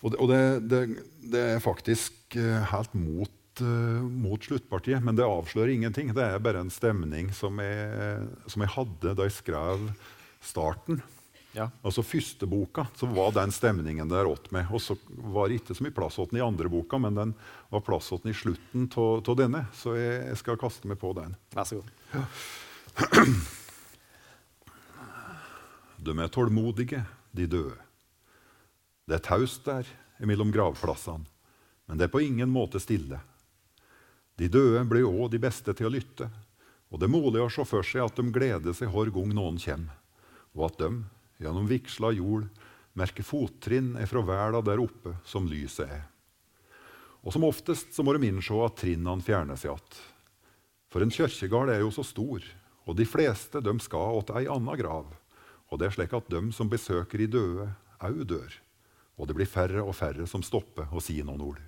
Og, 0.03 0.27
det, 0.31 0.43
det, 0.71 0.81
det, 1.21 1.45
er 1.57 1.63
faktisk 1.65 2.39
uh, 2.39 2.63
helt 2.73 2.95
mot 2.97 3.63
uh, 3.63 4.01
mot 4.01 4.41
sluttpartiet, 4.41 5.03
men 5.05 5.19
det 5.19 5.27
avslører 5.29 5.75
ingenting. 5.75 6.15
Det 6.17 6.25
er 6.25 6.43
bare 6.43 6.65
en 6.65 6.73
stemning 6.73 7.33
som 7.37 7.61
jeg, 7.61 8.29
som 8.49 8.65
jeg 8.65 8.75
hadde 8.77 9.17
da 9.19 9.29
jeg 9.29 9.37
skrev 9.37 9.91
starten. 10.41 11.03
Ja. 11.53 11.67
Altså 11.83 12.03
Første 12.07 12.47
boka 12.47 12.87
så 12.97 13.09
var 13.11 13.33
den 13.35 13.53
stemningen 13.55 14.11
der 14.11 14.29
åt 14.31 14.51
meg. 14.55 14.71
Og 14.73 14.83
så 14.83 14.97
var 15.09 15.49
det 15.49 15.61
ikke 15.61 15.77
så 15.77 15.87
mye 15.87 15.95
plass 15.95 16.19
til 16.19 16.29
den 16.31 16.41
i 16.41 16.45
andre 16.45 16.71
boka, 16.71 17.01
men 17.03 17.19
den 17.19 17.35
var 17.73 17.85
plass 17.87 18.11
til 18.11 18.23
den 18.23 18.33
i 18.33 18.37
slutten 18.37 18.91
av 18.95 19.39
denne. 19.39 19.65
Så 19.77 19.97
jeg, 19.99 20.21
jeg, 20.31 20.43
skal 20.43 20.61
kaste 20.61 20.91
meg 20.91 21.01
på 21.03 21.13
den. 21.19 21.35
Vær 21.57 21.69
så 21.69 21.81
god. 21.81 21.91
Ja. 22.15 22.27
De 26.01 26.15
er 26.17 26.33
tålmodige, 26.33 27.03
de 27.37 27.47
døde. 27.47 27.77
Det 29.05 29.19
er 29.19 29.25
taust 29.27 29.67
der 29.67 29.89
mellom 30.25 30.53
gravplassene, 30.55 31.27
men 31.87 31.99
det 31.99 32.07
er 32.07 32.13
på 32.13 32.23
ingen 32.25 32.49
måte 32.53 32.81
stille. 32.81 33.19
De 34.41 34.49
døde 34.49 34.81
blir 34.89 35.05
òg 35.05 35.29
de 35.35 35.41
beste 35.43 35.75
til 35.77 35.91
å 35.91 35.93
lytte, 35.93 36.31
og 36.89 37.01
det 37.01 37.07
er 37.07 37.13
mulig 37.13 37.43
å 37.45 37.51
se 37.53 37.67
for 37.69 37.85
seg 37.87 38.07
at 38.07 38.17
de 38.17 38.33
gleder 38.33 38.77
seg 38.77 38.89
hver 38.95 39.13
gang 39.13 39.35
noen 39.37 39.61
kommer, 39.61 39.99
og 40.57 40.71
at 40.71 40.81
de, 40.81 40.91
gjennom 41.45 41.69
vigsla 41.69 42.15
jord, 42.17 42.49
merker 42.97 43.27
fottrinn 43.27 43.93
fra 44.09 44.25
verda 44.25 44.65
der 44.65 44.81
oppe 44.83 45.15
som 45.29 45.47
lyset 45.51 45.85
er. 45.85 46.07
Og 47.21 47.35
som 47.35 47.45
oftest 47.45 47.93
så 47.93 48.05
må 48.07 48.17
de 48.17 48.31
innse 48.31 48.57
at 48.65 48.79
trinnene 48.81 49.25
fjerner 49.25 49.61
seg 49.61 49.75
igjen. 49.75 50.01
For 50.91 51.05
en 51.05 51.13
kirkegård 51.13 51.71
er 51.71 51.85
jo 51.85 51.93
så 51.95 52.03
stor, 52.07 52.43
og 52.89 52.97
de 52.99 53.05
fleste 53.07 53.61
de 53.63 53.77
skal 53.85 54.25
til 54.27 54.41
ei 54.41 54.49
anna 54.51 54.75
grav. 54.81 55.13
Og 55.71 55.79
det 55.79 55.89
er 55.89 55.95
slik 55.95 56.15
at 56.17 56.29
de 56.33 56.43
som 56.55 56.71
besøker 56.71 57.23
de 57.23 57.31
døde, 57.31 57.69
òg 58.03 58.25
dør. 58.27 58.55
Og 59.21 59.29
det 59.29 59.37
blir 59.37 59.49
færre 59.49 59.85
og 59.85 59.95
færre 59.95 60.27
som 60.27 60.43
stopper 60.43 60.91
og 60.91 61.05
sier 61.05 61.27
noen 61.27 61.45
ord. 61.45 61.61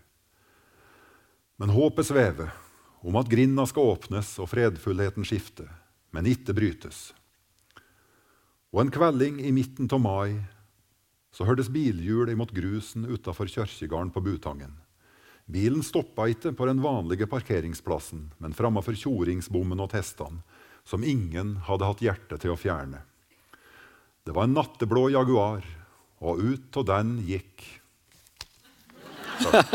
Men 1.60 1.74
håpet 1.74 2.08
svever 2.08 2.50
om 3.02 3.18
at 3.18 3.30
grinda 3.30 3.66
skal 3.68 3.92
åpnes 3.94 4.34
og 4.42 4.48
fredfullheten 4.50 5.26
skifte, 5.26 5.66
men 6.14 6.26
ikke 6.30 6.54
brytes. 6.56 7.10
Og 8.72 8.82
en 8.82 8.92
kvelding 8.94 9.40
i 9.44 9.52
midten 9.54 9.90
av 9.92 10.00
mai 10.00 10.40
så 11.32 11.46
hørtes 11.48 11.70
bilhjul 11.72 12.32
imot 12.32 12.52
grusen 12.56 13.04
utafor 13.08 13.50
kirkegården 13.52 14.12
på 14.12 14.22
Butangen. 14.24 14.74
Bilen 15.46 15.82
stoppa 15.84 16.28
ikke 16.30 16.52
på 16.56 16.66
den 16.68 16.80
vanlige 16.84 17.28
parkeringsplassen, 17.28 18.30
men 18.38 18.54
framfor 18.56 18.96
tjoringsbommen 18.96 19.80
og 19.82 19.90
testene, 19.92 20.40
som 20.84 21.04
ingen 21.04 21.56
hadde 21.68 21.88
hatt 21.88 22.02
hjerte 22.04 22.38
til 22.42 22.54
å 22.54 22.58
fjerne. 22.58 23.02
Det 24.24 24.30
var 24.32 24.44
en 24.46 24.52
natteblå 24.54 25.08
Jaguar, 25.10 25.64
og 26.22 26.38
ut 26.38 26.76
av 26.78 26.84
den 26.86 27.16
gikk 27.26 27.64
Takk. 29.42 29.66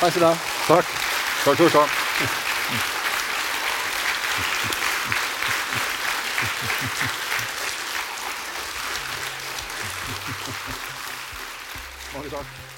Takk 0.00 0.10
skal 0.10 0.20
du 0.20 0.26
ha. 0.26 0.34
Takk. 0.66 0.86
Takk 1.44 1.54
skal 1.54 1.68
du 1.68 1.78
ha. 1.78 1.86
Mange 12.14 12.30
takk. 12.34 12.77